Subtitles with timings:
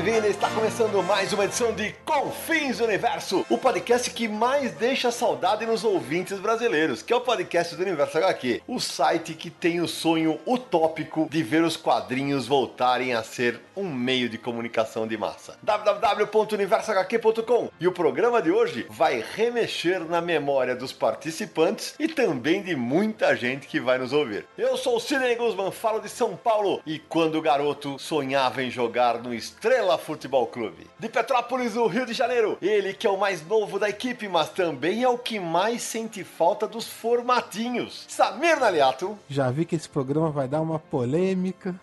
[0.00, 0.28] Bem-vinda!
[0.28, 5.66] Está começando mais uma edição de Confins do Universo, o podcast que mais deixa saudade
[5.66, 9.86] nos ouvintes brasileiros, que é o podcast do Universo HQ, o site que tem o
[9.86, 15.58] sonho utópico de ver os quadrinhos voltarem a ser um meio de comunicação de massa.
[15.62, 22.74] www.universohq.com E o programa de hoje vai remexer na memória dos participantes e também de
[22.74, 24.46] muita gente que vai nos ouvir.
[24.56, 29.18] Eu sou o Sidney Guzman, falo de São Paulo e quando garoto sonhava em jogar
[29.18, 30.86] no Estrela Futebol Clube.
[30.98, 34.48] De Petrópolis, no Rio de Janeiro, ele que é o mais novo da equipe, mas
[34.50, 38.04] também é o que mais sente falta dos formatinhos.
[38.08, 39.18] Samir Naliato.
[39.28, 41.74] Já vi que esse programa vai dar uma polêmica.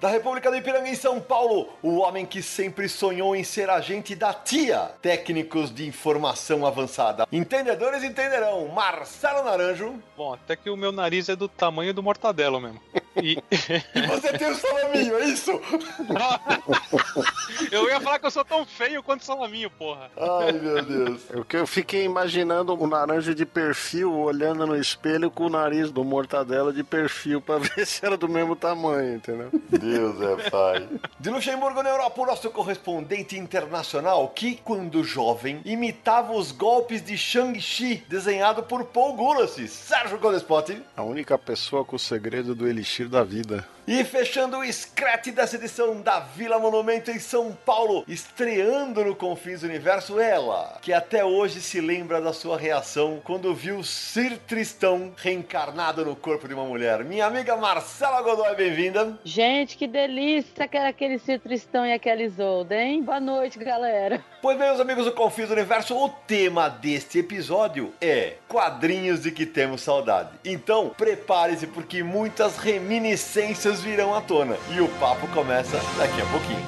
[0.00, 4.14] Da República do Ipiranga em São Paulo, o homem que sempre sonhou em ser agente
[4.14, 7.26] da TIA, técnicos de informação avançada.
[7.32, 8.68] Entendedores entenderão.
[8.68, 9.94] Marcelo Naranjo.
[10.16, 12.80] Bom, até que o meu nariz é do tamanho do mortadelo mesmo.
[13.16, 13.38] E
[13.94, 15.52] E você tem o salaminho, é isso?
[17.70, 20.10] eu ia falar que eu sou tão feio quanto o salaminho, porra.
[20.16, 21.22] Ai, meu Deus.
[21.30, 25.90] Eu, que eu fiquei imaginando o naranja de perfil olhando no espelho com o nariz
[25.90, 29.50] do mortadela de perfil pra ver se era do mesmo tamanho, entendeu?
[29.68, 30.88] Deus é pai.
[31.18, 37.16] De Luxemburgo, na Europa, o nosso correspondente internacional, que, quando jovem, imitava os golpes de
[37.16, 40.82] Shang-Chi, desenhado por Paul Gulacy, Sérgio Godespot.
[40.96, 43.64] A única pessoa com o segredo do elixir da vida.
[43.86, 49.60] E fechando o scratch dessa edição da Vila Monumento em São Paulo, estreando no Confins
[49.60, 55.12] do Universo, ela, que até hoje se lembra da sua reação quando viu Sir Tristão
[55.14, 57.04] reencarnado no corpo de uma mulher.
[57.04, 59.18] Minha amiga Marcela Godoy, bem-vinda.
[59.22, 63.02] Gente, que delícia que era aquele Ciro Tristão e aquela Isolda, hein?
[63.02, 64.24] Boa noite, galera.
[64.40, 69.30] Pois bem, meus amigos do Confins do Universo, o tema deste episódio é quadrinhos de
[69.30, 70.30] que temos saudade.
[70.42, 74.56] Então, prepare-se porque muitas reminiscências virão à tona.
[74.70, 76.64] E o papo começa daqui a pouquinho.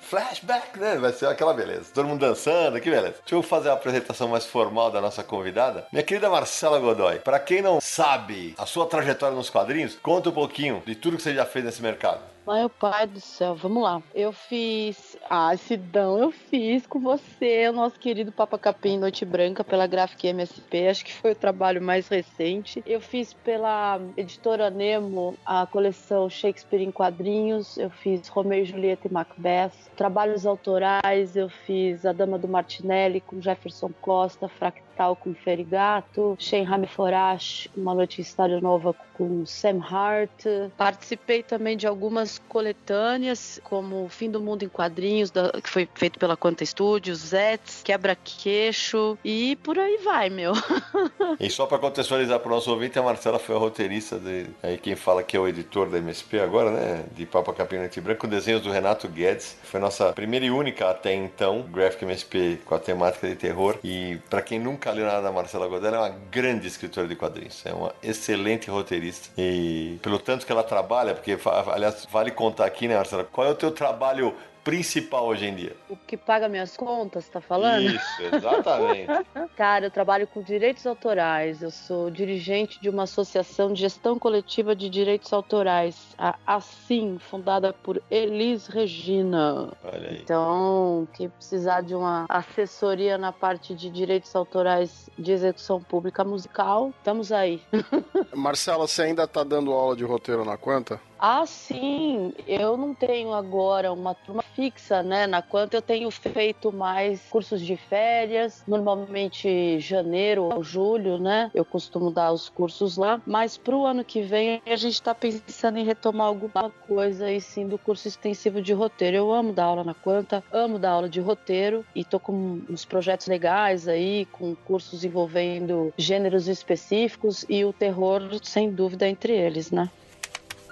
[0.00, 0.96] flashback, né?
[0.96, 1.90] Vai ser aquela beleza.
[1.92, 3.16] Todo mundo dançando, que beleza.
[3.20, 5.86] Deixa eu fazer a apresentação mais formal da nossa convidada.
[5.92, 10.32] Minha querida Marcela Godoy, para quem não sabe a sua trajetória nos quadrinhos, conta um
[10.32, 12.20] pouquinho de tudo que você já fez nesse mercado.
[12.46, 14.00] Meu pai do céu, vamos lá.
[14.14, 15.05] Eu fiz.
[15.28, 20.28] Ah, Sidão, eu fiz com você, o nosso querido Papa Capim Noite Branca, pela Graphic
[20.28, 20.86] MSP.
[20.86, 22.80] Acho que foi o trabalho mais recente.
[22.86, 27.76] Eu fiz pela editora Nemo a coleção Shakespeare em Quadrinhos.
[27.76, 29.72] Eu fiz Romeu e Julieta e Macbeth.
[29.96, 34.48] Trabalhos autorais, eu fiz A Dama do Martinelli com Jefferson Costa,
[34.96, 40.44] Fractal com Ferigato, Shenhame Forash, Uma Noite em História Nova com Sam Hart.
[40.76, 45.88] Participei também de algumas coletâneas, como O Fim do Mundo em Quadrinhos, da- que foi
[45.94, 50.52] feito pela Quanta Studios, Zets, Quebra-Queixo e por aí vai, meu.
[51.38, 54.46] E só para contextualizar para o nosso ouvinte, a Marcela foi a roteirista de.
[54.62, 57.04] Aí quem fala que é o editor da MSP agora, né?
[57.14, 59.56] De Papa Capim Noite Branca, com desenhos do Renato Guedes.
[59.64, 63.76] Foi nossa primeira e única até então Graphic MSP com a temática de terror.
[63.84, 67.64] E para quem nunca nada da Marcela Godel, ela é uma grande escritora de quadrinhos.
[67.64, 69.28] É uma excelente roteirista.
[69.36, 71.38] E pelo tanto que ela trabalha, porque,
[71.72, 73.24] aliás, vale contar aqui, né, Marcela?
[73.24, 74.34] Qual é o teu trabalho
[74.66, 75.76] principal hoje em dia?
[75.88, 77.84] O que paga minhas contas, tá falando?
[77.84, 79.06] Isso, exatamente.
[79.56, 81.62] Cara, eu trabalho com direitos autorais.
[81.62, 87.72] Eu sou dirigente de uma associação de gestão coletiva de direitos autorais, a ASSIM, fundada
[87.72, 89.72] por Elis Regina.
[89.84, 90.20] Olha aí.
[90.20, 96.92] Então, quem precisar de uma assessoria na parte de direitos autorais de execução pública musical,
[96.98, 97.62] estamos aí.
[98.34, 101.00] Marcela, você ainda tá dando aula de roteiro na Quanta?
[101.18, 105.26] Ah, sim, eu não tenho agora uma turma fixa, né?
[105.26, 111.50] Na quanto eu tenho feito mais cursos de férias, normalmente janeiro ou julho, né?
[111.54, 115.14] Eu costumo dar os cursos lá, mas para o ano que vem a gente está
[115.14, 119.16] pensando em retomar alguma coisa aí sim do curso extensivo de roteiro.
[119.16, 122.84] Eu amo dar aula na Quanta, amo dar aula de roteiro e tô com uns
[122.84, 129.70] projetos legais aí, com cursos envolvendo gêneros específicos e o terror, sem dúvida, entre eles,
[129.70, 129.88] né?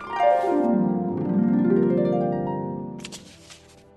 [0.06, 1.03] Thank you.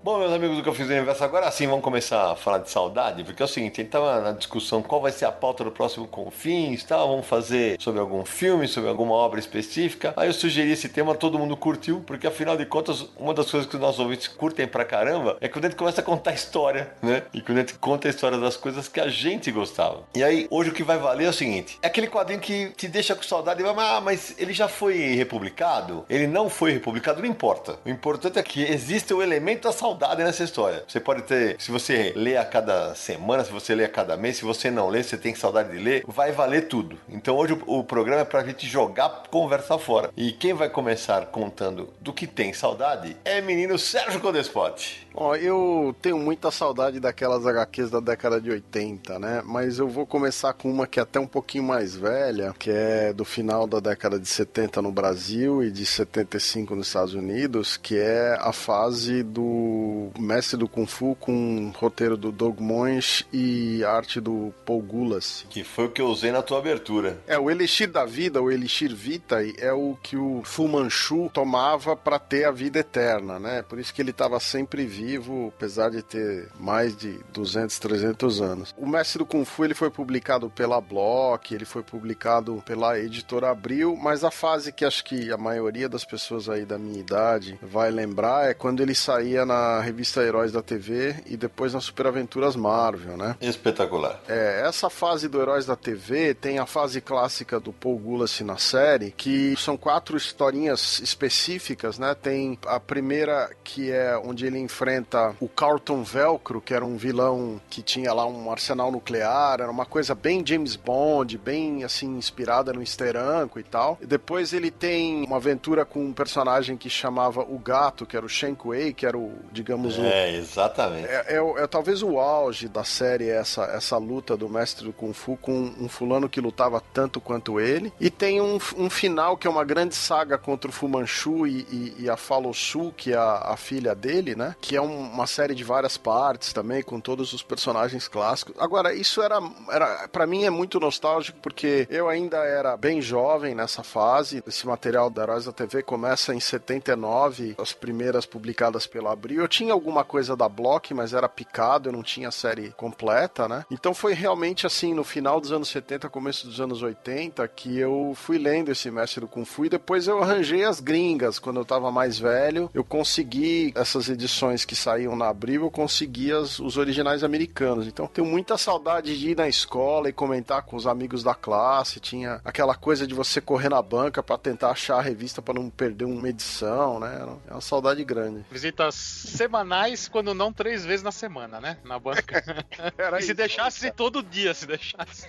[0.08, 2.70] Bom, meus amigos do que eu fiz universo, agora sim vamos começar a falar de
[2.70, 5.66] saudade, porque é o seguinte, a gente tava na discussão qual vai ser a pauta
[5.66, 10.14] do próximo Confins, tal, vamos fazer sobre algum filme, sobre alguma obra específica.
[10.16, 13.70] Aí eu sugeri esse tema, todo mundo curtiu, porque afinal de contas, uma das coisas
[13.70, 16.90] que os nossos ouvintes curtem pra caramba é quando a gente começa a contar história,
[17.02, 17.24] né?
[17.34, 20.04] E quando a gente conta a história das coisas que a gente gostava.
[20.16, 22.88] E aí, hoje o que vai valer é o seguinte, é aquele quadrinho que te
[22.88, 26.06] deixa com saudade vai, ah, mas ele já foi republicado?
[26.10, 27.78] Ele não foi republicado, não importa.
[27.84, 30.84] O importante é que existe o elemento da saudade nessa história.
[30.88, 34.38] Você pode ter, se você lê a cada semana, se você lê a cada mês,
[34.38, 36.98] se você não lê, você tem saudade de ler, vai valer tudo.
[37.10, 40.10] Então hoje o, o programa é pra gente jogar conversa fora.
[40.16, 45.07] E quem vai começar contando do que tem saudade é menino Sérgio Codespot.
[45.20, 49.42] Ó, eu tenho muita saudade daquelas HQs da década de 80, né?
[49.44, 53.12] Mas eu vou começar com uma que é até um pouquinho mais velha, que é
[53.12, 57.98] do final da década de 70 no Brasil e de 75 nos Estados Unidos, que
[57.98, 64.22] é a fase do Mestre do Kung Fu com roteiro do Doug Moench e arte
[64.22, 65.48] do Paul Gulas.
[65.50, 67.18] Que foi o que eu usei na tua abertura.
[67.26, 71.96] É, o Elixir da Vida, o Elixir Vitae, é o que o Fu Manchu tomava
[71.96, 73.64] para ter a vida eterna, né?
[73.64, 75.07] Por isso que ele estava sempre vivo,
[75.48, 78.76] apesar de ter mais de 200, 300 anos.
[78.78, 83.50] O Mestre do Kung Fu, ele foi publicado pela Block, ele foi publicado pela Editora
[83.50, 87.60] Abril, mas a fase que acho que a maioria das pessoas aí da minha idade
[87.62, 92.08] vai lembrar é quando ele saía na revista Heróis da TV e depois nas Super
[92.08, 93.36] Aventuras Marvel, né?
[93.40, 94.20] Espetacular.
[94.28, 98.58] É, essa fase do Heróis da TV tem a fase clássica do Paul Gulacy na
[98.58, 102.16] série, que são quatro historinhas específicas, né?
[102.16, 104.97] Tem a primeira que é onde ele enfrenta
[105.40, 109.86] o Carlton Velcro, que era um vilão que tinha lá um arsenal nuclear, era uma
[109.86, 113.98] coisa bem James Bond, bem assim inspirada no Steranko e tal.
[114.02, 118.26] E depois ele tem uma aventura com um personagem que chamava o Gato, que era
[118.26, 121.08] o Shen Kuei, que era o, digamos, o É, exatamente.
[121.08, 125.14] é, é é talvez o auge da série essa, essa luta do mestre do Kung
[125.14, 127.92] Fu com um fulano que lutava tanto quanto ele.
[128.00, 131.68] E tem um, um final que é uma grande saga contra o Fu Manchu e,
[131.72, 134.56] e, e a Fallow Su, que é a, a filha dele, né?
[134.62, 138.56] Que é um, uma série de várias partes também, com todos os personagens clássicos.
[138.58, 143.56] Agora, isso era, era para mim é muito nostálgico, porque eu ainda era bem jovem
[143.56, 144.44] nessa fase.
[144.48, 149.42] Esse material da Heróis da TV começa em 79, as primeiras publicadas pela Abril.
[149.42, 153.48] Eu tinha alguma coisa da Block, mas era picado, eu não tinha a série completa,
[153.48, 153.66] né?
[153.72, 158.14] Então foi realmente assim, no final dos anos 70, começo dos anos 80, que eu
[158.16, 161.40] fui lendo esse Mestre do Kung Fu e depois eu arranjei as gringas.
[161.40, 166.32] Quando eu tava mais velho, eu consegui essas edições que saíam na Abril, eu consegui
[166.32, 167.88] as, os originais americanos.
[167.88, 172.00] Então tenho muita saudade de ir na escola e comentar com os amigos da classe.
[172.00, 175.70] Tinha aquela coisa de você correr na banca para tentar achar a revista para não
[175.70, 177.26] perder uma edição, né?
[177.48, 178.46] É uma saudade grande.
[178.52, 181.78] Visitas semanais, quando não três vezes na semana, né?
[181.84, 182.44] Na banca.
[183.20, 185.28] e se deixasse todo dia, se deixasse.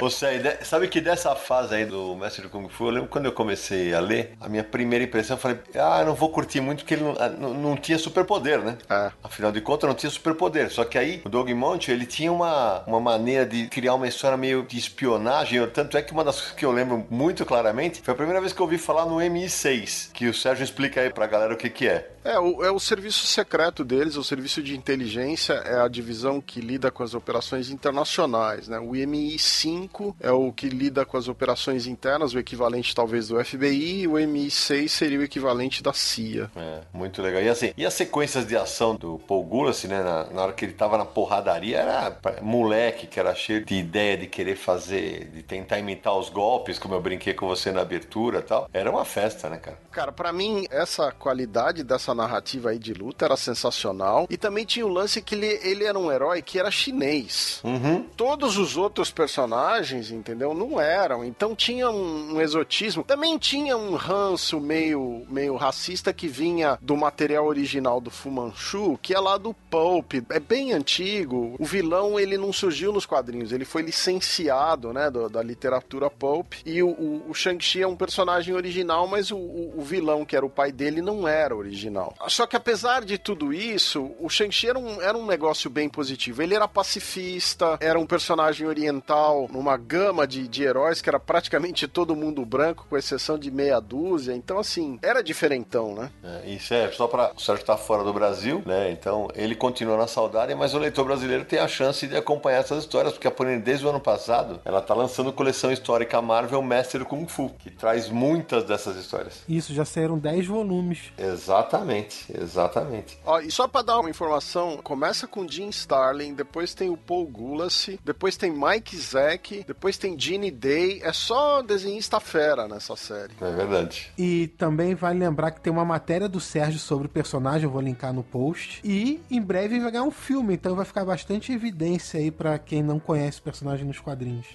[0.00, 3.32] Você, sabe que dessa fase aí do Mestre do Kung Fu, eu lembro quando eu
[3.32, 6.80] comecei a ler, a minha primeira impressão, eu falei, ah, eu não vou curtir muito
[6.80, 8.78] porque ele não, ah, não, não tinha superpoder, né?
[8.88, 9.10] É.
[9.22, 10.70] Afinal de contas, não tinha superpoder.
[10.70, 14.36] Só que aí, o Doug Monte, ele tinha uma, uma maneira de criar uma história
[14.36, 15.66] meio de espionagem.
[15.68, 18.52] Tanto é que uma das coisas que eu lembro muito claramente foi a primeira vez
[18.52, 21.70] que eu ouvi falar no MI6, que o Sérgio explica aí pra galera o que
[21.70, 22.10] que é.
[22.24, 26.60] É, o, é o serviço secreto deles, o serviço de inteligência é a divisão que
[26.60, 28.78] lida com as operações internacionais, né?
[28.78, 34.02] O MI5 é o que lida com as operações internas, o equivalente talvez do FBI,
[34.02, 36.50] e o MI6 seria o equivalente da CIA.
[36.54, 37.42] É, muito legal.
[37.42, 40.64] E assim, e as sequências de ação do Paul Gulass, né, na, na hora que
[40.64, 45.42] ele tava na porradaria, era moleque que era cheio de ideia de querer fazer, de
[45.42, 48.68] tentar imitar os golpes, como eu brinquei com você na abertura e tal.
[48.72, 49.78] Era uma festa, né, cara?
[49.90, 54.26] Cara, para mim, essa qualidade dessa essa narrativa aí de luta era sensacional.
[54.28, 57.60] E também tinha o lance que ele, ele era um herói que era chinês.
[57.64, 58.04] Uhum.
[58.16, 60.52] Todos os outros personagens, entendeu?
[60.52, 61.24] Não eram.
[61.24, 63.04] Então tinha um, um, exotismo.
[63.04, 68.98] Também tinha um ranço meio, meio racista que vinha do material original do Fu Manchu,
[69.00, 70.14] que é lá do Pulp.
[70.30, 71.54] É bem antigo.
[71.58, 73.52] O vilão, ele não surgiu nos quadrinhos.
[73.52, 76.54] Ele foi licenciado, né, do, da literatura Pulp.
[76.66, 80.44] E o, o, o Shang-Chi é um personagem original, mas o, o vilão, que era
[80.44, 82.14] o pai dele, não era original original.
[82.28, 86.42] Só que apesar de tudo isso, o Shang-Chi era um, era um negócio bem positivo.
[86.42, 91.86] Ele era pacifista, era um personagem oriental numa gama de, de heróis que era praticamente
[91.86, 94.32] todo mundo branco, com exceção de meia dúzia.
[94.32, 96.10] Então, assim, era diferentão, né?
[96.22, 98.90] É, isso é só para o Sérgio estar tá fora do Brasil, né?
[98.90, 102.84] Então, ele continua na saudade, mas o leitor brasileiro tem a chance de acompanhar essas
[102.84, 107.04] histórias, porque a Panini, desde o ano passado, ela tá lançando coleção histórica Marvel Mestre
[107.04, 109.42] Kung Fu, que traz muitas dessas histórias.
[109.48, 111.12] Isso, já saíram 10 volumes.
[111.18, 111.89] Exatamente.
[111.90, 113.18] Exatamente, exatamente.
[113.24, 117.26] Ó, e só para dar uma informação, começa com Jim Starlin, depois tem o Paul
[117.26, 123.32] Gulacy, depois tem Mike Zack, depois tem Gene Day, é só desenhista fera nessa série.
[123.40, 124.12] É verdade.
[124.16, 127.80] E também vale lembrar que tem uma matéria do Sérgio sobre o personagem, eu vou
[127.80, 132.20] linkar no post, e em breve vai ganhar um filme, então vai ficar bastante evidência
[132.20, 134.46] aí para quem não conhece o personagem nos quadrinhos.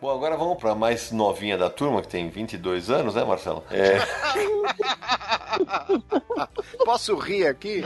[0.00, 3.64] Bom, agora vamos para mais novinha da turma, que tem 22 anos, né, Marcelo?
[3.68, 3.98] É.
[6.84, 7.82] Posso rir aqui?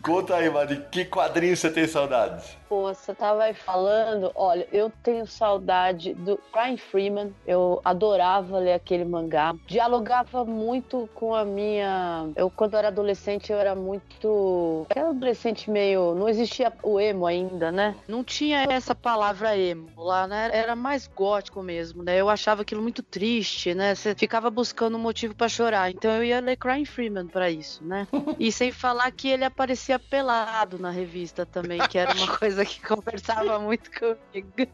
[0.00, 2.56] Conta aí, mano, de que quadrinho você tem saudades?
[2.68, 8.74] Pô, você tava aí falando, olha, eu tenho saudade do Brian Freeman, eu adorava ler
[8.74, 12.28] aquele mangá, dialogava muito com a minha...
[12.36, 14.86] Eu, quando eu era adolescente, eu era muito...
[14.90, 16.14] Aquela adolescente meio...
[16.14, 17.94] Não existia o emo ainda, né?
[18.06, 20.50] Não tinha essa palavra emo lá, né?
[20.52, 22.16] Era mais gótico mesmo, né?
[22.16, 23.94] Eu achava aquilo muito triste, né?
[23.94, 27.82] Você ficava buscando um motivo para chorar, então eu ia ler Crying Freeman para isso,
[27.84, 28.06] né?
[28.38, 32.64] E sem falar que ele aparecia pelado na revista também, que era uma coisa coisa
[32.64, 34.48] que conversava muito comigo.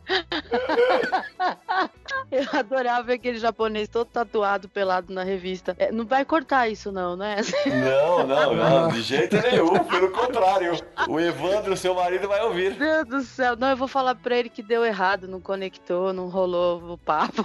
[2.30, 5.74] Eu adorava aquele japonês todo tatuado, pelado na revista.
[5.78, 7.36] É, não vai cortar isso, não, né?
[7.66, 9.84] Não, não, não, de jeito nenhum.
[9.84, 10.72] Pelo contrário.
[11.08, 12.78] O Evandro, seu marido, vai ouvir.
[12.78, 13.56] Meu Deus do céu.
[13.56, 17.44] Não, eu vou falar pra ele que deu errado, não conectou, não rolou o papo.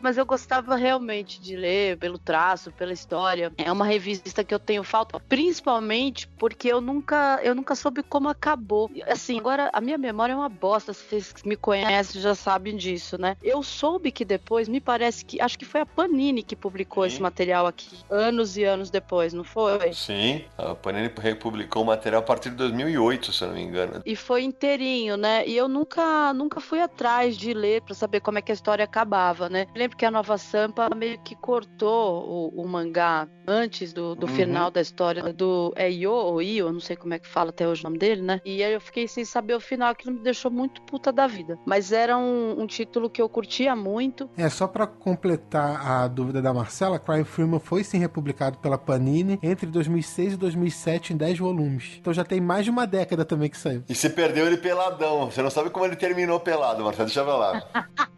[0.00, 3.52] Mas eu gostava realmente de ler pelo traço, pela história.
[3.58, 8.28] É uma revista que eu tenho falta, principalmente porque eu nunca, eu nunca soube como
[8.28, 8.90] acabou.
[9.06, 13.20] Assim, agora Agora, a minha memória é uma bosta, vocês me conhecem já sabem disso,
[13.20, 13.36] né?
[13.42, 17.08] Eu soube que depois, me parece que, acho que foi a Panini que publicou Sim.
[17.08, 19.92] esse material aqui, anos e anos depois, não foi?
[19.92, 24.00] Sim, a Panini republicou o material a partir de 2008, se eu não me engano.
[24.06, 25.46] E foi inteirinho, né?
[25.46, 28.86] E eu nunca, nunca fui atrás de ler para saber como é que a história
[28.86, 29.66] acabava, né?
[29.74, 32.24] Eu lembro que a Nova Sampa meio que cortou
[32.56, 34.34] o, o mangá antes do, do uhum.
[34.34, 37.66] final da história do é Io ou Io, não sei como é que fala até
[37.66, 38.40] hoje o nome dele, né?
[38.44, 41.26] E aí eu fiquei sem saber saber o final, aquilo me deixou muito puta da
[41.26, 41.58] vida.
[41.66, 44.30] Mas era um, um título que eu curtia muito.
[44.36, 49.38] É, só para completar a dúvida da Marcela, Crime Freeman foi sim republicado pela Panini
[49.42, 51.96] entre 2006 e 2007 em 10 volumes.
[51.98, 53.82] Então já tem mais de uma década também que saiu.
[53.88, 55.30] E você perdeu ele peladão.
[55.30, 57.06] Você não sabe como ele terminou pelado, Marcelo.
[57.06, 57.62] Deixa eu lá.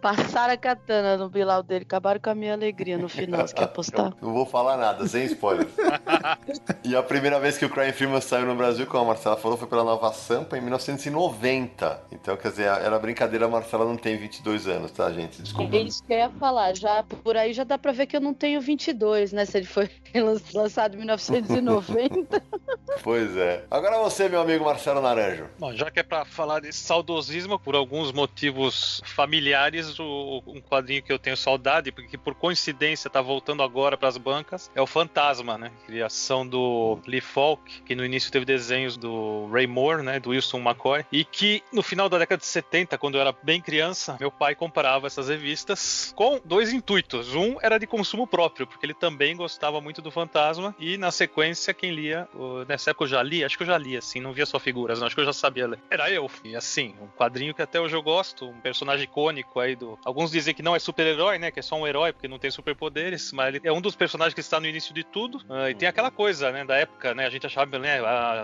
[0.00, 3.46] Passaram a katana no bilau dele, acabaram com a minha alegria no final.
[3.46, 4.14] Você quer apostar?
[4.20, 5.66] Não vou falar nada, sem spoiler.
[6.82, 9.58] e a primeira vez que o Crime Freeman saiu no Brasil, como a Marcela falou,
[9.58, 12.04] foi pela Nova Sampa em 1990.
[12.12, 15.42] Então, quer dizer, era brincadeira, a Marcela não tem 22 anos, tá, gente?
[15.42, 15.76] Desculpa.
[15.76, 16.76] É isso que eu ia falar.
[16.76, 19.44] Já, por aí já dá pra ver que eu não tenho 22, né?
[19.44, 19.90] Se ele foi
[20.54, 22.40] lançado em 1990.
[23.02, 23.64] pois é.
[23.70, 25.46] Agora você, meu amigo Marcelo Naranjo.
[25.58, 31.02] Bom, já que é pra falar de saudosismo, por alguns motivos familiares, o, um quadrinho
[31.02, 35.56] que eu tenho saudade, porque por coincidência tá voltando agora pras bancas, é o Fantasma,
[35.58, 35.70] né?
[35.86, 40.20] Criação do Lee Falk, que no início teve desenhos do Ray Moore, né?
[40.20, 43.60] Do Wilson McCoy, e que no final da década de 70, quando eu era bem
[43.60, 47.34] criança, meu pai comprava essas revistas com dois intuitos.
[47.34, 51.72] Um era de consumo próprio, porque ele também gostava muito do Fantasma, e na sequência,
[51.72, 52.28] quem lia,
[52.68, 55.00] nessa época eu já li, acho que eu já li, assim, não via só figuras,
[55.00, 55.78] não, acho que eu já sabia ler.
[55.90, 56.30] Era eu.
[56.44, 59.98] E assim, um quadrinho que até hoje eu gosto, um personagem icônico aí do.
[60.04, 61.50] Alguns dizem que não é super-herói, né?
[61.50, 64.34] Que é só um herói, porque não tem superpoderes, mas ele é um dos personagens
[64.34, 65.38] que está no início de tudo.
[65.48, 67.26] Uh, e tem aquela coisa, né, da época, né?
[67.26, 68.00] A gente achava, né,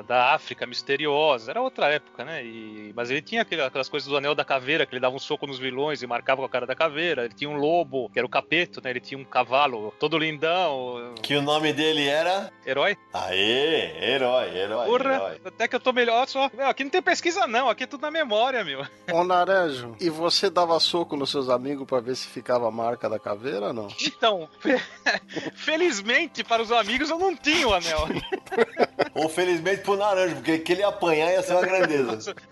[0.07, 1.16] da África misteriosa,
[1.49, 2.45] era outra época, né?
[2.45, 5.47] E, mas ele tinha aquelas coisas do anel da caveira, que ele dava um soco
[5.47, 7.25] nos vilões e marcava com a cara da caveira.
[7.25, 8.90] Ele tinha um lobo, que era o capeto, né?
[8.90, 11.14] Ele tinha um cavalo todo lindão.
[11.23, 12.52] Que o nome dele era?
[12.64, 12.97] Herói.
[13.12, 14.87] Aê, herói, herói.
[14.87, 15.40] Porra, herói.
[15.45, 16.50] até que eu tô melhor só.
[16.54, 18.85] Meu, aqui não tem pesquisa, não, aqui é tudo na memória, meu.
[19.12, 23.09] Ô, Naranjo, e você dava soco nos seus amigos para ver se ficava a marca
[23.09, 23.88] da caveira ou não?
[24.06, 24.49] Então,
[25.54, 28.09] felizmente para os amigos eu não tinha o anel.
[29.14, 30.83] Ou felizmente pro Naranjo, porque que ele
[31.16, 32.35] apanhar ia ser uma grandeza.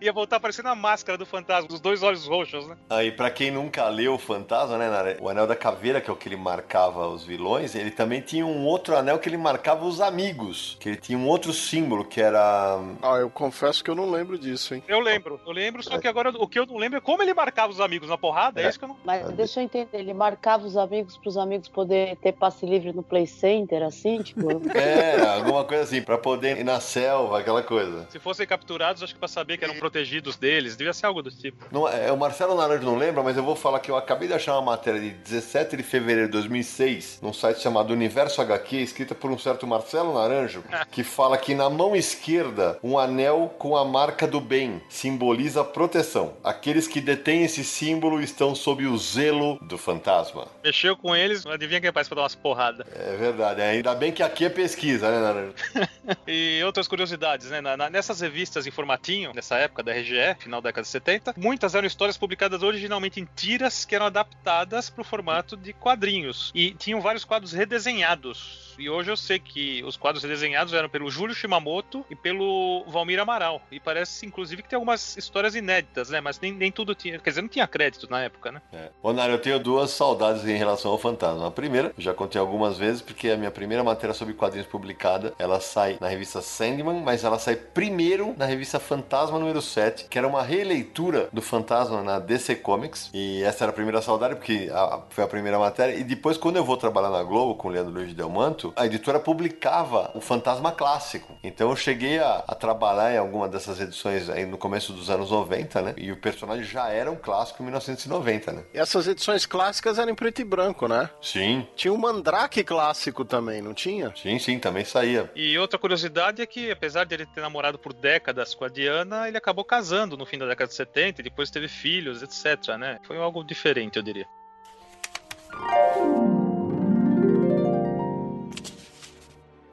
[0.00, 2.76] Ia voltar parecendo a máscara do fantasma, os dois olhos roxos, né?
[2.88, 6.16] Aí, pra quem nunca leu o fantasma, né, o anel da caveira, que é o
[6.16, 10.00] que ele marcava os vilões, ele também tinha um outro anel que ele marcava os
[10.00, 10.76] amigos.
[10.80, 12.78] Que ele tinha um outro símbolo que era.
[13.02, 14.82] Ah, eu confesso que eu não lembro disso, hein?
[14.86, 17.34] Eu lembro, eu lembro, só que agora o que eu não lembro é como ele
[17.34, 18.96] marcava os amigos na porrada, é, é isso que eu não.
[19.04, 23.02] Mas deixa eu entender, ele marcava os amigos pros amigos poder ter passe livre no
[23.02, 24.40] Play Center, assim, tipo.
[24.80, 28.06] É, alguma coisa assim, pra poder ir na selva, aquela coisa.
[28.10, 31.30] Se fossem capturados, acho que pra saber que eram protegidos deles, devia ser algo do
[31.30, 31.64] tipo.
[31.70, 34.34] Não, é, o Marcelo Naranjo não lembra, mas eu vou falar que eu acabei de
[34.34, 39.14] achar uma matéria de 17 de fevereiro de 2006, num site chamado Universo HQ, escrita
[39.14, 43.84] por um certo Marcelo Naranjo, que fala que na mão esquerda, um anel com a
[43.84, 46.34] marca do bem simboliza proteção.
[46.42, 50.48] Aqueles que detêm esse símbolo estão sob o zelo do fantasma.
[50.64, 52.86] Mexeu com eles, adivinha quem é pra dar umas porradas.
[52.94, 55.54] É verdade, ainda bem que aqui é pesquisa, né, Naranjo?
[56.26, 57.60] e outras curiosidades, né?
[57.60, 61.34] Na, na, nessas revistas em formatinho, nessa época da RGE, final da década de 70,
[61.36, 66.50] muitas eram histórias publicadas originalmente em tiras que eram adaptadas para o formato de quadrinhos.
[66.54, 68.74] E tinham vários quadros redesenhados.
[68.78, 73.20] E hoje eu sei que os quadros redesenhados eram pelo Júlio Shimamoto e pelo Valmir
[73.20, 73.60] Amaral.
[73.70, 76.20] E parece, inclusive, que tem algumas histórias inéditas, né?
[76.20, 77.18] Mas nem, nem tudo tinha.
[77.18, 78.62] Quer dizer, não tinha crédito na época, né?
[78.72, 78.88] É.
[79.12, 81.48] Nário, eu tenho duas saudades em relação ao Fantasma.
[81.48, 85.60] A primeira, já contei algumas vezes, porque a minha primeira matéria sobre quadrinhos publicada, ela
[85.60, 86.40] sai na revista
[86.70, 91.42] Sandman, mas ela sai primeiro na revista Fantasma número 7, que era uma releitura do
[91.42, 93.10] Fantasma na DC Comics.
[93.12, 95.94] E essa era a primeira saudade, porque a, foi a primeira matéria.
[95.94, 98.86] E depois, quando eu vou trabalhar na Globo com o Leandro Luiz de Delmanto, a
[98.86, 101.36] editora publicava o Fantasma Clássico.
[101.42, 105.30] Então eu cheguei a, a, trabalhar em alguma dessas edições aí no começo dos anos
[105.30, 105.94] 90, né?
[105.96, 108.62] E o personagem já era um clássico em 1990, né?
[108.72, 111.10] E essas edições clássicas eram em preto e branco, né?
[111.20, 111.66] Sim.
[111.74, 114.12] Tinha o Mandrake clássico também, não tinha?
[114.16, 115.30] Sim, sim, também saía.
[115.34, 119.28] E outra curiosidade é que, apesar de ele ter namorado por décadas com a Diana,
[119.28, 122.98] ele acabou casando no fim da década de 70 e depois teve filhos, etc, né?
[123.04, 124.26] Foi algo diferente, eu diria.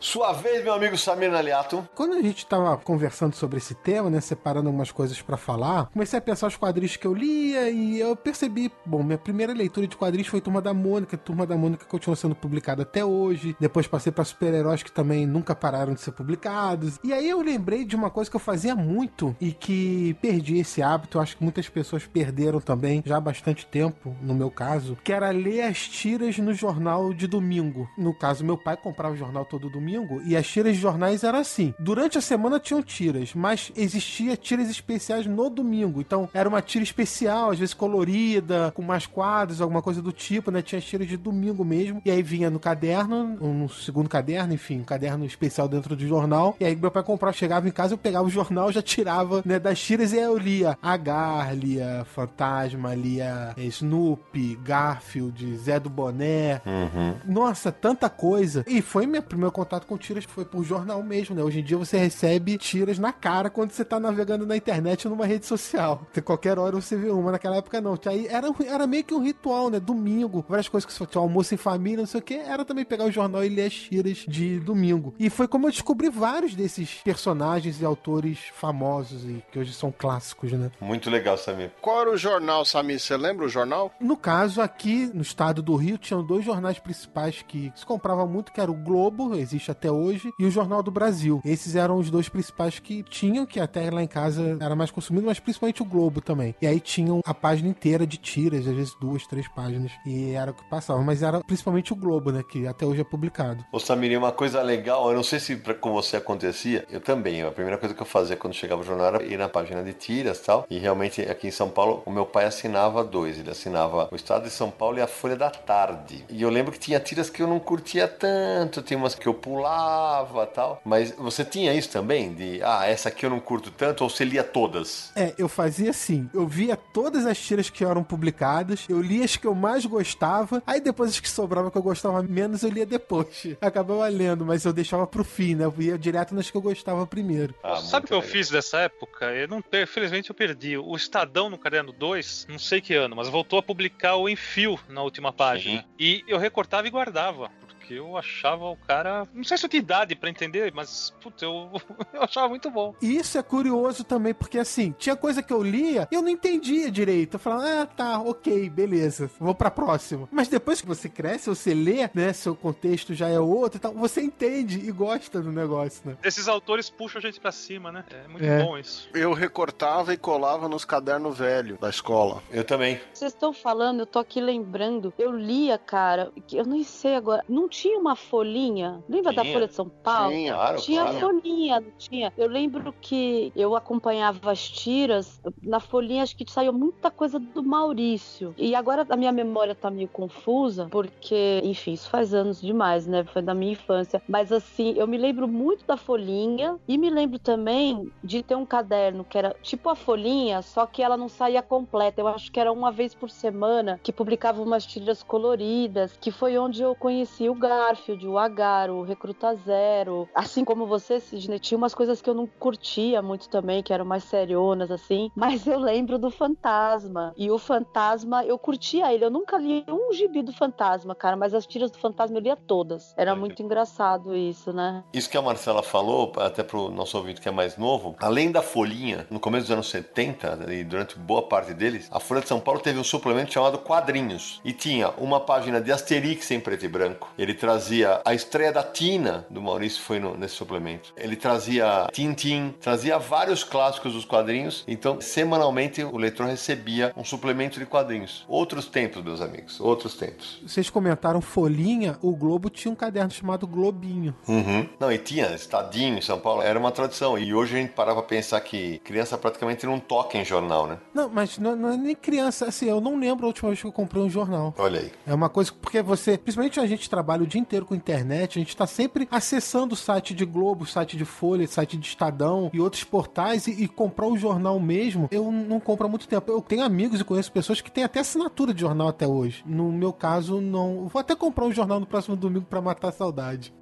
[0.08, 1.86] Sua vez, meu amigo Samir Naliato.
[1.94, 6.18] Quando a gente tava conversando sobre esse tema, né, separando algumas coisas para falar, comecei
[6.18, 9.98] a pensar os quadrinhos que eu lia e eu percebi, bom, minha primeira leitura de
[9.98, 13.54] quadrinhos foi Turma da Mônica, Turma da Mônica continua sendo publicada até hoje.
[13.60, 16.98] Depois passei para super-heróis que também nunca pararam de ser publicados.
[17.04, 20.82] E aí eu lembrei de uma coisa que eu fazia muito e que perdi esse
[20.82, 25.12] hábito, acho que muitas pessoas perderam também já há bastante tempo, no meu caso, que
[25.12, 27.90] era ler as tiras no jornal de domingo.
[27.98, 31.24] No caso, meu pai comprava o jornal todo domingo domingo e as tiras de jornais
[31.24, 31.74] eram assim.
[31.80, 36.02] Durante a semana tinham tiras, mas existia tiras especiais no domingo.
[36.02, 40.52] Então era uma tira especial, às vezes colorida, com mais quadros, alguma coisa do tipo,
[40.52, 40.62] né?
[40.62, 42.02] Tinha as tiras de domingo mesmo.
[42.06, 46.56] E aí vinha no caderno, um segundo caderno, enfim, um caderno especial dentro do jornal.
[46.60, 49.60] E aí meu pai comprava, chegava em casa, eu pegava o jornal, já tirava né,
[49.60, 56.62] das tiras e aí eu lia Agar, lia Fantasma, lia Snoopy, Garfield, Zé do Boné.
[56.66, 57.16] Uhum.
[57.26, 58.64] Nossa, tanta coisa.
[58.68, 61.42] E foi meu primeiro contato com tiras, foi por jornal mesmo, né?
[61.42, 65.16] Hoje em dia você recebe tiras na cara quando você tá navegando na internet ou
[65.16, 66.06] numa rede social.
[66.14, 67.32] De qualquer hora você vê uma.
[67.32, 67.98] Naquela época não.
[68.06, 69.80] Aí era, era meio que um ritual, né?
[69.80, 72.36] Domingo, várias coisas que você tinha almoço em família, não sei o que.
[72.36, 75.14] Era também pegar o jornal e ler as tiras de domingo.
[75.18, 79.92] E foi como eu descobri vários desses personagens e autores famosos e que hoje são
[79.92, 80.72] clássicos, né?
[80.82, 81.72] Muito legal, Samir.
[81.82, 83.00] Qual era o jornal, Samir?
[83.00, 83.92] Você lembra o jornal?
[84.00, 88.52] No caso, aqui no estado do Rio, tinham dois jornais principais que se compravam muito,
[88.52, 91.42] que era o Globo, existe até hoje, e o Jornal do Brasil.
[91.46, 95.26] Esses eram os dois principais que tinham, que até lá em casa era mais consumido,
[95.28, 96.56] mas principalmente o Globo também.
[96.62, 100.52] E aí tinham a página inteira de tiras, às vezes duas, três páginas, e era
[100.52, 101.02] o que passava.
[101.02, 103.64] Mas era principalmente o Globo, né, que até hoje é publicado.
[103.72, 107.42] Ô Samir, uma coisa legal, eu não sei se pra- com você acontecia, eu também,
[107.44, 109.94] a primeira coisa que eu fazia quando chegava o jornal era ir na página de
[109.94, 113.50] tiras e tal, e realmente aqui em São Paulo, o meu pai assinava dois, ele
[113.52, 116.26] assinava o Estado de São Paulo e a Folha da Tarde.
[116.30, 119.34] E eu lembro que tinha tiras que eu não curtia tanto, tinha umas que eu
[119.34, 123.72] pulava e tal, mas você tinha isso também, de, ah, essa aqui eu não curto
[123.72, 125.12] tanto, ou você lia todas?
[125.16, 126.30] É, eu fazia assim.
[126.34, 130.62] Eu via todas as tiras que eram publicadas, eu lia as que eu mais gostava,
[130.66, 133.48] aí depois as que sobravam que eu gostava menos, eu lia depois.
[133.62, 135.66] Acabava lendo, mas eu deixava pro fim, né?
[135.66, 137.54] Eu ia direto nas que eu gostava primeiro.
[137.64, 138.32] Ah, Sabe o que eu legal.
[138.32, 139.26] fiz dessa época?
[139.34, 140.78] Eu não, per- felizmente eu perdi.
[140.78, 144.80] O Estadão no Caderno 2, não sei que ano, mas voltou a publicar o Enfio
[144.90, 145.82] na última página.
[145.82, 145.88] Sim.
[146.00, 147.50] E eu recortava e guardava.
[147.88, 149.26] Porque eu achava o cara.
[149.34, 151.70] Não sei se eu tinha idade pra entender, mas putz, eu,
[152.14, 152.94] eu achava muito bom.
[153.02, 156.28] E isso é curioso também, porque assim, tinha coisa que eu lia e eu não
[156.30, 157.36] entendia direito.
[157.36, 160.28] Eu falava, ah, tá, ok, beleza, vou pra próxima.
[160.32, 163.94] Mas depois que você cresce, você lê, né, seu contexto já é outro e tal,
[163.94, 166.18] você entende e gosta do negócio, né?
[166.26, 168.04] Esses autores puxam a gente pra cima, né?
[168.12, 168.64] É muito É.
[168.64, 169.10] bom isso.
[169.14, 172.44] Eu recortava e colava nos cadernos velhos da escola.
[172.52, 173.00] Eu também.
[173.14, 175.14] Vocês estão falando, eu tô aqui lembrando.
[175.18, 177.46] Eu lia, cara, que eu nem sei agora.
[177.48, 179.04] Não tinha uma folhinha?
[179.08, 179.54] Lembra da Tinha.
[179.54, 180.32] Folha de São Paulo?
[180.32, 180.54] Tinha.
[180.54, 181.20] Claro, Tinha claro.
[181.20, 182.34] folhinha, não tinha.
[182.36, 187.62] Eu lembro que eu acompanhava as tiras, na folhinha acho que saiu muita coisa do
[187.62, 188.56] Maurício.
[188.58, 193.24] E agora a minha memória tá meio confusa, porque, enfim, isso faz anos demais, né?
[193.26, 194.24] Foi da minha infância.
[194.28, 198.66] Mas assim, eu me lembro muito da folhinha e me lembro também de ter um
[198.66, 202.22] caderno que era tipo a folhinha, só que ela não saía completa.
[202.22, 206.58] Eu acho que era uma vez por semana que publicava umas tiras coloridas, que foi
[206.58, 210.28] onde eu conheci o Garfield, o Agar, o Recruta Zero.
[210.34, 214.06] Assim como você, Sidney, tinha umas coisas que eu não curtia muito também, que eram
[214.06, 215.32] mais serionas, assim.
[215.36, 217.34] Mas eu lembro do Fantasma.
[217.38, 219.26] E o Fantasma, eu curtia ele.
[219.26, 222.56] Eu nunca li um gibi do Fantasma, cara, mas as tiras do Fantasma eu lia
[222.56, 223.14] todas.
[223.18, 225.04] Era muito engraçado isso, né?
[225.14, 228.62] Isso que a Marcela falou, até pro nosso ouvinte que é mais novo, além da
[228.62, 232.60] folhinha, no começo dos anos 70 e durante boa parte deles, a Folha de São
[232.60, 234.62] Paulo teve um suplemento chamado Quadrinhos.
[234.64, 237.30] E tinha uma página de Asterix em preto e branco.
[237.38, 241.14] Ele trazia a estreia da Tina, do Maurício foi no- nesse suplemento.
[241.18, 244.84] Ele trazia Tintin, trazia vários clássicos dos quadrinhos.
[244.88, 248.46] Então, semanalmente, o leitor recebia um suplemento de quadrinhos.
[248.48, 250.60] Outros tempos, meus amigos, outros tempos.
[250.66, 254.36] Vocês comentaram folhinha, o Globo tinha um caderno chamado Globinho.
[254.48, 254.88] Uhum.
[255.00, 257.38] Não, e tinha estadinho em São Paulo, era uma tradição.
[257.38, 260.98] E hoje a gente parava pra pensar que criança praticamente não toca em jornal, né?
[261.14, 263.88] Não, mas não, não é nem criança, assim, eu não lembro a última vez que
[263.88, 264.74] eu comprei um jornal.
[264.78, 265.12] Olha aí.
[265.26, 268.62] É uma coisa porque você, principalmente a gente trabalha o dia inteiro com internet, a
[268.62, 272.80] gente tá sempre acessando o site de Globo, site de Folha, site de Estadão e
[272.80, 276.52] outros portais e, e comprar o jornal mesmo, eu não compro há muito tempo.
[276.52, 279.64] Eu tenho amigos e conheço pessoas que têm até assinatura de jornal até hoje.
[279.66, 281.08] No meu caso, não.
[281.08, 283.74] Vou até comprar um jornal no próximo domingo pra matar a saudade.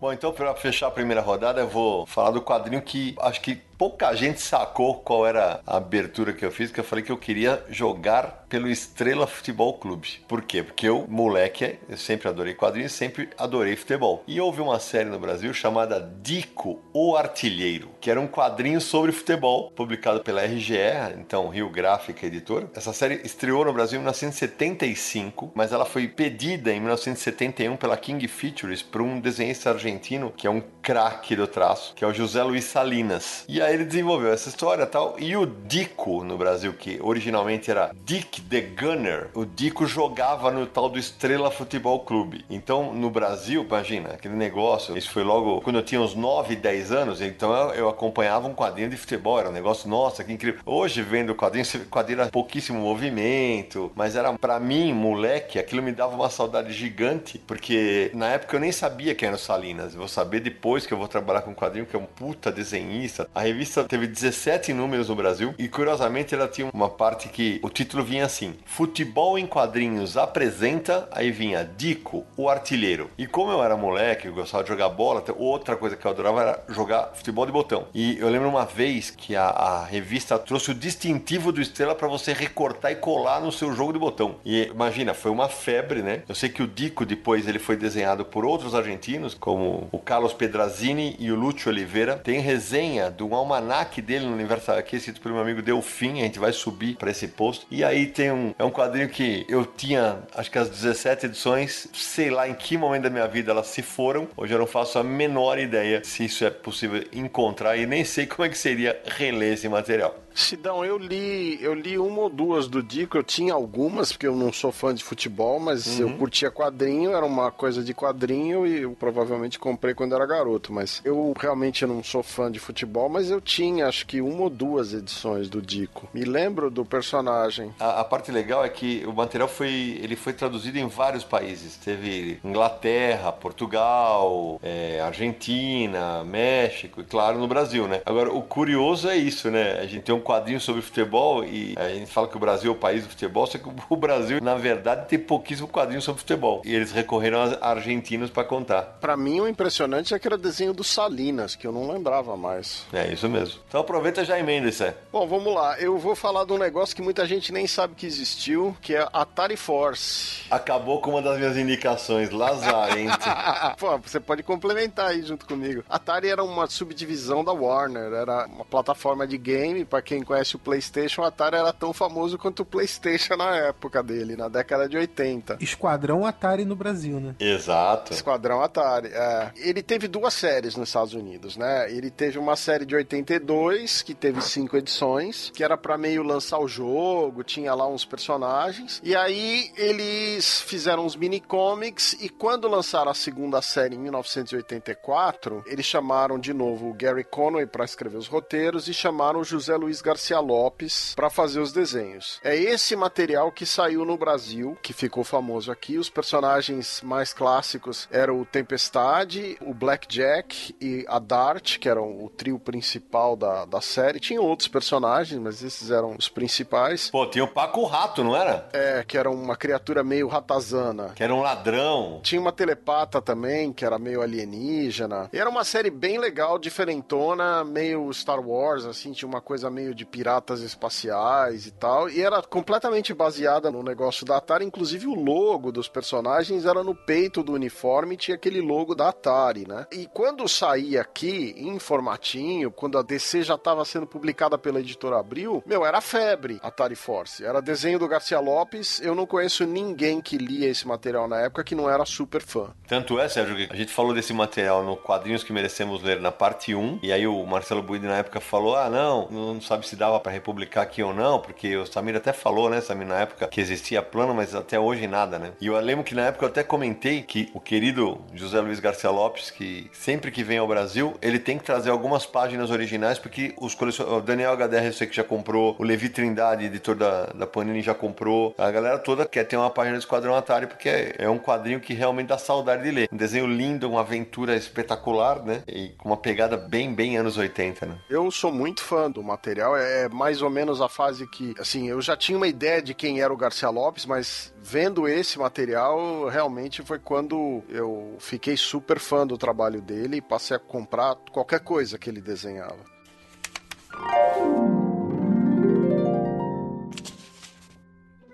[0.00, 3.56] Bom, então para fechar a primeira rodada, eu vou falar do quadrinho que acho que
[3.84, 7.18] pouca gente sacou qual era a abertura que eu fiz, que eu falei que eu
[7.18, 10.22] queria jogar pelo Estrela Futebol Clube.
[10.26, 10.62] Por quê?
[10.62, 14.22] Porque eu, moleque, eu sempre adorei quadrinhos, sempre adorei futebol.
[14.26, 19.12] E houve uma série no Brasil chamada Dico, o Artilheiro, que era um quadrinho sobre
[19.12, 20.78] futebol, publicado pela RGE,
[21.18, 22.70] então Rio Gráfica Editora.
[22.74, 28.26] Essa série estreou no Brasil em 1975, mas ela foi pedida em 1971 pela King
[28.28, 32.42] Features por um desenhista argentino que é um craque do traço, que é o José
[32.42, 33.44] Luiz Salinas.
[33.48, 35.16] E a aí ele desenvolveu essa história tal.
[35.18, 40.66] E o Dico no Brasil, que originalmente era Dick the Gunner, o Dico jogava no
[40.66, 42.44] tal do Estrela Futebol Clube.
[42.48, 46.92] Então, no Brasil, imagina, aquele negócio, isso foi logo quando eu tinha uns 9, 10
[46.92, 50.60] anos, então eu, eu acompanhava um quadrinho de futebol, era um negócio, nossa, que incrível.
[50.64, 55.82] Hoje, vendo o quadrinho, o quadrinho era pouquíssimo movimento, mas era para mim, moleque, aquilo
[55.82, 59.94] me dava uma saudade gigante, porque na época eu nem sabia quem era o Salinas.
[59.94, 63.28] vou saber depois que eu vou trabalhar com quadrinho que é um puta desenhista.
[63.34, 67.70] A revista teve 17 números no Brasil e curiosamente ela tinha uma parte que o
[67.70, 73.08] título vinha assim: Futebol em quadrinhos apresenta, aí vinha Dico, o artilheiro.
[73.16, 76.40] E como eu era moleque, eu gostava de jogar bola, outra coisa que eu adorava
[76.42, 77.86] era jogar futebol de botão.
[77.94, 82.08] E eu lembro uma vez que a, a revista trouxe o distintivo do Estrela para
[82.08, 84.36] você recortar e colar no seu jogo de botão.
[84.44, 86.22] E imagina, foi uma febre, né?
[86.28, 90.32] Eu sei que o Dico depois ele foi desenhado por outros argentinos, como o Carlos
[90.32, 92.16] Pedrazini e o Lúcio Oliveira.
[92.16, 96.20] Tem resenha do almanac dele no Universo aqui, escrito pelo meu amigo Delfim.
[96.20, 97.66] A gente vai subir para esse posto.
[97.70, 101.88] E aí tem um, é um quadrinho que eu tinha, acho que as 17 edições,
[101.92, 104.28] sei lá em que momento da minha vida elas se foram.
[104.36, 108.26] Hoje eu não faço a menor ideia se isso é possível encontrar e nem sei
[108.26, 110.23] como é que seria reler esse material.
[110.34, 114.34] Sidão, eu li, eu li uma ou duas do Dico, eu tinha algumas, porque eu
[114.34, 116.08] não sou fã de futebol, mas uhum.
[116.08, 120.72] eu curtia quadrinho, era uma coisa de quadrinho e eu provavelmente comprei quando era garoto,
[120.72, 124.50] mas eu realmente não sou fã de futebol, mas eu tinha acho que uma ou
[124.50, 126.08] duas edições do Dico.
[126.12, 127.72] Me lembro do personagem.
[127.78, 131.76] A, a parte legal é que o material foi, ele foi traduzido em vários países.
[131.76, 138.02] Teve Inglaterra, Portugal, é, Argentina, México e claro no Brasil, né?
[138.04, 139.78] Agora o curioso é isso, né?
[139.78, 142.74] A gente tem um quadrinho sobre futebol e a gente fala que o Brasil é
[142.74, 146.62] o país do futebol, só que o Brasil, na verdade, tem pouquíssimo quadrinho sobre futebol.
[146.64, 148.82] E eles recorreram a argentinos para contar.
[149.00, 152.86] Para mim, o impressionante é aquele desenho do Salinas, que eu não lembrava mais.
[152.92, 153.60] É isso mesmo.
[153.68, 154.92] Então aproveita já emenda isso aí.
[155.12, 155.78] Bom, vamos lá.
[155.78, 159.06] Eu vou falar de um negócio que muita gente nem sabe que existiu, que é
[159.12, 160.42] Atari Force.
[160.50, 163.18] Acabou com uma das minhas indicações, lazarento.
[163.78, 165.84] Pô, você pode complementar aí junto comigo.
[165.88, 170.54] Atari era uma subdivisão da Warner, era uma plataforma de game para quem quem conhece
[170.54, 174.88] o PlayStation, o Atari era tão famoso quanto o PlayStation na época dele, na década
[174.88, 175.58] de 80.
[175.60, 177.34] Esquadrão Atari no Brasil, né?
[177.40, 178.12] Exato.
[178.12, 179.08] Esquadrão Atari.
[179.08, 179.50] É.
[179.56, 181.90] Ele teve duas séries nos Estados Unidos, né?
[181.92, 186.58] Ele teve uma série de 82, que teve cinco edições, que era para meio lançar
[186.58, 189.00] o jogo, tinha lá uns personagens.
[189.02, 195.64] E aí eles fizeram uns mini comics e quando lançaram a segunda série em 1984,
[195.66, 199.74] eles chamaram de novo o Gary Conway para escrever os roteiros e chamaram o José
[199.76, 202.38] Luiz Garcia Lopes para fazer os desenhos.
[202.44, 205.96] É esse material que saiu no Brasil, que ficou famoso aqui.
[205.96, 212.28] Os personagens mais clássicos eram o Tempestade, o Blackjack e a Dart, que eram o
[212.28, 214.20] trio principal da, da série.
[214.20, 217.10] Tinha outros personagens, mas esses eram os principais.
[217.10, 218.68] Pô, tinha o Paco Rato, não era?
[218.72, 221.12] É, que era uma criatura meio ratazana.
[221.14, 222.20] Que era um ladrão.
[222.22, 225.30] Tinha uma telepata também, que era meio alienígena.
[225.32, 229.93] E era uma série bem legal, diferentona, meio Star Wars, assim, tinha uma coisa meio
[229.94, 235.14] de piratas espaciais e tal, e era completamente baseada no negócio da Atari, inclusive o
[235.14, 239.86] logo dos personagens era no peito do uniforme, tinha aquele logo da Atari, né?
[239.92, 245.18] E quando saía aqui, em formatinho, quando a DC já estava sendo publicada pela editora
[245.18, 247.44] Abril, meu, era febre Atari Force.
[247.44, 251.64] Era desenho do Garcia Lopes, eu não conheço ninguém que lia esse material na época
[251.64, 252.70] que não era super fã.
[252.86, 256.32] Tanto é, Sérgio, que a gente falou desse material no Quadrinhos que Merecemos Ler na
[256.32, 259.96] parte 1, e aí o Marcelo Buide na época falou, ah, não, não sabe se
[259.96, 263.46] dava para republicar aqui ou não, porque o Samir até falou, né, Samir, na época
[263.48, 265.52] que existia plano, mas até hoje nada, né?
[265.60, 269.10] E eu lembro que na época eu até comentei que o querido José Luiz Garcia
[269.10, 273.54] Lopes, que sempre que vem ao Brasil, ele tem que trazer algumas páginas originais, porque
[273.60, 277.26] os colecionadores, o Daniel HDR, eu sei que já comprou, o Levi Trindade, editor da,
[277.26, 280.88] da Panini, já comprou, a galera toda quer ter uma página do Esquadrão Atari, porque
[280.88, 283.08] é, é um quadrinho que realmente dá saudade de ler.
[283.12, 285.62] Um desenho lindo, uma aventura espetacular, né?
[285.66, 287.98] E com uma pegada bem, bem anos 80, né?
[288.08, 292.00] Eu sou muito fã do material, é mais ou menos a fase que, assim, eu
[292.00, 296.82] já tinha uma ideia de quem era o Garcia Lopes, mas vendo esse material, realmente
[296.82, 301.98] foi quando eu fiquei super fã do trabalho dele e passei a comprar qualquer coisa
[301.98, 302.94] que ele desenhava.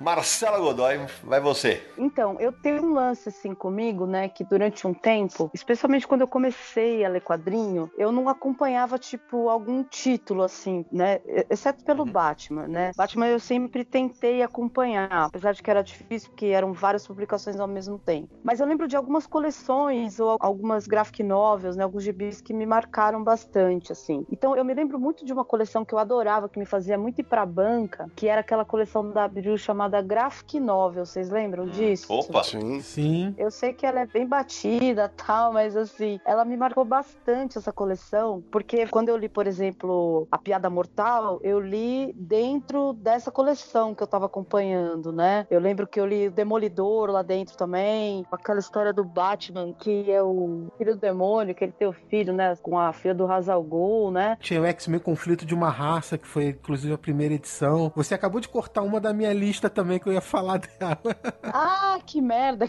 [0.00, 1.86] Marcela Godoy, vai você.
[1.98, 6.28] Então, eu tenho um lance assim comigo, né, que durante um tempo, especialmente quando eu
[6.28, 12.12] comecei a ler quadrinho, eu não acompanhava, tipo, algum título, assim, né, exceto pelo Uhum.
[12.12, 12.92] Batman, né.
[12.96, 17.68] Batman eu sempre tentei acompanhar, apesar de que era difícil, porque eram várias publicações ao
[17.68, 18.28] mesmo tempo.
[18.42, 22.64] Mas eu lembro de algumas coleções ou algumas graphic novels, né, alguns gibis que me
[22.64, 24.24] marcaram bastante, assim.
[24.32, 27.18] Então, eu me lembro muito de uma coleção que eu adorava, que me fazia muito
[27.18, 32.12] ir pra banca, que era aquela coleção da Abril chamada Graphic Novel, vocês lembram disso?
[32.12, 32.44] Opa!
[32.44, 32.80] Sim.
[32.80, 33.34] Sim.
[33.36, 37.72] Eu sei que ela é bem batida tal, mas assim, ela me marcou bastante essa
[37.72, 43.94] coleção, porque quando eu li, por exemplo, A Piada Mortal, eu li dentro dessa coleção
[43.94, 45.46] que eu tava acompanhando, né?
[45.50, 50.10] Eu lembro que eu li o Demolidor lá dentro também, aquela história do Batman, que
[50.10, 53.30] é o filho do demônio, que ele tem o filho, né, com a filha do
[53.30, 53.66] Hazal
[54.12, 54.36] né?
[54.40, 57.92] Tinha o X-Men Conflito de uma Raça, que foi inclusive a primeira edição.
[57.94, 61.00] Você acabou de cortar uma da minha lista também, que eu ia falar dela.
[61.52, 62.66] Ah, que merda!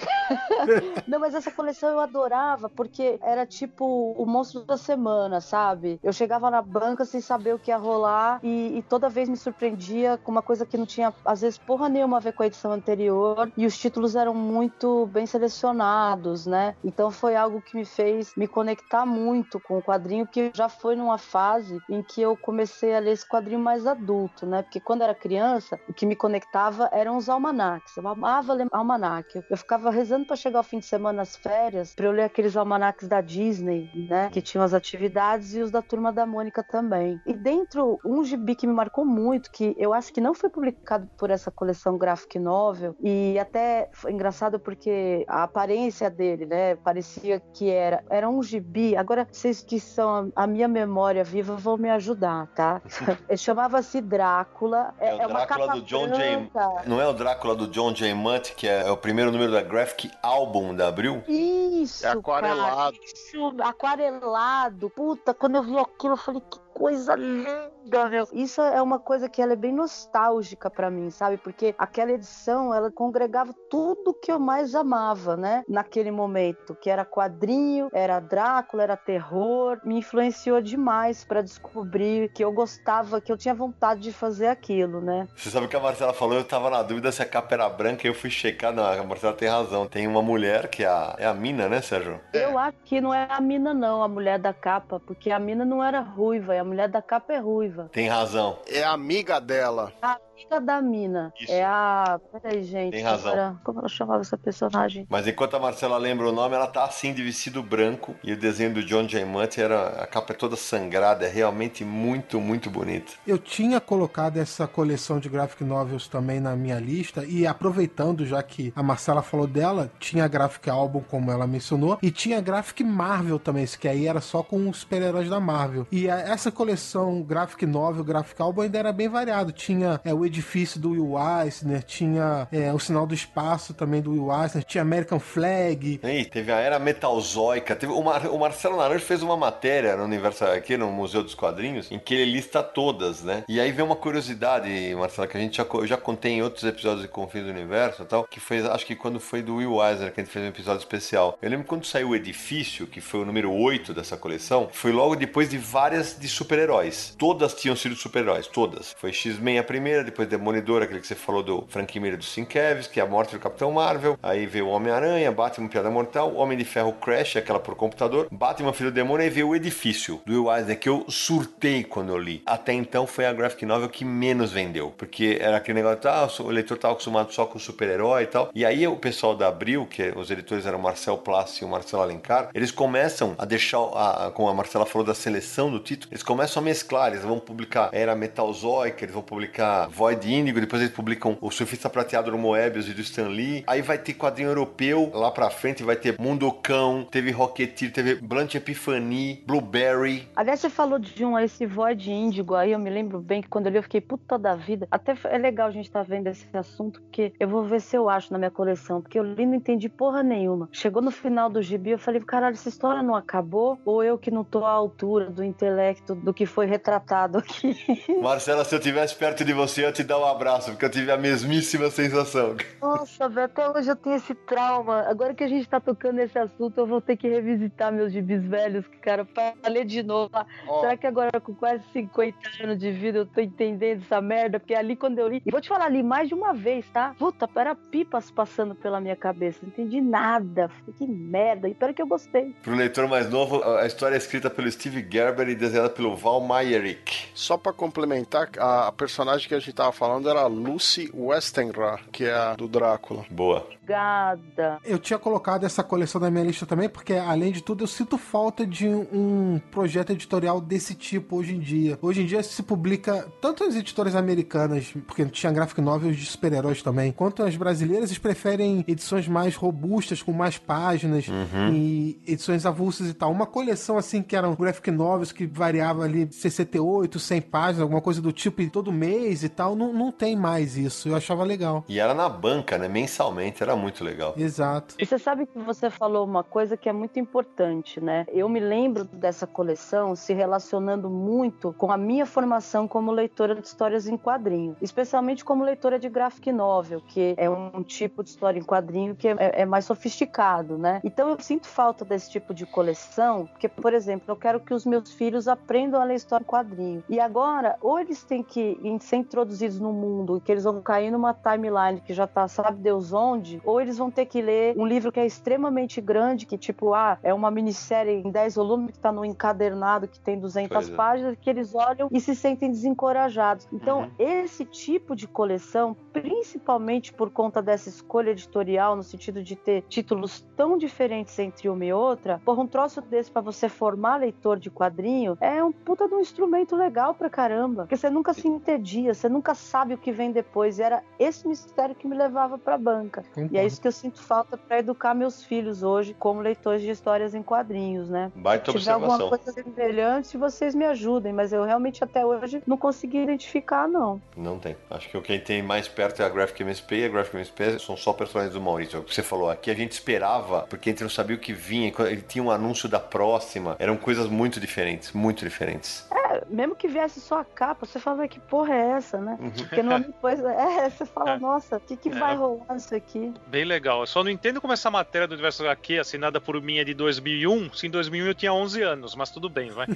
[1.08, 6.00] Não, mas essa coleção eu adorava, porque era tipo o monstro da semana, sabe?
[6.02, 9.38] Eu chegava na banca sem saber o que ia rolar e, e toda vez me
[9.38, 12.48] surpreendia com uma coisa que não tinha, às vezes, porra nenhuma a ver com a
[12.48, 13.52] edição anterior.
[13.56, 16.76] E os títulos eram muito bem selecionados, né?
[16.84, 20.96] Então foi algo que me fez me conectar muito com o quadrinho, que já foi
[20.96, 24.64] numa fase em que eu comecei a ler esse quadrinho mais adulto, né?
[24.64, 27.98] Porque quando era criança, o que me conectava eram os almanacs.
[27.98, 29.44] Eu amava ler almanac.
[29.50, 32.56] Eu ficava rezando para chegar ao fim de semana nas férias, para eu ler aqueles
[32.56, 34.30] almanacs da Disney, né?
[34.32, 37.20] Que tinham as atividades e os da turma da Mônica também.
[37.26, 41.08] E dentro, um gibi que me marcou muito, que eu acho que não foi publicado
[41.18, 46.76] por essa coleção graphic novel, e até foi engraçado porque a aparência dele, né?
[46.76, 48.04] Parecia que era.
[48.10, 48.96] Era um gibi.
[48.96, 52.82] Agora, vocês que são a, minha memória viva vão me ajudar, tá?
[53.28, 54.94] Ele chamava-se Drácula.
[55.00, 56.50] É o uma Drácula capa do John J.
[56.92, 58.14] Não é o Drácula do John J.
[58.14, 61.24] Mutt, que é o primeiro número da Graphic Album da Abril?
[61.26, 62.98] Isso, É aquarelado.
[63.00, 64.90] Cara, isso, aquarelado.
[64.90, 68.28] Puta, quando eu vi aquilo, eu falei, que coisa linda, meu.
[68.34, 71.38] Isso é uma coisa que ela é bem nostálgica pra mim, sabe?
[71.38, 75.64] Porque aquela edição, ela congregava tudo que eu mais amava, né?
[75.68, 79.80] Naquele momento, que era quadrinho, era Drácula, era terror.
[79.84, 85.02] Me influenciou demais pra descobrir que eu gostava, que eu tinha vontade de fazer aquilo,
[85.02, 85.28] né?
[85.36, 86.38] Você sabe o que a Marcela falou?
[86.38, 88.74] Eu tava na dúvida se a capa era branca e eu fui checar.
[88.74, 89.88] Não, a Marcela tem razão.
[89.88, 92.20] Tem uma mulher que é a, é a Mina, né, Sérgio?
[92.34, 95.66] Eu acho que não é a mina, não, a mulher da capa, porque a mina
[95.66, 97.90] não era ruiva, a mulher da capa é ruiva.
[97.92, 98.60] Tem razão.
[98.68, 99.92] É amiga dela.
[100.02, 101.52] A amiga da mina Isso.
[101.52, 102.20] é a.
[102.42, 102.94] Peraí, gente.
[102.94, 103.32] Tem razão.
[103.32, 105.06] como era- Como ela chamava essa personagem?
[105.10, 108.16] Mas enquanto a Marcela lembra o nome, ela tá assim de vestido branco.
[108.24, 109.24] E o desenho do John J.
[109.26, 109.90] Mutt era.
[110.02, 113.14] A capa é toda sangrada, é realmente muito, muito bonita.
[113.26, 118.42] Eu tinha colocado essa coleção de graphic novels também na minha lista e aproveitando já
[118.42, 123.40] que a Marcela falou dela, tinha graphic album como ela mencionou e tinha graphic Marvel
[123.40, 125.88] também, esse que aí era só com os super-heróis da Marvel.
[125.92, 129.52] E a- essa coleção graphic novel, graphic album ainda era bem variado.
[129.52, 134.12] Tinha é, o edifício do Will Eisner, tinha é, o sinal do espaço também do
[134.12, 137.76] Will Eisner, tinha American Flag, E teve a era metalzóica.
[137.76, 141.36] Teve, o, Mar- o Marcelo Naranjo fez uma matéria no Universo aqui no Museu dos
[141.36, 143.44] Quadrinhos em que ele lista todas, né?
[143.48, 146.64] E aí vem uma curiosidade, Marcelo, que a gente já, eu já contei em outros
[146.64, 149.84] episódios de Confins do Universo e tal, que foi, acho que quando foi do Will
[149.84, 151.38] Eisner que a gente fez um episódio especial.
[151.42, 155.16] Eu lembro quando saiu o Edifício, que foi o número 8 dessa coleção, foi logo
[155.16, 157.14] depois de várias de super-heróis.
[157.18, 158.96] Todas tinham sido super-heróis, todas.
[158.98, 162.88] Foi X-Men a primeira, depois Demolidor, aquele que você falou do Frank Miller do Sienkiewicz,
[162.88, 164.18] que é a morte do Capitão Marvel.
[164.22, 168.74] Aí veio o Homem-Aranha, Batman Piada Mortal, Homem de Ferro Crash, aquela por computador, Batman
[168.74, 172.18] Filho do Demônio, aí veio o Edifício, do Will Eisner, que eu surtei quando eu
[172.18, 172.42] li.
[172.46, 176.50] Até então foi a graphic novel que menos vendeu, porque era aquele negócio, ah, o
[176.50, 178.50] leitor estava acostumado só com super-herói e tal.
[178.54, 181.70] E aí o pessoal da Abril, que os editores eram o Marcel Plassi e o
[181.70, 185.80] Marcelo Alencar, eles começam a deixar, a, a- como a Marcela falou da seleção do
[185.80, 190.60] título, eles começam a mesclar, eles vão publicar Era Metalzoica, eles vão publicar Void Índigo,
[190.60, 193.64] depois eles publicam O Surfista Prateado do Moebius e do Stan Lee.
[193.66, 198.56] Aí vai ter quadrinho europeu lá pra frente, vai ter Mundocão, teve Rocketeer, teve Blunt
[198.56, 200.28] Epiphany, Blueberry.
[200.36, 203.68] Aliás, você falou de um, esse Void Índigo aí, eu me lembro bem que quando
[203.68, 204.86] eu li eu fiquei puta da vida.
[204.92, 208.10] Até é legal a gente estar vendo esse assunto, porque eu vou ver se eu
[208.10, 210.68] acho na minha coleção, porque eu li não entendi porra nenhuma.
[210.74, 213.80] Chegou no final do gibi, eu falei, caralho, essa história não acabou?
[213.86, 217.78] Ou eu que não tô à altura do intelecto do que foi retratado aqui?
[218.22, 220.90] Marcela, se eu tivesse perto de você, eu ia te dar um abraço, porque eu
[220.90, 222.56] tive a mesmíssima sensação.
[222.82, 225.02] Nossa, velho, até hoje eu tenho esse trauma.
[225.08, 228.44] Agora que a gente tá tocando esse assunto, eu vou ter que revisitar meus gibis
[228.44, 230.32] velhos, cara, pra ler de novo.
[230.68, 230.82] Ó.
[230.82, 234.60] Será que agora com quase 50 anos de vida eu tô entendendo essa merda?
[234.60, 235.42] Porque ali quando eu li.
[235.46, 237.16] E vou te falar, li mais de uma vez, tá?
[237.18, 239.60] Puta, era pipas passando pela minha cabeça.
[239.62, 240.70] Não entendi nada.
[240.70, 241.70] Falei, que merda.
[241.70, 242.56] E pera que eu gostei.
[242.64, 246.42] Pro leitor mais novo, a história é escrita pelo Steve Gerber e desenhada pelo Val
[246.42, 247.30] Meyerich.
[247.36, 252.00] Só pra complementar, a, a personagem que a gente tava falando era a Lucy Westenra,
[252.12, 253.26] que é a do Drácula.
[253.30, 253.68] Boa.
[253.82, 254.80] Obrigada.
[254.86, 258.18] Eu tinha colocado essa coleção na minha lista também, porque além de tudo eu sinto
[258.18, 262.00] falta de um projeto editorial desse tipo hoje em dia.
[262.02, 266.82] Hoje em dia se publica tanto as editoras americanas, porque tinha graphic novels de super-heróis
[266.82, 271.26] também, quanto as brasileiras, eles preferem edições mais robustas, com mais páginas
[271.74, 273.32] e edições avulsas e tal.
[273.32, 278.22] Uma coleção assim que eram graphic novels que variava ali 68, 100 páginas, alguma coisa
[278.22, 281.10] do tipo, e todo mês e tal, não, não tem mais isso.
[281.10, 281.84] Eu achava legal.
[281.88, 282.88] E era na banca, né?
[282.88, 284.34] Mensalmente, era muito legal.
[284.38, 284.96] Exato.
[285.00, 288.26] E você sabe que você falou uma coisa que é muito importante, né?
[288.30, 293.68] Eu me lembro dessa coleção se relacionando muito com a minha formação como leitora de
[293.68, 298.60] histórias em quadrinho, especialmente como leitora de graphic novel, que é um tipo de história
[298.60, 301.02] em quadrinho que é, é mais sofisticado, né?
[301.04, 304.86] Então eu sinto falta desse tipo de coleção, porque, por exemplo, eu quero que os
[304.86, 307.04] meus filhos aprendam a ler história em quadrinho.
[307.10, 309.18] E agora, ou eles têm que ser
[309.62, 313.62] introduzidos no mundo, que eles vão cair numa timeline que já tá, sabe Deus onde,
[313.64, 317.18] ou eles vão ter que ler um livro que é extremamente grande, que tipo, ah,
[317.24, 320.96] é uma minissérie em 10 volumes que tá no encadernado, que tem 200 Pois é.
[320.96, 323.68] páginas, que eles olham e se sentem desencorajados.
[323.72, 324.08] Então, Uhum.
[324.18, 330.44] esse tipo de coleção, principalmente por conta dessa escolha editorial, no sentido de ter títulos
[330.56, 334.70] tão diferentes entre uma e outra, porra, um troço desse pra você formar leitor de
[334.72, 337.84] quadrinho é um puta de um instrumento legal pra caramba.
[337.84, 340.80] Porque você nunca se entedia, você nunca sabe o que vem depois.
[340.80, 343.24] E era esse mistério que me levava pra banca.
[343.52, 346.90] E é isso que eu sinto falta pra educar meus filhos hoje como leitores de
[346.90, 348.32] histórias em quadrinhos, né?
[348.36, 349.54] Baita Se tiver alguma observação.
[349.54, 354.22] coisa semelhante, vocês me ajudem, mas eu realmente até hoje não consegui identificar, não.
[354.36, 354.76] Não tem.
[354.90, 357.80] Acho que o que tem mais perto é a Graphic MSP e a Graphic MSP
[357.80, 358.98] são só personagens do Maurício.
[358.98, 359.50] É o que você falou.
[359.50, 361.92] Aqui a gente esperava, porque a gente não sabia o que vinha.
[361.92, 363.76] Quando Ele tinha um anúncio da próxima.
[363.80, 366.06] Eram coisas muito diferentes, muito diferentes.
[366.12, 369.38] É, mesmo que viesse só a capa, você fala, que porra é essa, né?
[369.58, 370.40] Porque não depois.
[370.40, 373.34] É, você fala, nossa, o que, que vai rolar nisso aqui?
[373.48, 374.02] Bem legal.
[374.02, 376.94] Eu só não entendo como essa matéria do Universo HQ, assinada por mim, é de
[376.94, 377.74] 2001.
[377.74, 379.88] Se em 2001 eu tinha 11 anos, mas tudo bem, vai.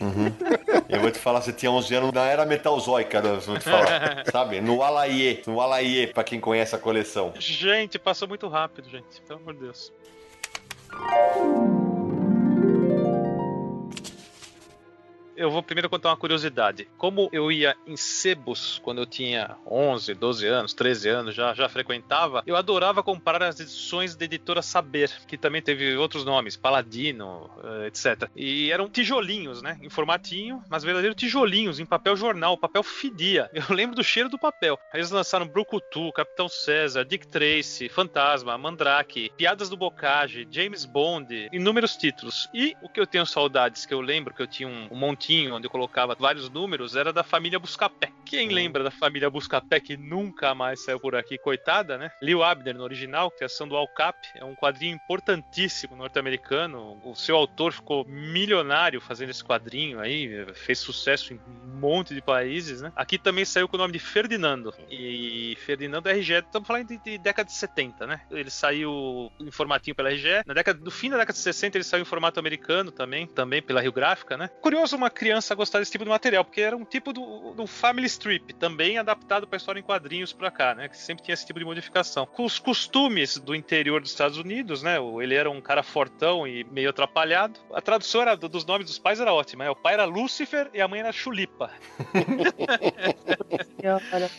[0.88, 3.40] Eu vou te falar, você tinha 11 anos na era metalzóica, né?
[3.46, 4.24] vou te falar.
[4.32, 4.62] Sabe?
[4.62, 5.42] No Alaie.
[5.48, 7.34] No Alaie, pra quem conhece a coleção.
[7.38, 9.22] Gente, passou muito rápido, gente.
[9.28, 9.92] Pelo amor de Deus.
[15.36, 16.88] Eu vou primeiro contar uma curiosidade.
[16.98, 21.68] Como eu ia em sebos quando eu tinha 11, 12 anos, 13 anos, já, já
[21.68, 27.50] frequentava, eu adorava comprar as edições da editora Saber, que também teve outros nomes, Paladino,
[27.64, 28.30] eh, etc.
[28.36, 29.78] E eram tijolinhos, né?
[29.82, 33.50] Em formatinho, mas verdadeiros tijolinhos, em papel jornal, papel fedia.
[33.54, 34.80] Eu lembro do cheiro do papel.
[34.94, 41.50] Aí eles lançaram Brucutu, Capitão César, Dick Tracy, Fantasma, Mandrake, Piadas do Bocage, James Bond,
[41.52, 42.50] inúmeros títulos.
[42.54, 44.96] E o que eu tenho saudades, que eu lembro que eu tinha um, um
[45.52, 48.12] onde eu colocava vários números, era da família Buscapé.
[48.26, 52.12] Quem lembra da família Buscapé que nunca mais saiu por aqui, coitada, né?
[52.22, 57.00] Leo Abner no original, criação do Al Cap, é um quadrinho importantíssimo norte-americano.
[57.04, 62.22] O seu autor ficou milionário fazendo esse quadrinho aí, fez sucesso em um monte de
[62.22, 62.92] países, né?
[62.96, 64.74] Aqui também saiu com o nome de Ferdinando.
[64.90, 68.22] E Ferdinando RG, estamos falando de, de década de 70, né?
[68.32, 70.44] Ele saiu em formatinho pela RG.
[70.46, 73.62] Na década, no fim da década de 60 ele saiu em formato americano também, também
[73.62, 74.48] pela Rio Gráfica, né?
[74.62, 78.15] Curioso uma criança gostar desse tipo de material, porque era um tipo do, do Family
[78.16, 80.90] Strip, também adaptado para história em quadrinhos para cá, né?
[80.90, 82.26] Que sempre tinha esse tipo de modificação.
[82.26, 84.98] Com os costumes do interior dos Estados Unidos, né?
[85.22, 87.60] Ele era um cara fortão e meio atrapalhado.
[87.74, 89.66] A tradução era, dos nomes dos pais era ótima.
[89.66, 89.70] Né?
[89.70, 91.72] O pai era Lúcifer e a mãe era Chulipa.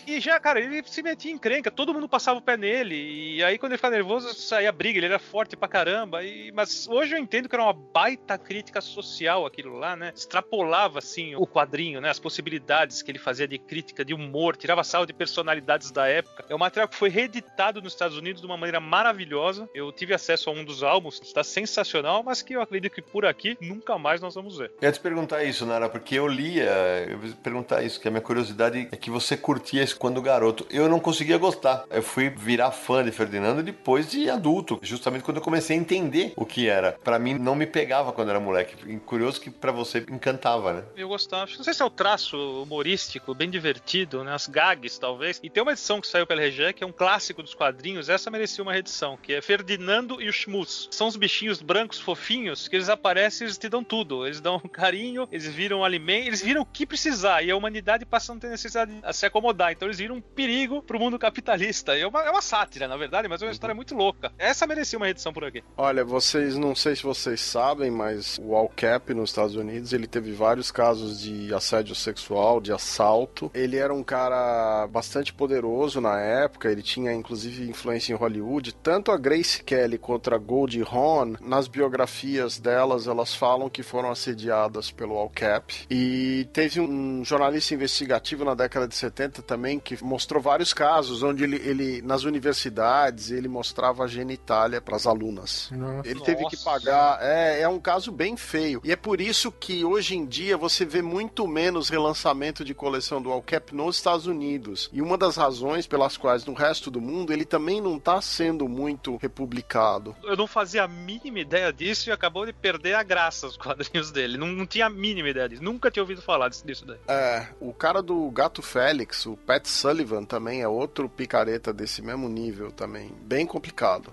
[0.07, 3.37] E já, cara, ele se metia em crenca, todo mundo passava o pé nele.
[3.37, 6.25] E aí, quando ele ficava nervoso, saía briga, ele era forte pra caramba.
[6.25, 10.13] E, mas hoje eu entendo que era uma baita crítica social aquilo lá, né?
[10.15, 12.11] Extrapolava, assim, o quadrinho, né?
[12.11, 16.45] As possibilidades que ele fazia de crítica, de humor, tirava sal de personalidades da época.
[16.49, 19.69] É um material que foi reeditado nos Estados Unidos de uma maneira maravilhosa.
[19.75, 23.27] Eu tive acesso a um dos álbuns, está sensacional, mas que eu acredito que por
[23.27, 24.73] aqui nunca mais nós vamos ver.
[24.81, 26.71] Eu ia te perguntar isso, Nara, porque eu lia,
[27.09, 30.23] eu ia te perguntar isso, que a minha curiosidade é que você curtia isso quando
[30.23, 30.67] garoto.
[30.71, 31.85] Eu não conseguia gostar.
[31.91, 36.33] Eu fui virar fã de Ferdinando depois de adulto, justamente quando eu comecei a entender
[36.37, 36.93] o que era.
[37.03, 38.99] Pra mim não me pegava quando era moleque.
[39.01, 40.85] Curioso que pra você encantava, né?
[40.97, 41.51] Eu gostava.
[41.57, 44.35] Não sei se é o traço humorístico, bem divertido, né?
[44.35, 45.41] As gags, talvez.
[45.43, 48.31] E tem uma edição que saiu pela RG, que é um clássico dos quadrinhos, essa
[48.31, 50.89] merecia uma reedição, que é Ferdinando e o Schmutz.
[50.91, 54.27] São os bichinhos brancos fofinhos que eles aparecem e eles te dão tudo.
[54.27, 57.43] Eles dão carinho, eles viram alimento, eles viram o que precisar.
[57.43, 59.73] E a humanidade passa a não ter necessidade de se acomodar.
[59.73, 61.97] Então eles viram um perigo pro mundo capitalista.
[61.97, 64.33] É uma, é uma sátira, na verdade, mas é uma história muito louca.
[64.39, 65.63] Essa merecia uma reedição por aqui.
[65.77, 70.07] Olha, vocês, não sei se vocês sabem, mas o Al Cap nos Estados Unidos, ele
[70.07, 73.46] teve vários casos de assédio sexual, de assalto.
[73.55, 78.75] Ele era um cara bastante poderoso na época, ele tinha inclusive influência em Hollywood.
[78.75, 84.11] Tanto a Grace Kelly quanto a Goldie Hawn, nas biografias delas, elas falam que foram
[84.11, 85.87] assediadas pelo Al Cap.
[85.91, 91.45] E teve um jornalista investigativo na década de 70 também que mostrou vários casos onde
[91.45, 95.71] ele, ele nas universidades, ele mostrava a genitália para as alunas.
[95.73, 96.09] Nossa.
[96.09, 97.19] Ele teve que pagar.
[97.21, 98.81] É, é um caso bem feio.
[98.85, 103.21] E é por isso que hoje em dia você vê muito menos relançamento de coleção
[103.21, 104.89] do All Cap nos Estados Unidos.
[104.93, 108.69] E uma das razões pelas quais no resto do mundo ele também não está sendo
[108.69, 110.17] muito republicado.
[110.25, 114.11] Eu não fazia a mínima ideia disso e acabou de perder a graça os quadrinhos
[114.11, 114.39] dele.
[114.39, 115.63] Não, não tinha a mínima ideia disso.
[115.63, 116.99] Nunca tinha ouvido falar disso, disso daí.
[117.07, 122.29] É, o cara do Gato Félix, o Pat Sullivan, também é outro picareta desse mesmo
[122.29, 123.13] nível também.
[123.23, 124.13] Bem complicado.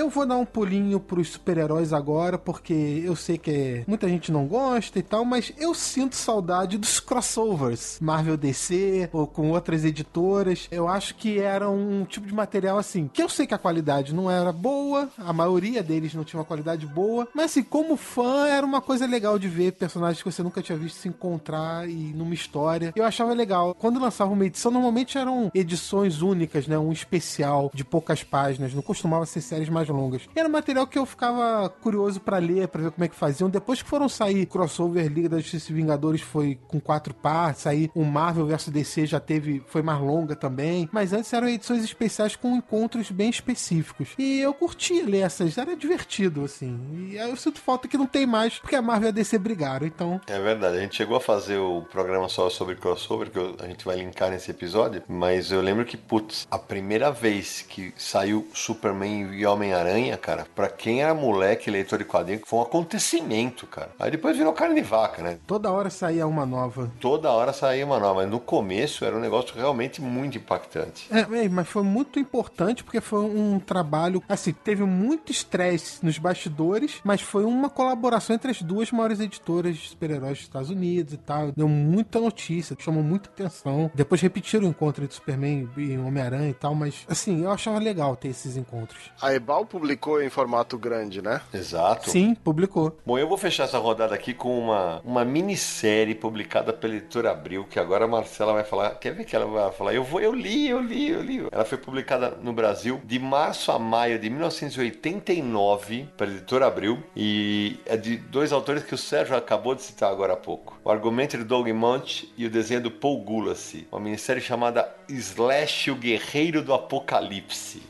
[0.00, 2.72] Eu vou dar um pulinho pros super-heróis agora, porque
[3.04, 7.98] eu sei que muita gente não gosta e tal, mas eu sinto saudade dos crossovers.
[8.00, 10.68] Marvel DC, ou com outras editoras.
[10.70, 14.14] Eu acho que era um tipo de material assim, que eu sei que a qualidade
[14.14, 18.46] não era boa, a maioria deles não tinha uma qualidade boa, mas assim, como fã,
[18.48, 22.14] era uma coisa legal de ver personagens que você nunca tinha visto se encontrar e
[22.14, 22.90] numa história.
[22.96, 23.74] Eu achava legal.
[23.74, 26.78] Quando lançava uma edição, normalmente eram edições únicas, né?
[26.78, 30.28] Um especial de poucas páginas, não costumava ser séries mais longas.
[30.34, 33.50] Era um material que eu ficava curioso pra ler, pra ver como é que faziam.
[33.50, 37.90] Depois que foram sair crossover Liga da Justiça e Vingadores foi com quatro partes, aí
[37.94, 40.88] o Marvel vs DC já teve, foi mais longa também.
[40.92, 44.10] Mas antes eram edições especiais com encontros bem específicos.
[44.18, 46.78] E eu curtia ler essas, era divertido, assim.
[47.10, 49.86] E eu sinto falta que não tem mais, porque a Marvel e a DC brigaram,
[49.86, 50.20] então...
[50.26, 53.84] É verdade, a gente chegou a fazer o programa só sobre crossover, que a gente
[53.84, 59.34] vai linkar nesse episódio, mas eu lembro que, putz, a primeira vez que saiu Superman
[59.34, 63.90] e Homem-Aranha, cara, pra quem era moleque, leitor de quadrinho, foi um acontecimento, cara.
[63.98, 65.38] Aí depois virou carne de vaca, né?
[65.46, 66.90] Toda hora saía uma nova.
[67.00, 71.06] Toda hora saía uma nova, mas no começo era um negócio realmente muito impactante.
[71.10, 74.22] É, é, mas foi muito importante porque foi um trabalho.
[74.28, 79.76] Assim, teve muito estresse nos bastidores, mas foi uma colaboração entre as duas maiores editoras
[79.76, 81.52] de super-heróis dos Estados Unidos e tal.
[81.52, 83.90] Deu muita notícia, chamou muita atenção.
[83.94, 88.16] Depois repetiram o encontro entre Superman e Homem-Aranha e tal, mas assim, eu achava legal
[88.16, 89.10] ter esses encontros.
[89.20, 91.40] A Ebal publicou em formato grande, né?
[91.52, 92.10] Exato.
[92.10, 92.98] Sim, publicou.
[93.04, 97.64] Bom, eu vou fechar essa rodada aqui com uma, uma minissérie publicada pela editora Abril,
[97.68, 98.90] que agora a Marcela vai falar.
[98.96, 99.94] Quer ver que ela vai falar?
[99.94, 101.46] Eu vou, eu li, eu li, eu li.
[101.50, 107.78] Ela foi publicada no Brasil de março a maio de 1989 pela editora Abril e
[107.86, 110.78] é de dois autores que o Sérgio acabou de citar agora há pouco.
[110.84, 113.86] O argumento de Doug Monte e o desenho do Paul Gulassi.
[113.90, 117.82] Uma minissérie chamada Slash, o Guerreiro do Apocalipse.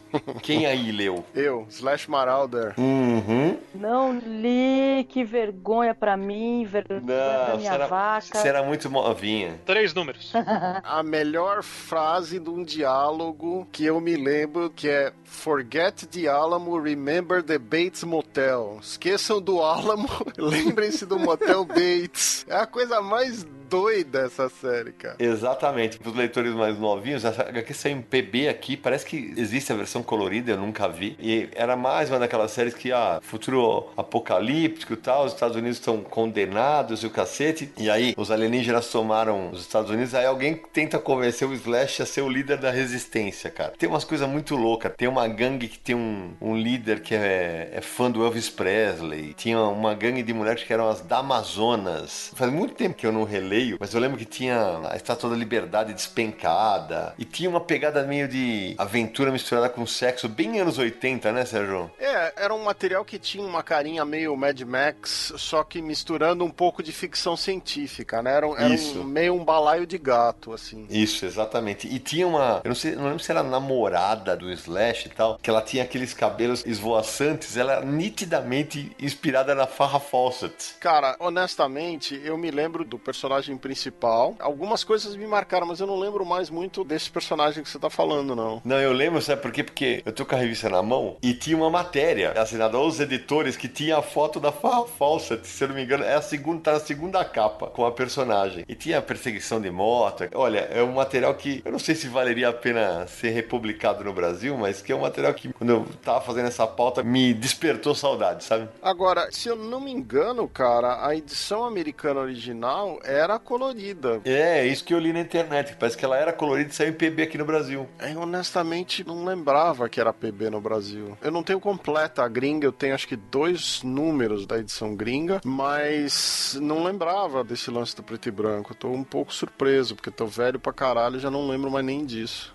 [0.43, 1.25] Quem aí leu?
[1.35, 2.75] Eu, Slash Marauder.
[2.79, 3.57] Uhum.
[3.75, 8.39] Não li, que vergonha pra mim, vergonha pra Não, minha você era, vaca.
[8.39, 9.61] você era muito novinha.
[9.65, 10.33] Três números.
[10.83, 16.79] A melhor frase de um diálogo que eu me lembro que é Forget the Alamo,
[16.81, 18.79] remember the Bates Motel.
[18.83, 22.45] Esqueçam do Alamo, lembrem-se do Motel Bates.
[22.49, 25.15] É a coisa mais doida essa série, cara.
[25.19, 25.99] Exatamente.
[25.99, 28.77] Para os leitores mais novinhos, essa HQ saiu em PB aqui.
[28.77, 31.17] Parece que existe a versão colorida, eu nunca vi.
[31.21, 35.79] E era mais uma daquelas séries que, ah, futuro apocalíptico e tal, os Estados Unidos
[35.79, 37.73] estão condenados e o cacete.
[37.79, 40.15] E aí os alienígenas tomaram os Estados Unidos.
[40.15, 43.73] Aí alguém tenta convencer o Slash a ser o líder da resistência, cara.
[43.79, 44.93] Tem umas coisas muito loucas.
[44.97, 49.33] Tem uma gangue que tem um, um líder que é, é fã do Elvis Presley.
[49.35, 52.33] Tinha uma gangue de mulheres que eram as Damazonas.
[52.35, 55.37] Faz muito tempo que eu não releio, mas eu lembro que tinha a Estátua da
[55.37, 57.15] Liberdade despencada.
[57.19, 61.91] E tinha uma pegada meio de aventura misturada com sexo, bem anos 80, né, Sérgio?
[61.99, 66.51] É, era um material que tinha uma carinha meio Mad Max, só que misturando um
[66.51, 68.35] pouco de ficção científica, né?
[68.35, 70.87] Era, um, era um, meio um balaio de gato, assim.
[70.89, 71.89] Isso, exatamente.
[71.89, 72.61] E tinha uma.
[72.65, 75.83] Eu não sei, não lembro se era namorada do Slash e tal, que ela tinha
[75.83, 80.75] aqueles cabelos esvoaçantes, ela era nitidamente inspirada na Farrah Fawcett.
[80.81, 84.35] Cara, honestamente, eu me lembro do personagem personagem principal.
[84.39, 87.91] Algumas coisas me marcaram, mas eu não lembro mais muito desse personagem que você tá
[87.91, 88.61] falando, não.
[88.65, 89.65] Não, eu lembro, sabe por quê?
[89.65, 93.57] Porque eu tô com a revista na mão e tinha uma matéria assinada aos editores
[93.57, 96.61] que tinha a foto da Farrah Fawcett, se eu não me engano, é a segunda,
[96.61, 98.65] tá na segunda capa com a personagem.
[98.69, 100.29] E tinha perseguição de moto.
[100.35, 104.13] Olha, é um material que eu não sei se valeria a pena ser republicado no
[104.13, 107.95] Brasil, mas que é um material que, quando eu tava fazendo essa pauta, me despertou
[107.95, 108.69] saudade, sabe?
[108.83, 114.21] Agora, se eu não me engano, cara, a edição americana original era colorida.
[114.25, 115.77] É, isso que eu li na internet.
[115.79, 117.89] Parece que ela era colorida e saiu em PB aqui no Brasil.
[117.99, 121.17] Eu honestamente não lembrava que era PB no Brasil.
[121.21, 125.41] Eu não tenho completa a gringa, eu tenho acho que dois números da edição gringa,
[125.45, 128.73] mas não lembrava desse lance do preto e branco.
[128.73, 131.85] Eu tô um pouco surpreso, porque tô velho pra caralho e já não lembro mais
[131.85, 132.53] nem disso.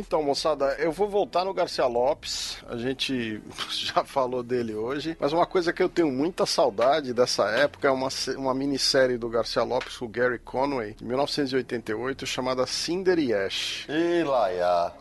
[0.00, 2.56] Então, moçada, eu vou voltar no Garcia Lopes.
[2.66, 5.14] A gente já falou dele hoje.
[5.20, 9.28] Mas uma coisa que eu tenho muita saudade dessa época é uma, uma minissérie do
[9.28, 13.86] Garcia Lopes com o Gary Conway, de 1988, chamada Cinder e Ash.
[13.90, 14.24] E.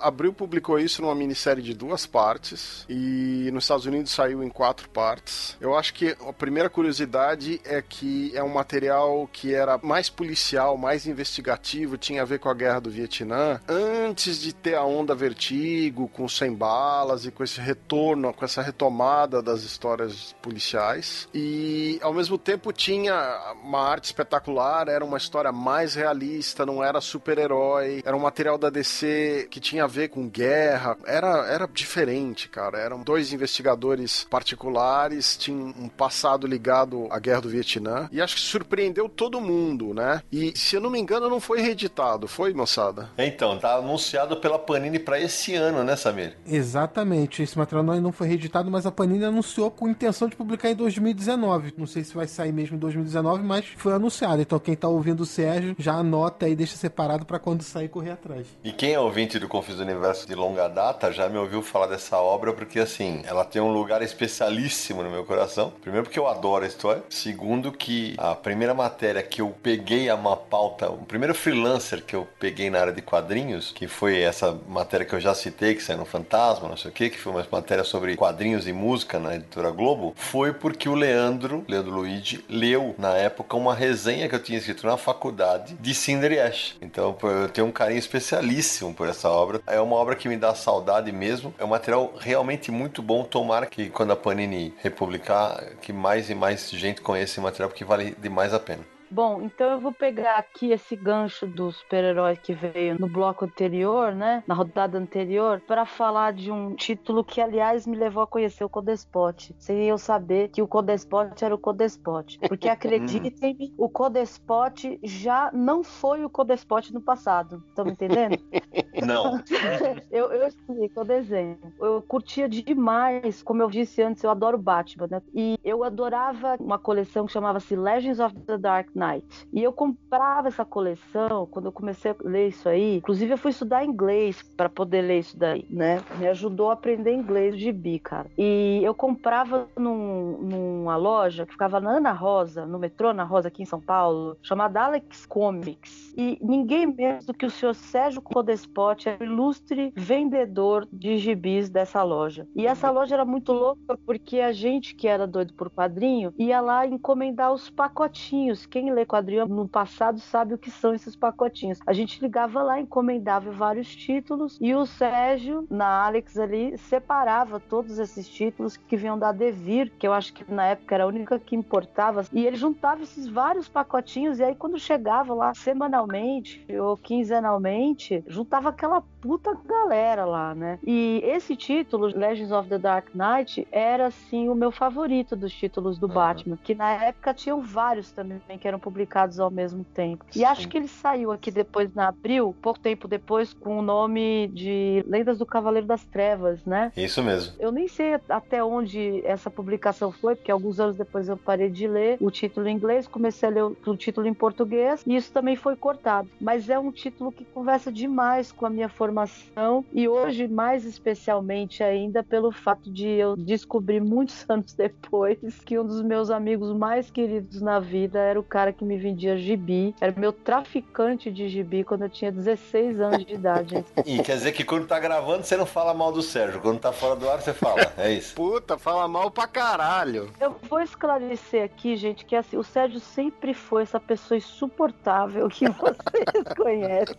[0.02, 2.86] Abril publicou isso numa minissérie de duas partes.
[2.90, 5.56] E nos Estados Unidos saiu em quatro partes.
[5.62, 10.76] Eu acho que a primeira curiosidade é que é um material que era mais policial,
[10.78, 15.16] mais investigativo, tinha a ver com a guerra do Vietnã, antes de ter a onda
[15.16, 21.28] Vertigo, com 100 balas e com esse retorno, com essa retomada das histórias policiais.
[21.34, 27.00] E ao mesmo tempo tinha uma arte espetacular, era uma história mais realista, não era
[27.00, 32.50] super-herói, era um material da DC que tinha a ver com guerra, era, era diferente,
[32.50, 32.78] cara.
[32.80, 38.42] Eram dois investigadores particulares, tinham um passado ligado à guerra do Vietnã, e acho que
[38.42, 40.22] surpreendeu todo mundo, né?
[40.32, 43.10] E se eu não me engano, não foi reeditado, foi, moçada?
[43.18, 46.36] Então, tá anunciado pela Panini para esse ano, né, Samir?
[46.48, 47.42] Exatamente.
[47.44, 51.74] Esse material não foi reeditado, mas a Panini anunciou com intenção de publicar em 2019.
[51.78, 54.42] Não sei se vai sair mesmo em 2019, mas foi anunciado.
[54.42, 58.12] Então quem tá ouvindo o Sérgio já anota aí, deixa separado para quando sair correr
[58.12, 58.48] atrás.
[58.64, 62.18] E quem é ouvinte do Confuso Universo de longa data já me ouviu falar dessa
[62.18, 65.74] obra porque assim, ela tem um lugar especialíssimo no meu coração.
[65.82, 67.04] Primeiro porque eu adoro a história.
[67.10, 72.16] Segundo que a primeira matéria que eu peguei a uma pauta, o primeiro freelancer que
[72.16, 75.84] eu peguei na área de quadrinhos, que foi essa matéria que eu já citei, que
[75.84, 79.20] saiu no Fantasma, não sei o que, que foi uma matéria sobre quadrinhos e música
[79.20, 84.36] na editora Globo, foi porque o Leandro, Leandro Luigi, leu na época uma resenha que
[84.36, 86.76] eu tinha escrito na faculdade de Cinder Ash.
[86.82, 89.62] Então eu tenho um carinho especialíssimo por essa obra.
[89.66, 91.54] É uma obra que me dá saudade mesmo.
[91.58, 93.24] É um material realmente muito bom.
[93.24, 97.86] Tomara que quando a Panini republicar, que mais e mais gente conheça esse material, porque
[97.86, 98.99] vale demais a pena.
[99.12, 104.14] Bom, então eu vou pegar aqui esse gancho do super-herói que veio no bloco anterior,
[104.14, 104.44] né?
[104.46, 108.70] Na rodada anterior, para falar de um título que, aliás, me levou a conhecer o
[108.70, 109.56] Codespot.
[109.58, 112.38] Sem eu saber que o Codespot era o Codespot.
[112.48, 117.64] Porque acreditem-me, o Codespot já não foi o Codespot no passado.
[117.70, 118.38] Estão me entendendo?
[119.06, 119.42] Não.
[120.12, 121.58] eu, eu explico o desenho.
[121.80, 125.22] Eu curtia demais, como eu disse antes, eu adoro Batman, né?
[125.34, 129.48] E eu adorava uma coleção que chamava-se Legends of the Dark Knight.
[129.54, 132.98] E eu comprava essa coleção quando eu comecei a ler isso aí.
[132.98, 136.02] Inclusive, eu fui estudar inglês para poder ler isso daí, né?
[136.18, 138.30] Me ajudou a aprender inglês de bi, cara.
[138.38, 143.48] E eu comprava num, numa loja que ficava na Ana Rosa, no metrô Ana Rosa,
[143.48, 146.14] aqui em São Paulo, chamada Alex Comics.
[146.18, 151.70] E ninguém menos do que o senhor Sérgio Codespot era o ilustre vendedor de gibis
[151.70, 152.48] dessa loja.
[152.56, 156.60] E essa loja era muito louca porque a gente que era doido por quadrinho ia
[156.62, 158.66] lá encomendar os pacotinhos.
[158.66, 161.80] Quem lê quadrinho no passado sabe o que são esses pacotinhos.
[161.86, 168.00] A gente ligava lá, encomendava vários títulos e o Sérgio, na Alex ali, separava todos
[168.00, 171.40] esses títulos que vinham da Devir, que eu acho que na época era a única
[171.40, 176.98] que importava, e ele juntava esses vários pacotinhos e aí quando chegava lá semanalmente ou
[176.98, 180.80] quinzenalmente, juntava aquela puta galera lá, né?
[180.86, 185.98] E esse título, Legends of the Dark Knight, era assim o meu favorito dos títulos
[185.98, 186.14] do uhum.
[186.14, 190.26] Batman, que na época tinham vários também que eram publicados ao mesmo tempo.
[190.32, 190.46] E Sim.
[190.46, 195.04] acho que ele saiu aqui depois, na abril, pouco tempo depois, com o nome de
[195.08, 196.92] Lendas do Cavaleiro das Trevas, né?
[196.96, 197.54] Isso mesmo.
[197.60, 201.88] Eu nem sei até onde essa publicação foi, porque alguns anos depois eu parei de
[201.88, 205.56] ler o título em inglês, comecei a ler o título em português, e isso também
[205.56, 206.30] foi cortado.
[206.40, 211.84] Mas é um título que conversa demais com a minha formação, e hoje, mais especialmente
[211.84, 217.10] ainda, pelo fato de eu descobrir muitos anos depois que um dos meus amigos mais
[217.10, 221.84] queridos na vida era o cara que me vendia gibi, era meu traficante de gibi
[221.84, 223.84] quando eu tinha 16 anos de idade.
[224.06, 226.92] E quer dizer que quando tá gravando você não fala mal do Sérgio, quando tá
[226.92, 228.36] fora do ar você fala, é isso.
[228.36, 230.30] Puta, fala mal pra caralho.
[230.40, 235.66] Eu vou esclarecer aqui, gente, que assim, o Sérgio sempre foi essa pessoa insuportável que
[235.70, 237.16] vocês conhecem.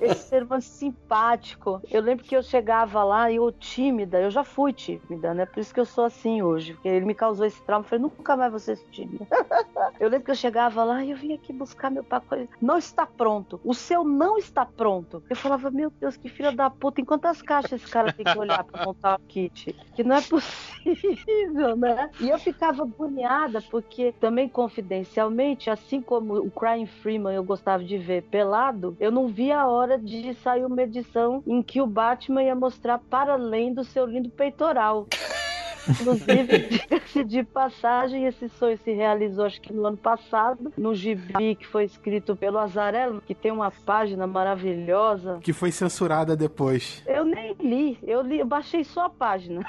[0.00, 0.62] Esse ser humano
[0.92, 1.80] simpático.
[1.90, 5.46] Eu lembro que eu chegava lá e eu tímida, eu já fui tímida, né?
[5.46, 7.84] Por isso que eu sou assim hoje, porque ele me causou esse trauma.
[7.84, 9.26] Eu falei, nunca mais vou ser tímida.
[9.98, 12.48] eu lembro que eu chegava lá e eu vim aqui buscar meu pacote.
[12.60, 13.60] Não está pronto.
[13.64, 15.22] O seu não está pronto.
[15.28, 18.38] Eu falava, meu Deus, que filha da puta, em quantas caixas esse cara tem que
[18.38, 19.74] olhar pra montar o kit?
[19.94, 22.10] Que não é possível, né?
[22.20, 27.96] E eu ficava agoniada, porque também confidencialmente, assim como o Crying Freeman eu gostava de
[27.98, 32.42] ver pelado, eu não via a hora de sair uma edição em que o Batman
[32.42, 35.06] ia mostrar para além do seu lindo peitoral.
[35.88, 41.54] Inclusive, diga-se de passagem, esse sonho se realizou acho que no ano passado, no gibi
[41.56, 45.38] que foi escrito pelo Azarello, que tem uma página maravilhosa.
[45.42, 47.02] Que foi censurada depois.
[47.06, 49.64] Eu nem li, eu li, eu baixei só a página.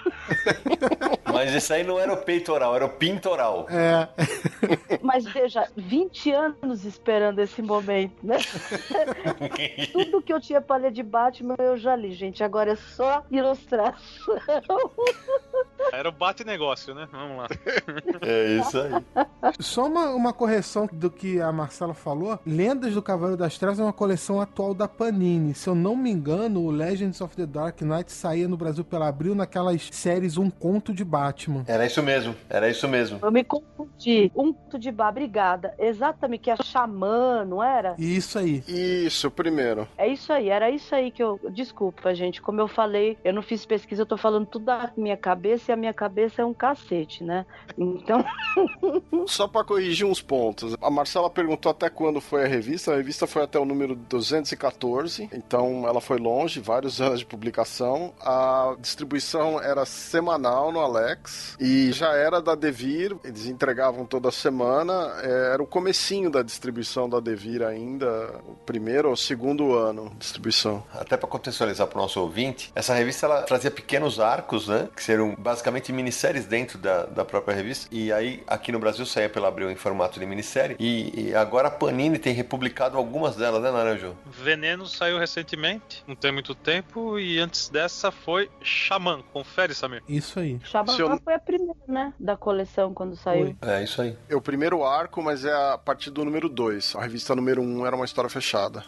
[1.32, 3.66] Mas isso aí não era o peitoral, era o pintoral.
[3.70, 4.08] É.
[5.02, 8.38] Mas veja, 20 anos esperando esse momento, né?
[9.92, 12.44] Tudo que eu tinha pra ler de Batman eu já li, gente.
[12.44, 13.96] Agora é só ilustração.
[16.04, 17.08] Era o bate-negócio, né?
[17.10, 17.48] Vamos lá.
[18.26, 18.92] É isso aí.
[19.60, 22.40] Só uma, uma correção do que a Marcela falou.
[22.46, 25.54] Lendas do Cavaleiro das Trevas é uma coleção atual da Panini.
[25.54, 29.08] Se eu não me engano, o Legends of the Dark Knight saía no Brasil pela
[29.08, 31.64] Abril naquelas séries Um Conto de Batman.
[31.68, 33.20] Era isso mesmo, era isso mesmo.
[33.22, 34.32] Eu me confundi.
[34.36, 35.74] Um conto de bar, obrigada.
[35.78, 37.96] Exatamente, que é xamã, não era?
[37.98, 38.64] Isso aí.
[38.68, 39.88] Isso, primeiro.
[39.98, 41.40] É isso aí, era isso aí que eu.
[41.52, 42.42] Desculpa, gente.
[42.42, 45.74] Como eu falei, eu não fiz pesquisa, eu tô falando tudo da minha cabeça e
[45.74, 47.46] a minha cabeça é um cacete, né?
[47.78, 48.24] Então.
[49.28, 50.76] Só pra corrigir uns pontos.
[50.82, 52.94] A Marcela perguntou até quando foi a revista.
[52.94, 58.14] A revista foi até o número 214, então ela foi longe, vários anos de publicação.
[58.22, 65.14] A distribuição era semanal no Alex e já era da Devir, eles entregavam toda semana.
[65.22, 70.18] É, Era o comecinho da distribuição da Devir ainda, o primeiro ou segundo ano de
[70.18, 70.84] distribuição.
[70.94, 74.90] Até para contextualizar para o nosso ouvinte, essa revista ela trazia pequenos arcos, né?
[74.96, 77.88] Que seriam basicamente minisséries dentro da, da própria revista.
[77.92, 80.76] E aí, aqui no Brasil, saía pela Abril em formato de minissérie.
[80.80, 84.16] E, e agora a Panini tem republicado algumas delas, né, Naranjo?
[84.26, 89.22] Veneno saiu recentemente, não tem muito tempo, e antes dessa foi Xamã.
[89.34, 90.04] Confere, Samir.
[90.08, 90.60] Isso aí.
[90.64, 92.14] Xamã eu- foi a primeira, né?
[92.20, 93.56] Da coleção quando saiu.
[93.60, 93.70] Foi.
[93.70, 94.16] É isso aí.
[94.30, 96.96] É o primeiro arco, mas é a partir do número 2.
[96.96, 98.84] A revista número 1 um era uma história fechada.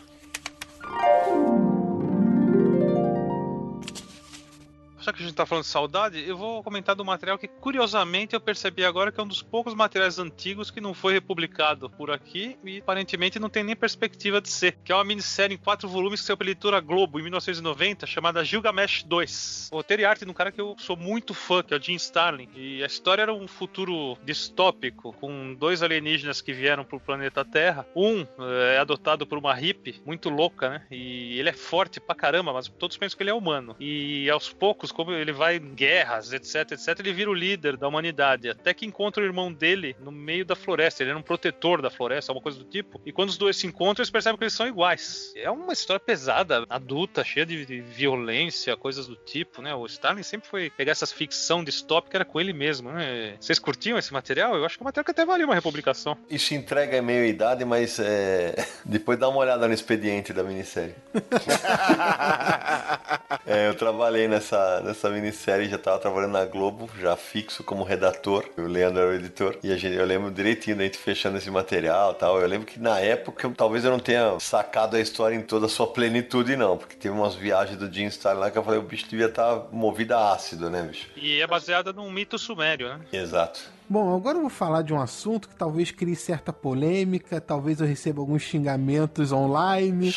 [5.05, 8.33] Já que a gente tá falando de saudade, eu vou comentar do material que, curiosamente,
[8.33, 12.09] eu percebi agora que é um dos poucos materiais antigos que não foi republicado por
[12.09, 14.79] aqui e aparentemente não tem nem perspectiva de ser.
[14.83, 18.43] Que é uma minissérie em quatro volumes que saiu pela editora Globo em 1990, chamada
[18.43, 19.69] Gilgamesh 2.
[19.71, 21.93] Roteiro e arte de um cara que eu sou muito fã, que é o Jim
[21.93, 22.49] Starlin.
[22.55, 27.85] E a história era um futuro distópico, com dois alienígenas que vieram pro planeta Terra.
[27.95, 30.81] Um eh, é adotado por uma hippie muito louca, né?
[30.89, 33.75] E ele é forte pra caramba, mas todos pensam que ele é humano.
[33.79, 37.87] E aos poucos, como ele vai em guerras, etc, etc, ele vira o líder da
[37.87, 38.49] humanidade.
[38.49, 41.03] Até que encontra o irmão dele no meio da floresta.
[41.03, 43.01] Ele era um protetor da floresta, alguma coisa do tipo.
[43.05, 45.33] E quando os dois se encontram, eles percebem que eles são iguais.
[45.35, 49.75] É uma história pesada, adulta, cheia de, de violência, coisas do tipo, né?
[49.75, 53.35] O Stalin sempre foi pegar essas ficção distópica, era com ele mesmo, né?
[53.39, 54.55] Vocês curtiam esse material?
[54.55, 56.17] Eu acho que é um material que até valia uma republicação.
[56.29, 58.55] Isso entrega meio idade, mas é...
[58.85, 60.95] depois dá uma olhada no expediente da minissérie.
[63.47, 68.43] É, eu trabalhei nessa, nessa minissérie, já tava trabalhando na Globo, já fixo como redator.
[68.57, 69.57] O Leandro era o editor.
[69.63, 72.41] E a gente, eu lembro direitinho da gente fechando esse material e tal.
[72.41, 75.69] Eu lembro que na época, talvez eu não tenha sacado a história em toda a
[75.69, 76.77] sua plenitude, não.
[76.77, 79.67] Porque teve umas viagens do Jim Starlin lá que eu falei, o bicho devia estar
[79.71, 81.07] movido a ácido, né, bicho?
[81.15, 82.99] E é baseada num mito sumério, né?
[83.13, 83.75] Exato.
[83.87, 87.85] Bom, agora eu vou falar de um assunto que talvez crie certa polêmica, talvez eu
[87.85, 90.11] receba alguns xingamentos online.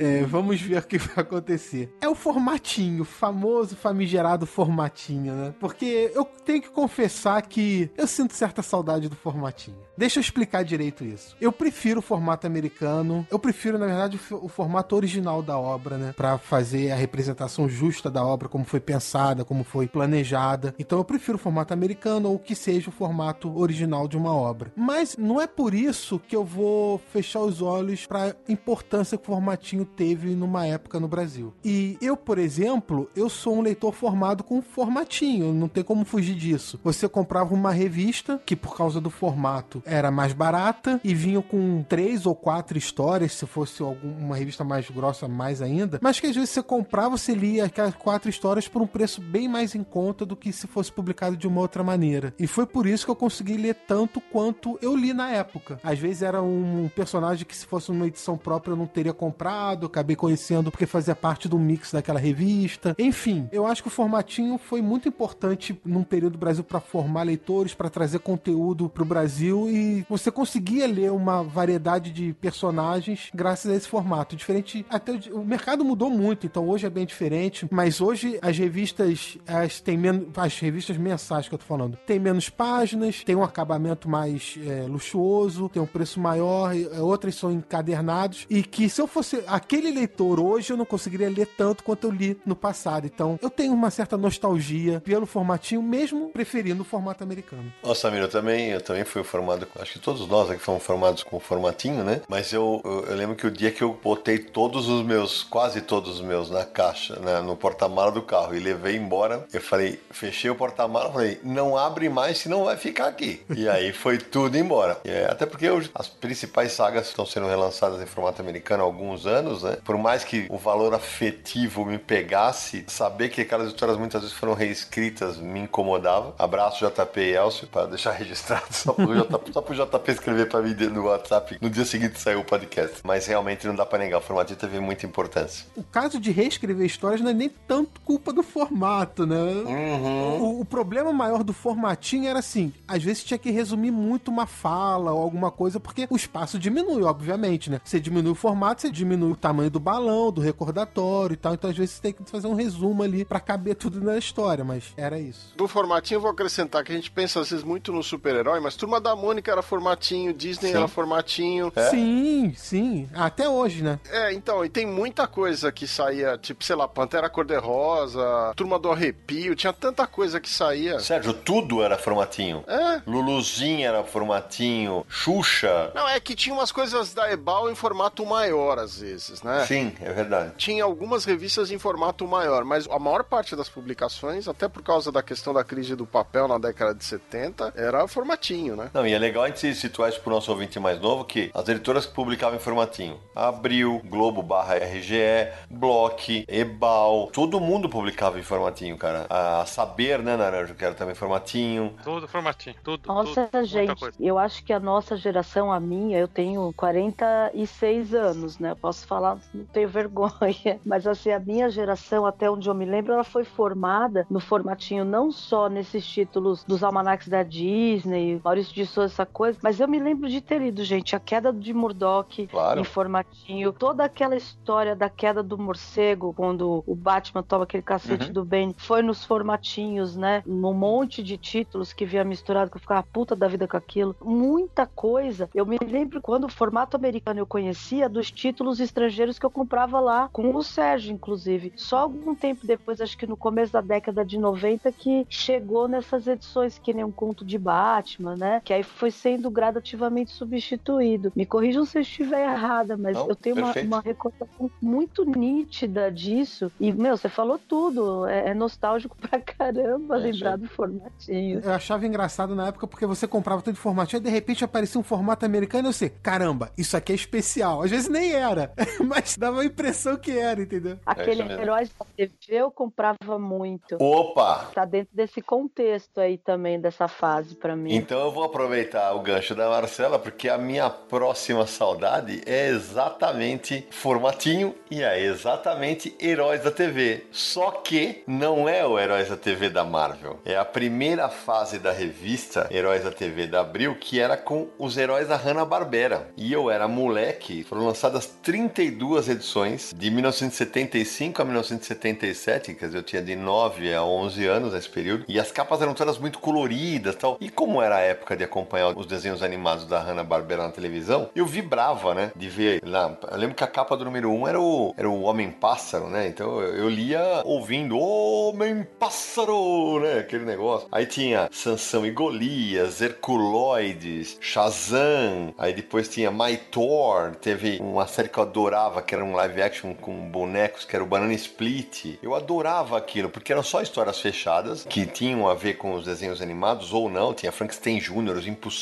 [0.00, 1.92] É, vamos ver o que vai acontecer.
[2.00, 5.54] É o formatinho, o famoso famigerado formatinho, né?
[5.58, 9.87] Porque eu tenho que confessar que eu sinto certa saudade do formatinho.
[9.98, 11.36] Deixa eu explicar direito isso.
[11.40, 16.14] Eu prefiro o formato americano, eu prefiro, na verdade, o, formato original da obra, né?
[16.16, 20.72] Pra fazer a representação justa da obra, como foi pensada, como foi planejada.
[20.78, 24.70] Então eu prefiro o formato americano ou que seja o formato original de uma obra.
[24.76, 29.26] Mas não é por isso que eu vou fechar os olhos pra importância que o
[29.26, 31.52] formatinho teve numa época no Brasil.
[31.64, 36.36] E eu, por exemplo, eu sou um leitor formado com formatinho, não tem como fugir
[36.36, 36.78] disso.
[36.84, 41.82] Você comprava uma revista que por causa do formato era mais barata e vinha com
[41.82, 45.98] três ou quatro histórias, se fosse alguma revista mais grossa, mais ainda.
[46.02, 49.48] Mas que às vezes você comprava, você lia aquelas quatro histórias por um preço bem
[49.48, 52.34] mais em conta do que se fosse publicado de uma outra maneira.
[52.38, 55.80] E foi por isso que eu consegui ler tanto quanto eu li na época.
[55.82, 59.86] Às vezes era um personagem que se fosse uma edição própria eu não teria comprado,
[59.86, 62.94] acabei conhecendo porque fazia parte do mix daquela revista.
[62.98, 67.22] Enfim, eu acho que o formatinho foi muito importante num período do Brasil para formar
[67.22, 73.70] leitores, para trazer conteúdo pro Brasil e você conseguia ler uma variedade de personagens graças
[73.70, 74.34] a esse formato.
[74.34, 78.58] Diferente, até o, o mercado mudou muito, então hoje é bem diferente, mas hoje as
[78.58, 83.36] revistas, as têm menos, as revistas mensais que eu tô falando, tem menos páginas, tem
[83.36, 88.88] um acabamento mais é, luxuoso, tem um preço maior, é, outras são encadernados e que
[88.88, 92.56] se eu fosse aquele leitor hoje eu não conseguiria ler tanto quanto eu li no
[92.56, 93.06] passado.
[93.06, 97.72] Então, eu tenho uma certa nostalgia pelo formatinho, mesmo preferindo o formato americano.
[97.82, 101.22] Nossa, Samir, eu também, eu também fui formado, acho que todos nós aqui fomos formados
[101.22, 102.20] com formatinho, né?
[102.28, 105.80] Mas eu, eu, eu, lembro que o dia que eu botei todos os meus, quase
[105.80, 110.50] todos os meus na caixa, no porta-mala do carro e levei embora, eu falei, fechei
[110.50, 113.42] o porta-mala, falei, não abre mais, senão vai ficar aqui.
[113.54, 114.98] E aí foi tudo embora.
[115.04, 119.26] E, até porque hoje as principais sagas estão sendo relançadas em formato americano há alguns
[119.26, 119.78] anos, né?
[119.84, 124.54] Por mais que o valor afetivo me pegasse, saber que aquelas histórias muitas vezes foram
[124.54, 126.34] reescritas me incomodava.
[126.38, 130.62] Abraço JP e Elcio para deixar registrado só pro JP, só pro JP escrever para
[130.62, 133.00] mim no WhatsApp no dia seguinte saiu o podcast.
[133.04, 135.66] Mas realmente não dá para negar, o formato teve muita importância.
[135.76, 139.36] O caso de reescrever histórias não é nem tanto culpa do formato, né?
[139.36, 140.40] Uhum.
[140.40, 144.46] O, o, problema maior do formatinho era assim, às vezes tinha que resumir muito uma
[144.46, 147.80] fala ou alguma coisa, porque o espaço diminui, obviamente, né?
[147.84, 151.70] Você diminui o formato, você diminui o tamanho do balão, do recordatório e tal, então
[151.70, 154.92] às vezes você tem que fazer um resumo ali para caber tudo na história, mas
[154.96, 155.54] era isso.
[155.56, 158.76] Do formatinho eu vou acrescentar que a gente pensa às vezes muito no super-herói, mas
[158.76, 160.76] Turma da Mônica era formatinho, Disney sim.
[160.76, 161.72] era formatinho.
[161.74, 161.90] É?
[161.90, 163.08] Sim, sim.
[163.14, 163.98] Até hoje, né?
[164.10, 168.90] É, então, e tem muita coisa que saía, tipo, sei lá, Pantera Cor-de-Rosa, Turma do
[168.90, 170.98] Arrepio, tinha tanta coisa que saía.
[171.00, 172.64] Sérgio, tudo era formatinho.
[172.66, 173.02] É.
[173.06, 175.92] Luluzinho era formatinho, Xuxa.
[175.94, 179.64] Não, é que tinha umas coisas da Ebal em formato maior, às vezes, né?
[179.66, 180.52] Sim, é verdade.
[180.56, 185.12] Tinha algumas revistas em formato maior, mas a maior parte das publicações, até por causa
[185.12, 188.90] da questão da crise do papel na década de 70, era formatinho, né?
[188.92, 191.68] Não, e é legal a gente situar isso pro nosso ouvinte mais novo, que as
[191.68, 198.42] editoras que publicavam em formatinho, Abril, Globo barra RGE, Block, Ebal, todo mundo publicava em
[198.42, 199.26] formatinho, cara.
[199.28, 201.94] A Saber, né, Naranjo, que era também formatinho.
[202.02, 203.06] Tudo formatinho, tudo.
[203.06, 208.58] Nossa, tudo, gente, eu acho que a nossa geração, a minha, eu tenho 46 anos,
[208.58, 208.70] né?
[208.70, 212.86] Eu posso falar, não tenho vergonha, mas assim, a minha geração, até onde eu me
[212.86, 218.74] lembro, ela foi formada no formatinho não só nesses títulos dos almanacs da Disney, Maurício
[218.74, 221.74] de Souza, essa coisa, mas eu me lembro de ter lido, gente, a queda de
[221.74, 222.80] Murdoch claro.
[222.80, 228.26] em formatinho, toda aquela história da queda do morcego, quando o Batman toma aquele cacete
[228.26, 228.32] uhum.
[228.32, 230.42] do Ben, foi nos formatinhos, né?
[230.46, 234.14] Um monte de títulos que via misturado, que eu ficava puta da vida com aquilo.
[234.22, 235.50] Muita coisa.
[235.54, 239.98] Eu me lembro quando o formato americano eu conhecia dos títulos estrangeiros que eu comprava
[239.98, 241.72] lá, com o Sérgio, inclusive.
[241.74, 246.26] Só algum tempo depois, acho que no começo da década de 90, que chegou nessas
[246.26, 248.60] edições que nem um conto de Batman, né?
[248.64, 251.32] Que aí foi sendo gradativamente substituído.
[251.34, 256.10] Me corrijam se eu estiver errada, mas Não, eu tenho uma, uma, recordação muito nítida
[256.10, 256.70] disso.
[256.80, 258.26] E, meu, você falou tudo.
[258.26, 261.60] É, é nostálgico pra caramba é, lembrar do formatinho.
[261.60, 265.00] Eu achava engraçado na época porque você comprava tudo de formatinho e de repente aparecia
[265.00, 267.82] um formato americano e você, caramba, isso aqui é especial.
[267.82, 268.72] Às vezes nem era,
[269.04, 270.98] mas dava a impressão que era, entendeu?
[271.04, 273.96] Aquele é herói da TV eu comprava muito.
[274.00, 274.70] Opa!
[274.74, 277.94] Tá dentro desse contexto aí também, dessa fase para mim.
[277.94, 283.86] Então eu vou aproveitar o gancho da Marcela, porque a minha próxima saudade é exatamente
[283.90, 287.26] formatinho e é exatamente Heróis da TV.
[287.30, 290.38] Só que não é o Heróis da TV da Marvel.
[290.44, 294.96] É a primeira fase da revista Heróis da TV da Abril, que era com os
[294.96, 296.28] heróis da Hanna-Barbera.
[296.36, 303.02] E eu era moleque, foram lançadas 32 edições de 1975 a 1977, quer dizer, eu
[303.02, 307.14] tinha de 9 a 11 anos nesse período, e as capas eram todas muito coloridas
[307.14, 307.36] tal.
[307.40, 311.46] E como era a época de acompanhar os desenhos animados da Hanna-Barbera na televisão, eu
[311.46, 313.16] vibrava, né, de ver lá.
[313.30, 316.28] Eu lembro que a capa do número 1 um era o, era o Homem-Pássaro, né,
[316.28, 320.88] então eu, lia ouvindo Homem-Pássaro, né, aquele negócio.
[320.90, 328.28] Aí tinha Sansão e Golias, Herculoides, Shazam, aí depois tinha My Thor, teve uma série
[328.28, 332.18] que eu adorava, que era um live action com bonecos, que era o Banana Split.
[332.22, 336.40] Eu adorava aquilo, porque eram só histórias fechadas, que tinham a ver com os desenhos
[336.40, 337.34] animados ou não.
[337.34, 338.77] Tinha Frankenstein Jr., Os Impossíveis,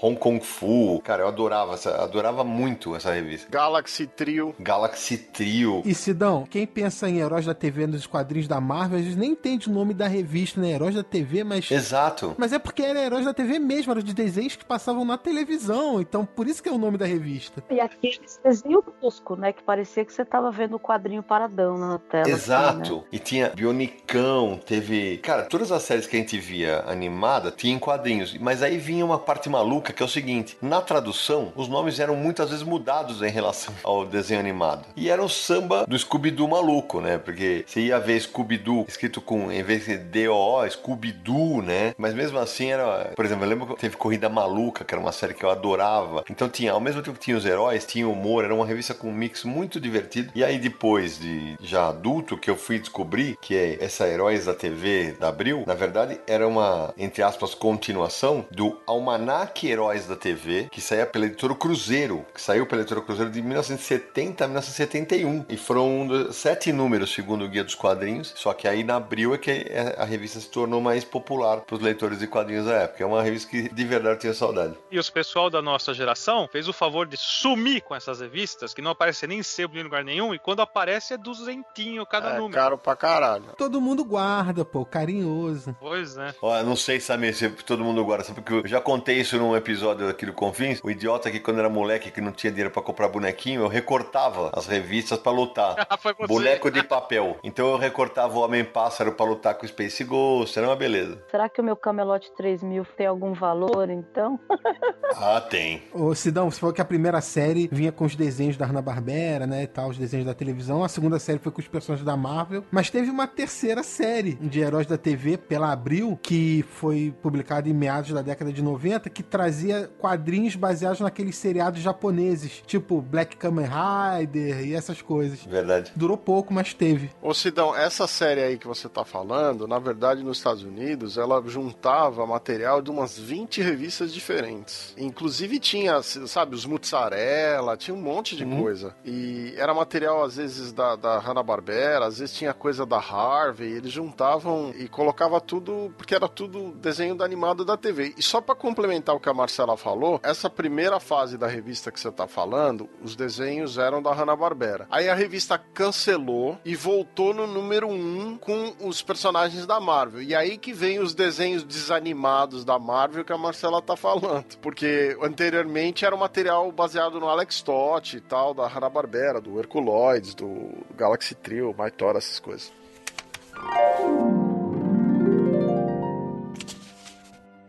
[0.00, 1.00] Hong Kong Fu.
[1.04, 3.48] Cara, eu adorava, essa, adorava muito essa revista.
[3.50, 4.54] Galaxy Trio.
[4.58, 5.82] Galaxy Trio.
[5.84, 9.32] E Sidão, quem pensa em heróis da TV nos quadrinhos da Marvel, às vezes nem
[9.32, 10.70] entende o nome da revista, né?
[10.70, 11.70] Heróis da TV, mas.
[11.70, 12.34] Exato.
[12.38, 16.00] Mas é porque era heróis da TV mesmo, era de desenhos que passavam na televisão.
[16.00, 17.62] Então, por isso que é o nome da revista.
[17.70, 19.52] E aquele desenho tosco, né?
[19.52, 22.28] Que parecia que você tava vendo o quadrinho paradão na tela.
[22.28, 22.80] Exato.
[22.80, 23.04] Assim, né?
[23.12, 25.18] E tinha Bionicão, teve.
[25.18, 28.36] Cara, todas as séries que a gente via animada tinha em quadrinhos.
[28.38, 32.14] Mas aí vinha uma parte maluca que é o seguinte: na tradução, os nomes eram
[32.14, 34.86] muitas vezes mudados em relação ao desenho animado.
[34.96, 37.18] E era o samba do Scooby-Doo maluco, né?
[37.18, 41.94] Porque você ia ver Scooby-Doo escrito com, em vez de D-O-O, Scooby-Doo, né?
[41.98, 43.12] Mas mesmo assim era.
[43.16, 46.24] Por exemplo, eu lembro que teve Corrida Maluca, que era uma série que eu adorava.
[46.30, 49.12] Então tinha, ao mesmo tempo tinha os heróis, tinha humor, era uma revista com um
[49.12, 50.30] mix muito divertido.
[50.34, 54.54] E aí depois de já adulto, que eu fui descobrir que é essa Heróis da
[54.54, 58.78] TV da Abril, na verdade era uma, entre aspas, continuação do
[59.10, 63.40] Almanac Heróis da TV, que saía pela editora Cruzeiro, que saiu pela editora Cruzeiro de
[63.40, 65.46] 1970 a 1971.
[65.48, 68.32] E foram um dos sete números, segundo o Guia dos Quadrinhos.
[68.36, 71.80] Só que aí na Abril é que a revista se tornou mais popular para os
[71.82, 73.02] leitores de quadrinhos da época.
[73.02, 74.74] É uma revista que de verdade eu tinha saudade.
[74.90, 78.82] E os pessoal da nossa geração fez o favor de sumir com essas revistas, que
[78.82, 82.54] não aparecem nem sebo em lugar nenhum, e quando aparece é duzentinho cada É número.
[82.54, 83.44] caro pra caralho.
[83.56, 85.76] Todo mundo guarda, pô, carinhoso.
[85.80, 86.34] Pois é.
[86.42, 90.08] Ó, não sei, Samir, se todo mundo sabe porque eu já contei isso num episódio
[90.08, 90.80] aqui do Confins.
[90.82, 94.50] O idiota que quando era moleque, que não tinha dinheiro pra comprar bonequinho, eu recortava
[94.52, 95.86] as revistas pra lutar.
[96.00, 96.26] Foi você.
[96.26, 97.38] Boneco de papel.
[97.42, 101.18] Então eu recortava o Homem-Pássaro pra lutar com o Space Ghost, era uma beleza.
[101.30, 104.38] Será que o meu Camelot 3000 tem algum valor, então?
[105.18, 105.82] Ah, tem.
[105.94, 109.62] Ô, Sidão, você falou que a primeira série vinha com os desenhos da Hanna-Barbera, né,
[109.62, 110.84] e tal, os desenhos da televisão.
[110.84, 112.64] A segunda série foi com os personagens da Marvel.
[112.70, 117.72] Mas teve uma terceira série de heróis da TV pela Abril, que foi publicada em
[117.72, 123.66] meados da década de 90, que trazia quadrinhos baseados naqueles seriados japoneses, tipo Black Kamen
[123.66, 125.44] Rider e essas coisas.
[125.44, 125.92] Verdade.
[125.94, 127.10] Durou pouco, mas teve.
[127.22, 131.42] Ô Sidão, essa série aí que você tá falando, na verdade nos Estados Unidos, ela
[131.46, 134.94] juntava material de umas 20 revistas diferentes.
[134.96, 138.94] Inclusive tinha, sabe, os Mussarela, tinha um monte de coisa.
[139.04, 143.92] E era material às vezes da, da Hanna-Barbera, às vezes tinha coisa da Harvey, eles
[143.92, 148.14] juntavam e colocava tudo, porque era tudo desenho da animado da TV.
[148.16, 151.98] E só pra complementar o que a Marcela falou, essa primeira fase da revista que
[151.98, 154.86] você tá falando, os desenhos eram da Hanna-Barbera.
[154.90, 160.22] Aí a revista cancelou e voltou no número 1 com os personagens da Marvel.
[160.22, 164.58] E aí que vem os desenhos desanimados da Marvel que a Marcela tá falando.
[164.60, 170.34] Porque anteriormente era um material baseado no Alex Todd e tal, da Hanna-Barbera, do Herculoids,
[170.34, 172.70] do Galaxy Trio, Maitora, essas coisas.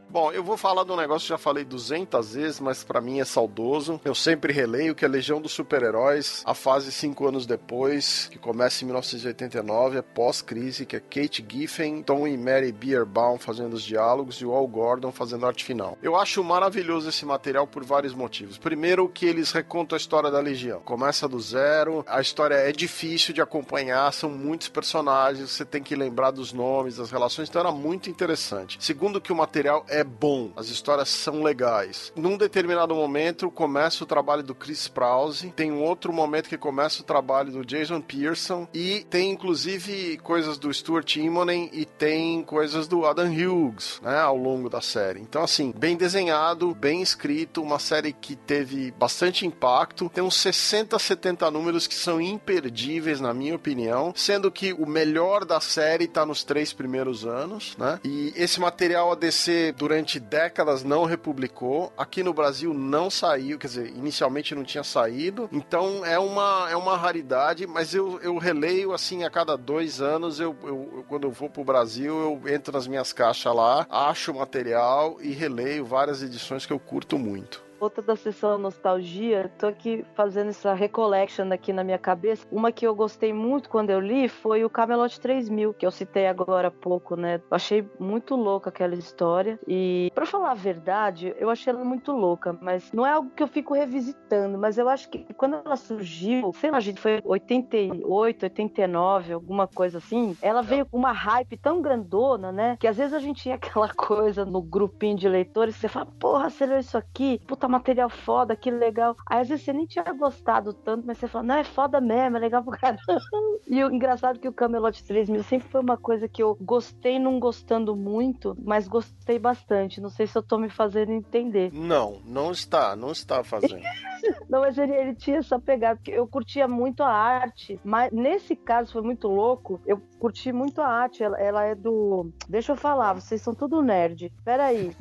[0.09, 3.19] Bom, eu vou falar de um negócio que já falei 200 vezes, mas pra mim
[3.19, 3.99] é saudoso.
[4.05, 8.83] Eu sempre releio que é Legião dos Super-Heróis, a fase cinco anos depois, que começa
[8.83, 14.37] em 1989, é pós-crise, que é Kate Giffen, Tom e Mary Bierbaum fazendo os diálogos
[14.37, 15.97] e o Al Gordon fazendo a arte final.
[16.01, 18.57] Eu acho maravilhoso esse material por vários motivos.
[18.57, 20.79] Primeiro, que eles recontam a história da Legião.
[20.79, 25.95] Começa do zero, a história é difícil de acompanhar, são muitos personagens, você tem que
[25.95, 28.77] lembrar dos nomes, das relações, então era muito interessante.
[28.79, 32.11] Segundo, que o material é bom, as histórias são legais.
[32.15, 37.01] Num determinado momento começa o trabalho do Chris Prause, tem um outro momento que começa
[37.01, 42.87] o trabalho do Jason Pearson e tem inclusive coisas do Stuart Immonen e tem coisas
[42.87, 45.21] do Adam Hughes, né, ao longo da série.
[45.21, 50.97] Então assim, bem desenhado, bem escrito, uma série que teve bastante impacto, tem uns 60,
[50.97, 56.25] 70 números que são imperdíveis na minha opinião, sendo que o melhor da série tá
[56.25, 57.99] nos três primeiros anos, né?
[58.03, 61.93] E esse material a DC durante décadas não republicou.
[61.97, 65.47] Aqui no Brasil não saiu, quer dizer, inicialmente não tinha saído.
[65.49, 70.41] Então é uma, é uma raridade, mas eu, eu releio assim a cada dois anos.
[70.41, 74.33] Eu, eu, eu quando eu vou pro Brasil, eu entro nas minhas caixas lá, acho
[74.33, 77.66] o material e releio várias edições que eu curto muito.
[77.79, 82.47] Outra da sessão nostalgia, tô aqui fazendo essa recollection aqui na minha cabeça.
[82.51, 86.25] Uma que eu gostei muito quando eu li foi o Camelot 3000, que eu citei
[86.25, 87.35] agora há pouco, né?
[87.35, 92.11] Eu achei muito louca aquela história e, para falar a verdade, eu achei ela muito
[92.11, 95.75] louca, mas não é algo que eu fico revisitando, mas eu acho que quando ela
[95.75, 101.55] surgiu, sei lá, gente, foi 88, 89, alguma coisa assim, ela veio com uma hype
[101.57, 102.75] tão grandona, né?
[102.79, 106.07] Que às vezes a gente tinha aquela coisa no grupinho de leitores que você fala,
[106.19, 107.39] porra, você leu isso aqui?
[107.45, 109.15] Puta puta material foda, que legal.
[109.29, 112.37] Aí às vezes você nem tinha gostado tanto, mas você fala, não, é foda mesmo,
[112.37, 112.97] é legal pro caramba.
[113.69, 117.19] E o engraçado é que o Camelot 3000 sempre foi uma coisa que eu gostei
[117.19, 119.99] não gostando muito, mas gostei bastante.
[119.99, 121.71] Não sei se eu tô me fazendo entender.
[121.73, 123.81] Não, não está, não está fazendo.
[124.49, 128.55] Não, mas ele, ele tinha essa pegada, porque eu curtia muito a arte, mas nesse
[128.55, 129.79] caso foi muito louco.
[129.85, 132.31] Eu curti muito a arte, ela, ela é do.
[132.47, 134.31] Deixa eu falar, vocês são tudo nerd.
[134.43, 134.91] Peraí.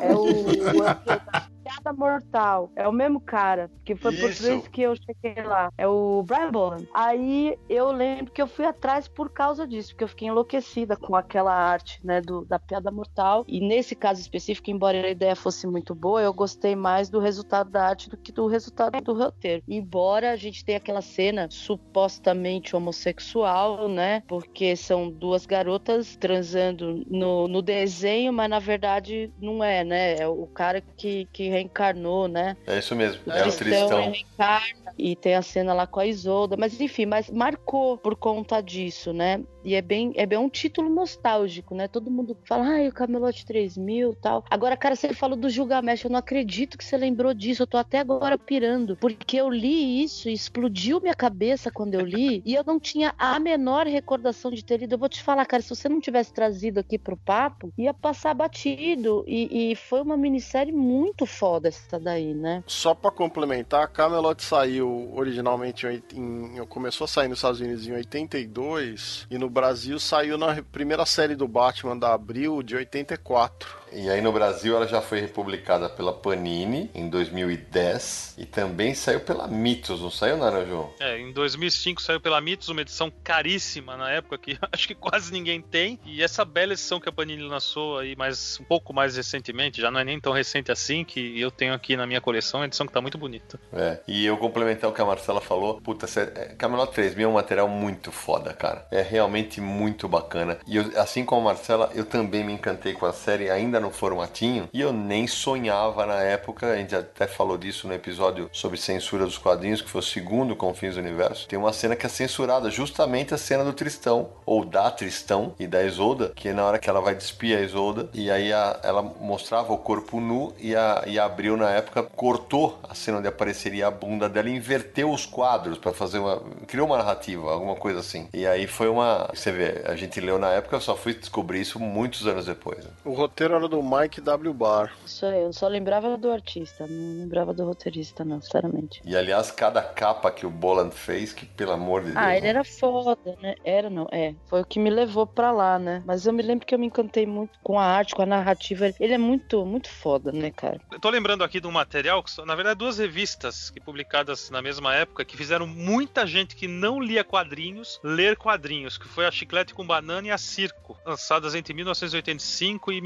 [0.00, 0.22] É o.
[0.22, 2.70] o Piada Mortal.
[2.76, 4.42] É o mesmo cara, que foi por Isso.
[4.42, 5.72] vez que eu cheguei lá.
[5.78, 6.88] É o Brian Boland.
[6.92, 11.16] Aí eu lembro que eu fui atrás por causa disso, porque eu fiquei enlouquecida com
[11.16, 13.44] aquela arte, né, do, da Piada Mortal.
[13.48, 17.70] E nesse caso específico, embora a ideia fosse muito boa, eu gostei mais do resultado
[17.70, 19.62] da arte do que do resultado do roteiro.
[19.68, 27.48] Embora a gente tenha aquela cena supostamente homossexual, né, porque são duas garotas transando no,
[27.48, 32.56] no desenho, mas na verdade não é, né, é o cara que, que reencarnou, né,
[32.66, 33.22] É isso mesmo.
[33.26, 34.10] o É o Tristão.
[34.12, 38.60] reencarna e tem a cena lá com a Isolda, mas enfim, mas marcou por conta
[38.60, 39.40] disso, né?
[39.64, 41.86] E é bem, é bem um título nostálgico, né?
[41.88, 44.44] Todo mundo fala, ai, o Camelot 3000 tal.
[44.50, 47.76] Agora, cara, você falou do Gilgamesh, eu não acredito que você lembrou disso, eu tô
[47.76, 52.54] até agora pirando, porque eu li isso e explodiu minha cabeça quando eu li, e
[52.54, 54.94] eu não tinha a menor recordação de ter lido.
[54.94, 58.34] Eu vou te falar, cara, se você não tivesse trazido aqui pro papo, ia passar
[58.34, 62.62] batido, e, e foi uma minissérie muito foda essa daí, né?
[62.66, 67.92] Só pra complementar, Camelot saiu originalmente em, em- começou a sair nos Estados Unidos em
[67.92, 73.81] 82 e no Brasil saiu na primeira série do Batman da Abril de 84.
[73.94, 79.20] E aí no Brasil ela já foi republicada pela Panini em 2010 e também saiu
[79.20, 80.90] pela Mitos, não saiu, Naranjo?
[80.98, 85.32] É, em 2005 saiu pela Mitos uma edição caríssima na época que acho que quase
[85.32, 85.98] ninguém tem.
[86.04, 89.90] E essa bela edição que a Panini lançou aí mais um pouco mais recentemente, já
[89.90, 92.66] não é nem tão recente assim, que eu tenho aqui na minha coleção, é uma
[92.66, 93.60] edição que tá muito bonita.
[93.72, 97.34] É, e eu complementar o que a Marcela falou, puta, é, Camelot 3000 é um
[97.34, 98.86] material muito foda, cara.
[98.90, 100.58] É realmente muito bacana.
[100.66, 103.90] E eu, assim como a Marcela, eu também me encantei com a série ainda no
[103.90, 104.68] formatinho.
[104.72, 109.24] E eu nem sonhava na época, a gente até falou disso no episódio sobre censura
[109.24, 111.46] dos quadrinhos, que foi o segundo Confins do Universo.
[111.48, 115.66] Tem uma cena que é censurada, justamente a cena do Tristão, ou da Tristão e
[115.66, 118.80] da Isolda, que é na hora que ela vai despir a Isolda, e aí a-
[118.82, 121.18] ela mostrava o corpo nu e a, e
[121.56, 125.92] na época cortou a cena onde apareceria a bunda dela e inverteu os quadros pra
[125.92, 126.40] fazer uma.
[126.66, 128.28] criou uma narrativa, alguma coisa assim.
[128.32, 129.28] E aí foi uma.
[129.34, 132.84] Você vê, a gente leu na época, eu só fui descobrir isso muitos anos depois.
[132.84, 132.90] né?
[133.04, 134.52] O roteiro era do Mike W.
[134.52, 134.90] Barr.
[135.06, 139.00] Isso aí, eu só lembrava do artista, não lembrava do roteirista, não, sinceramente.
[139.04, 142.16] E aliás, cada capa que o Boland fez, que pelo amor de Deus.
[142.18, 142.48] Ah, ele né?
[142.48, 143.54] era foda, né?
[143.64, 144.34] Era, não, é.
[144.46, 146.02] Foi o que me levou pra lá, né?
[146.04, 148.92] Mas eu me lembro que eu me encantei muito com a arte, com a narrativa.
[148.98, 150.80] Ele é muito, muito foda, né, cara?
[150.90, 154.60] Eu tô lembrando aqui de um material, que na verdade, duas revistas que publicadas na
[154.60, 159.30] mesma época, que fizeram muita gente que não lia quadrinhos ler quadrinhos, que foi a
[159.30, 163.00] Chiclete com Banana e a Circo, lançadas entre 1985 e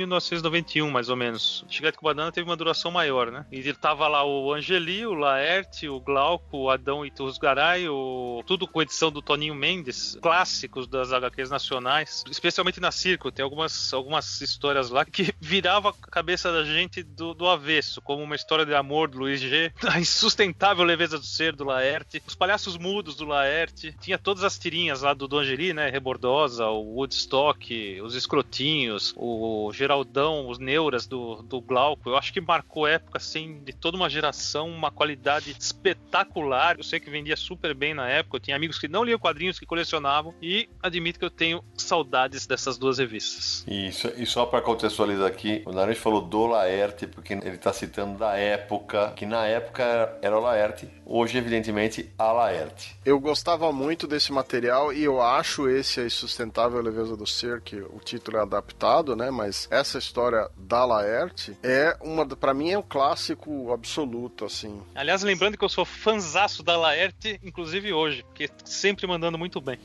[0.57, 1.65] 1991, mais ou menos.
[1.69, 3.45] Chiclete com Banana teve uma duração maior, né?
[3.51, 8.43] E tava lá o Angeli, o Laerte, o Glauco, o Adão Iturrusgaray, o...
[8.47, 13.93] tudo com edição do Toninho Mendes, clássicos das HQs nacionais, especialmente na Circo, tem algumas,
[13.93, 18.65] algumas histórias lá que virava a cabeça da gente do, do avesso, como uma história
[18.65, 23.17] de amor do Luiz G, a insustentável leveza do ser do Laerte, os palhaços mudos
[23.17, 28.15] do Laerte, tinha todas as tirinhas lá do Don Angeli, né, Rebordosa, o Woodstock, os
[28.15, 33.73] escrotinhos, o Geraldão, os neuras do, do Glauco, eu acho que marcou época, assim, de
[33.73, 38.41] toda uma geração, uma qualidade espetacular, eu sei que vendia super bem na época, eu
[38.41, 42.77] tinha amigos que não liam quadrinhos, que colecionavam, e admito que eu tenho saudades dessas
[42.77, 43.65] duas revistas.
[43.69, 47.73] E, só- e só para contextualizar aqui, o Naranjo falou do Laerte, porque ele tá
[47.73, 52.97] citando da época, que na época era o Laerte, hoje, evidentemente, a Laerte.
[53.05, 57.77] Eu gostava muito desse material e eu acho esse a Insustentável Leveza do Ser, que
[57.77, 59.31] o título é adaptado, né?
[59.31, 60.26] Mas essa história
[60.57, 64.81] da Laerte é uma, para mim é um clássico absoluto, assim.
[64.95, 69.79] Aliás, lembrando que eu sou fanzaço da Laerte, inclusive hoje, porque sempre mandando muito bem.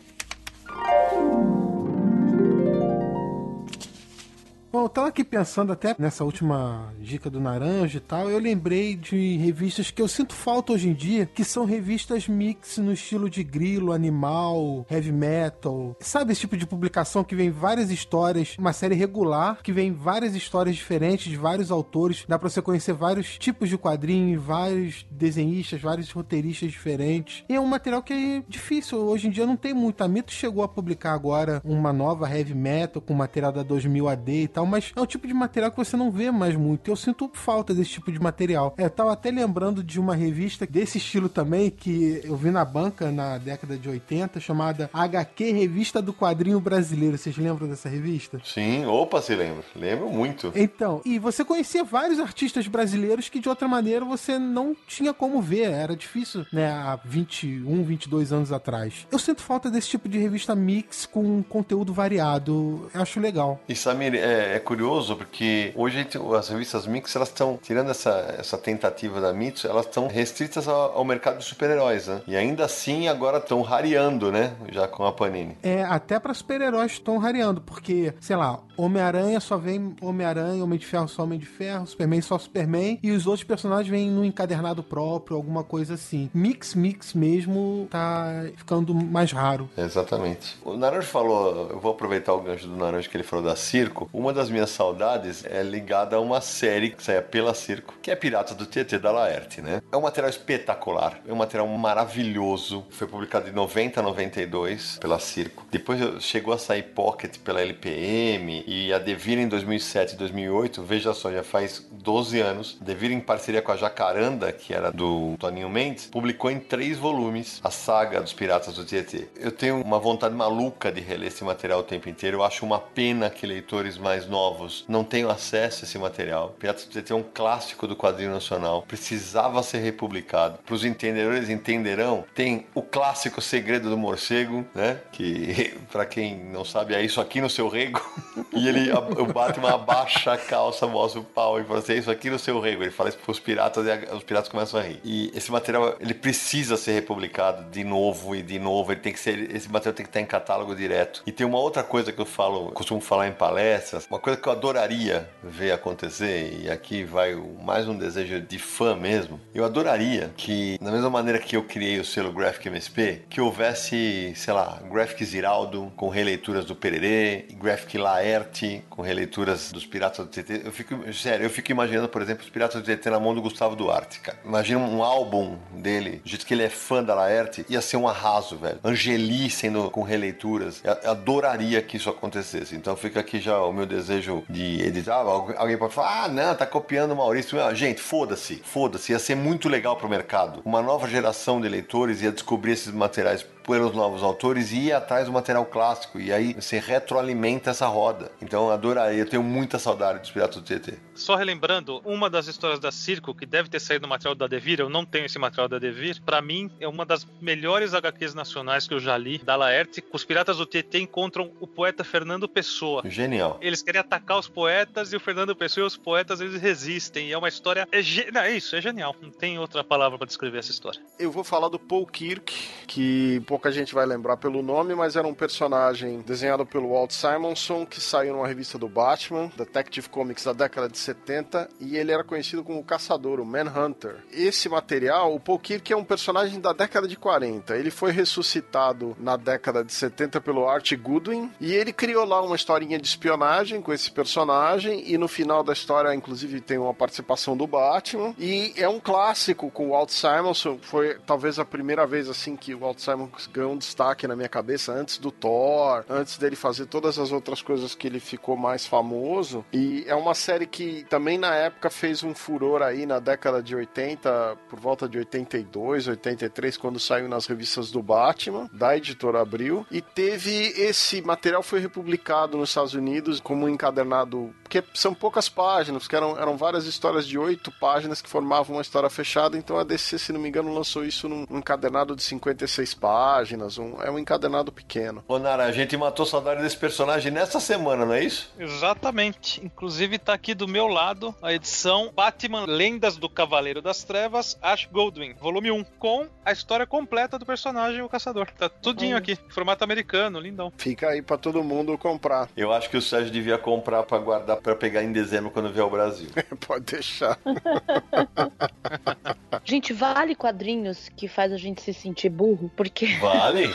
[4.71, 8.95] Bom, eu tava aqui pensando até nessa última dica do Naranja e tal, eu lembrei
[8.95, 13.29] de revistas que eu sinto falta hoje em dia, que são revistas mix no estilo
[13.29, 15.93] de grilo, animal, heavy metal.
[15.99, 20.35] Sabe esse tipo de publicação que vem várias histórias, uma série regular, que vem várias
[20.35, 25.81] histórias diferentes de vários autores, dá pra você conhecer vários tipos de quadrinhos, vários desenhistas,
[25.81, 27.43] vários roteiristas diferentes.
[27.49, 30.01] E é um material que é difícil, hoje em dia não tem muito.
[30.01, 34.31] A Mito chegou a publicar agora uma nova heavy metal com material da 2000 AD
[34.31, 36.89] e tal, tal, mas é um tipo de material que você não vê mais muito.
[36.89, 38.73] Eu sinto falta desse tipo de material.
[38.77, 42.63] É, eu tava até lembrando de uma revista desse estilo também, que eu vi na
[42.63, 47.17] banca na década de 80, chamada HQ Revista do Quadrinho Brasileiro.
[47.17, 48.39] Vocês lembram dessa revista?
[48.43, 49.63] Sim, opa, se lembro.
[49.75, 50.51] Lembro muito.
[50.55, 55.41] Então, e você conhecia vários artistas brasileiros que de outra maneira você não tinha como
[55.41, 55.71] ver.
[55.71, 59.07] Era difícil, né, há 21, 22 anos atrás.
[59.11, 62.89] Eu sinto falta desse tipo de revista mix com conteúdo variado.
[62.93, 63.59] Eu acho legal.
[63.67, 68.57] E Samir, é, é curioso porque hoje as revistas mix, elas estão, tirando essa, essa
[68.57, 72.21] tentativa da Mitsu, elas estão restritas ao, ao mercado de super-heróis, né?
[72.27, 74.53] E ainda assim agora estão rareando, né?
[74.71, 75.57] Já com a Panini.
[75.63, 80.85] É, até para super-heróis estão rareando, porque, sei lá, Homem-Aranha só vem Homem-Aranha, Homem de
[80.85, 84.81] Ferro só Homem de Ferro, Superman só Superman, e os outros personagens vêm no encadernado
[84.81, 86.29] próprio, alguma coisa assim.
[86.33, 89.69] Mix, mix mesmo, tá ficando mais raro.
[89.77, 90.57] Exatamente.
[90.63, 94.09] O Naranjo falou, eu vou aproveitar o gancho do Naranjo que ele falou da Circo.
[94.11, 98.15] Uma das minhas saudades é ligada a uma série que saia pela Circo, que é
[98.15, 99.81] Piratas do Tietê da Laerte, né?
[99.91, 102.85] É um material espetacular, é um material maravilhoso.
[102.89, 105.65] Foi publicado em 90 a 92 pela Circo.
[105.71, 111.13] Depois chegou a sair Pocket pela LPM e a Devir em 2007 e 2008, veja
[111.13, 112.77] só, já faz 12 anos.
[112.81, 117.59] Devir em parceria com a Jacaranda, que era do Toninho Mendes, publicou em três volumes
[117.63, 119.27] a saga dos Piratas do Tietê.
[119.35, 122.37] Eu tenho uma vontade maluca de reler esse material o tempo inteiro.
[122.37, 126.55] Eu acho uma pena que leitores mais novos não tenham acesso a esse material.
[126.57, 130.57] Piratas do Tietê é um clássico do quadrinho nacional, precisava ser republicado.
[130.65, 134.99] Para os entendedores entenderão, tem o clássico Segredo do Morcego, né?
[135.11, 138.01] Que para quem não sabe é isso aqui no seu rego.
[138.53, 142.11] E ele, o Batman abaixa a calça, mostra o pau e fala assim: é isso
[142.11, 142.83] aqui no seu rego.
[142.83, 144.99] Ele fala isso pros piratas e os piratas começam a rir.
[145.03, 148.91] E esse material, ele precisa ser republicado de novo e de novo.
[148.91, 151.23] Ele tem que ser, esse material tem que estar em catálogo direto.
[151.25, 154.47] E tem uma outra coisa que eu falo, costumo falar em palestras, uma coisa que
[154.47, 159.41] eu adoraria ver acontecer, e aqui vai mais um desejo de fã mesmo.
[159.53, 164.31] Eu adoraria que, da mesma maneira que eu criei o selo Graphic MSP, que houvesse,
[164.35, 170.31] sei lá, Graphic Ziraldo com releituras do Pererê, Graphic Laerte com releituras dos Piratas do
[170.31, 170.61] TT.
[170.65, 173.41] Eu fico, sério, eu fico imaginando, por exemplo, os Piratas do TT na mão do
[173.41, 174.37] Gustavo Duarte, cara.
[174.45, 178.07] Imagina um álbum dele, do jeito que ele é fã da Laerte, ia ser um
[178.07, 178.79] arraso, velho.
[178.83, 180.79] Angeli sendo com releituras.
[180.83, 182.75] Eu adoraria que isso acontecesse.
[182.75, 184.00] Então fica aqui já o meu desejo
[184.49, 185.21] de editar.
[185.21, 187.57] Alguém pode falar, ah, não, tá copiando o Maurício.
[187.75, 189.11] Gente, foda-se, foda-se.
[189.11, 190.61] Ia ser muito legal pro mercado.
[190.65, 195.25] Uma nova geração de leitores ia descobrir esses materiais pelos novos autores e ir atrás
[195.25, 196.19] do material clássico.
[196.19, 198.31] E aí você retroalimenta essa roda.
[198.41, 200.97] Então eu adoraria, eu tenho muita saudade dos Piratas do TT.
[201.13, 204.79] Só relembrando, uma das histórias da Circo, que deve ter saído no material da Devir,
[204.79, 208.87] eu não tenho esse material da Devir, para mim é uma das melhores HQs nacionais
[208.87, 210.03] que eu já li, da Laerte.
[210.11, 213.03] Os Piratas do TT encontram o poeta Fernando Pessoa.
[213.05, 213.57] Genial.
[213.61, 217.27] Eles querem atacar os poetas e o Fernando Pessoa e os poetas eles resistem.
[217.27, 217.87] E é uma história.
[217.91, 218.29] É, ge...
[218.31, 219.15] não, é isso, é genial.
[219.21, 220.99] Não tem outra palavra para descrever essa história.
[221.19, 222.53] Eu vou falar do Paul Kirk,
[222.87, 227.85] que pouca gente vai lembrar pelo nome, mas era um personagem desenhado pelo Walt Simonson,
[227.85, 232.23] que saiu numa revista do Batman, Detective Comics da década de 70, e ele era
[232.23, 234.15] conhecido como o Caçador, o Manhunter.
[234.31, 237.75] Esse material, o Paul Kirk é um personagem da década de 40.
[237.75, 242.55] Ele foi ressuscitado na década de 70 pelo Art Goodwin, e ele criou lá uma
[242.55, 247.57] historinha de espionagem com esse personagem, e no final da história, inclusive, tem uma participação
[247.57, 252.29] do Batman, e é um clássico com o Walt Simonson, foi talvez a primeira vez
[252.29, 256.37] assim que o Walt Simonson ganhou um destaque na minha cabeça antes do Thor, antes
[256.37, 259.65] dele fazer todas as outras coisas que ele ficou mais famoso.
[259.71, 263.75] E é uma série que também na época fez um furor aí na década de
[263.75, 269.85] 80, por volta de 82, 83, quando saiu nas revistas do Batman, da editora Abril.
[269.91, 275.49] E teve esse material foi republicado nos Estados Unidos como um encadernado, porque são poucas
[275.49, 279.57] páginas, que eram, eram várias histórias de oito páginas que formavam uma história fechada.
[279.57, 283.77] Então a DC, se não me engano, lançou isso num encadernado de 56 páginas.
[283.77, 285.25] Um, é um encadernado pequeno.
[285.27, 288.49] Ô Nara, a gente matou saudade desse personagem nessa semana, não é isso?
[288.57, 289.61] Exatamente.
[289.61, 294.87] Inclusive tá aqui do meu lado a edição Batman Lendas do Cavaleiro das Trevas, Ash
[294.89, 298.47] Goldwyn, volume 1, com a história completa do personagem, o Caçador.
[298.57, 300.71] Tá tudinho aqui, formato americano, lindão.
[300.77, 302.47] Fica aí para todo mundo comprar.
[302.55, 305.83] Eu acho que o Sérgio devia comprar para guardar para pegar em dezembro quando vier
[305.83, 306.29] ao Brasil.
[306.65, 307.37] Pode deixar.
[309.63, 312.71] gente, vale quadrinhos que faz a gente se sentir burro?
[312.75, 313.07] Porque.
[313.21, 313.69] Vale?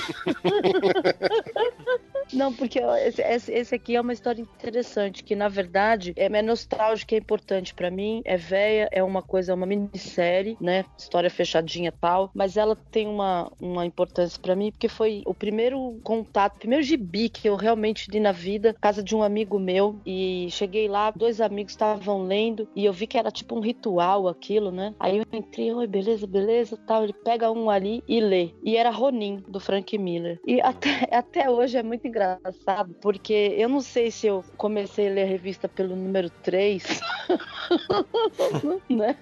[2.33, 7.15] Não, porque esse, esse, aqui é uma história interessante, que na verdade é, é nostálgica,
[7.15, 10.85] é importante para mim, é velha, é uma coisa, é uma minissérie, né?
[10.99, 15.35] História fechadinha e tal, mas ela tem uma, uma importância para mim, porque foi o
[15.35, 19.59] primeiro contato, o primeiro gibi que eu realmente li na vida, casa de um amigo
[19.59, 23.61] meu, e cheguei lá, dois amigos estavam lendo, e eu vi que era tipo um
[23.61, 24.95] ritual aquilo, né?
[25.01, 27.05] Aí eu entrei, oi, beleza, beleza, tal.
[27.05, 28.51] Ele pega um ali e lê.
[28.63, 30.41] E era Ronin, do Frank Miller.
[30.47, 35.13] E até, até hoje é muito engraçado, porque eu não sei se eu comecei a
[35.13, 37.01] ler a revista pelo número 3,
[38.91, 39.17] né?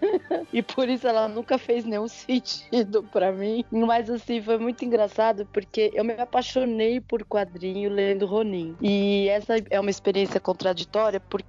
[0.52, 3.64] E por isso ela nunca fez nenhum sentido para mim.
[3.70, 8.76] Mas assim, foi muito engraçado, porque eu me apaixonei por quadrinho lendo Ronin.
[8.80, 11.43] E essa é uma experiência contraditória, porque,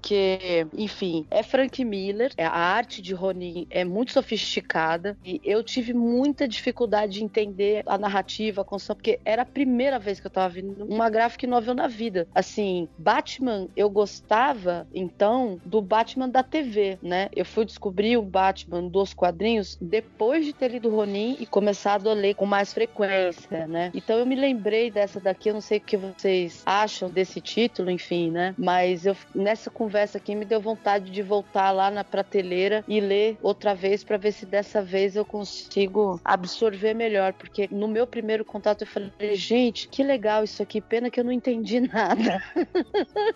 [0.77, 6.47] enfim, é Frank Miller, a arte de Ronin é muito sofisticada, e eu tive muita
[6.47, 10.49] dificuldade de entender a narrativa, a construção, porque era a primeira vez que eu tava
[10.49, 12.27] vendo uma graphic novel na vida.
[12.33, 17.29] Assim, Batman, eu gostava, então, do Batman da TV, né?
[17.35, 22.13] Eu fui descobrir o Batman dos quadrinhos depois de ter lido Ronin e começado a
[22.13, 23.91] ler com mais frequência, né?
[23.93, 27.89] Então eu me lembrei dessa daqui, eu não sei o que vocês acham desse título,
[27.89, 28.53] enfim, né?
[28.57, 29.84] Mas eu, nessa conversa
[30.15, 34.31] aqui me deu vontade de voltar lá na prateleira e ler outra vez para ver
[34.31, 39.87] se dessa vez eu consigo absorver melhor, porque no meu primeiro contato eu falei, gente,
[39.87, 42.41] que legal isso aqui, pena que eu não entendi nada.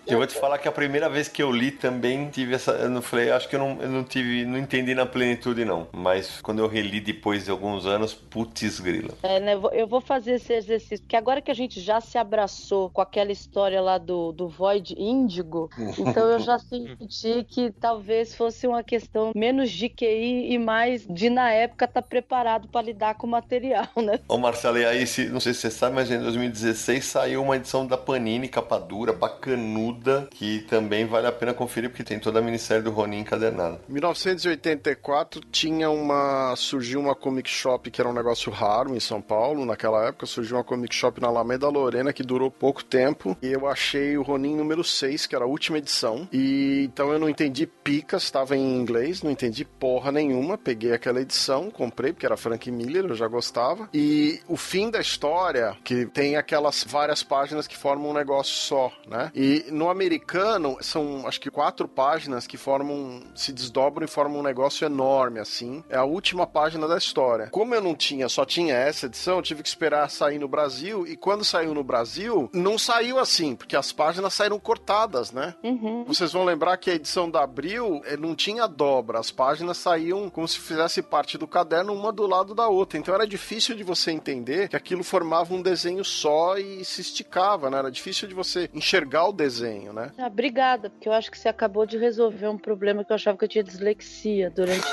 [0.08, 2.90] Eu vou te falar que a primeira vez que eu li também tive essa, eu
[2.90, 6.42] não falei, acho que eu não, eu não tive, não entendi na plenitude não, mas
[6.42, 9.14] quando eu reli depois de alguns anos, putz grila.
[9.24, 12.90] É, né, eu vou fazer esse exercício, porque agora que a gente já se abraçou
[12.90, 18.68] com aquela história lá do, do Void Índigo, então eu já senti que talvez fosse
[18.68, 23.16] uma questão menos de QI e mais de na época estar tá preparado para lidar
[23.16, 24.20] com o material, né?
[24.28, 27.56] Ô Marcelo, e aí, se, não sei se você sabe, mas em 2016 saiu uma
[27.56, 32.40] edição da Panini, capa dura, bacanuda, que também vale a pena conferir, porque tem toda
[32.40, 33.80] a minissérie do Ronin encadernada.
[33.90, 36.56] Em 1984 tinha uma.
[36.56, 40.58] surgiu uma comic shop que era um negócio raro em São Paulo, naquela época, surgiu
[40.58, 43.38] uma comic shop na Alameda Lorena que durou pouco tempo.
[43.42, 46.19] E eu achei o Ronin número 6, que era a última edição.
[46.32, 50.58] E então eu não entendi picas, estava em inglês, não entendi porra nenhuma.
[50.58, 53.90] Peguei aquela edição, comprei, porque era Frank Miller, eu já gostava.
[53.94, 58.92] E o fim da história, que tem aquelas várias páginas que formam um negócio só,
[59.08, 59.32] né?
[59.36, 64.44] E no americano, são acho que quatro páginas que formam, se desdobram e formam um
[64.44, 65.84] negócio enorme, assim.
[65.90, 67.48] É a última página da história.
[67.48, 71.06] Como eu não tinha, só tinha essa edição, eu tive que esperar sair no Brasil.
[71.08, 75.56] E quando saiu no Brasil, não saiu assim, porque as páginas saíram cortadas, né?
[75.64, 76.06] Uhum.
[76.10, 80.28] Vocês vão lembrar que a edição da Abril eh, não tinha dobra, as páginas saíam
[80.28, 82.98] como se fizesse parte do caderno uma do lado da outra.
[82.98, 87.70] Então era difícil de você entender que aquilo formava um desenho só e se esticava,
[87.70, 87.78] né?
[87.78, 90.12] Era difícil de você enxergar o desenho, né?
[90.18, 93.38] Ah, obrigada, porque eu acho que você acabou de resolver um problema que eu achava
[93.38, 94.88] que eu tinha dislexia durante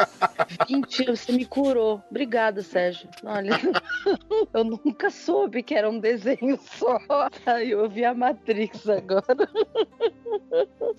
[0.66, 1.20] 20 anos.
[1.20, 2.02] Você me curou.
[2.10, 3.10] Obrigada, Sérgio.
[3.24, 3.52] Olha,
[4.54, 6.98] eu nunca soube que era um desenho só.
[7.44, 9.26] Aí eu vi a Matrix agora.
[10.50, 10.94] 呵呵。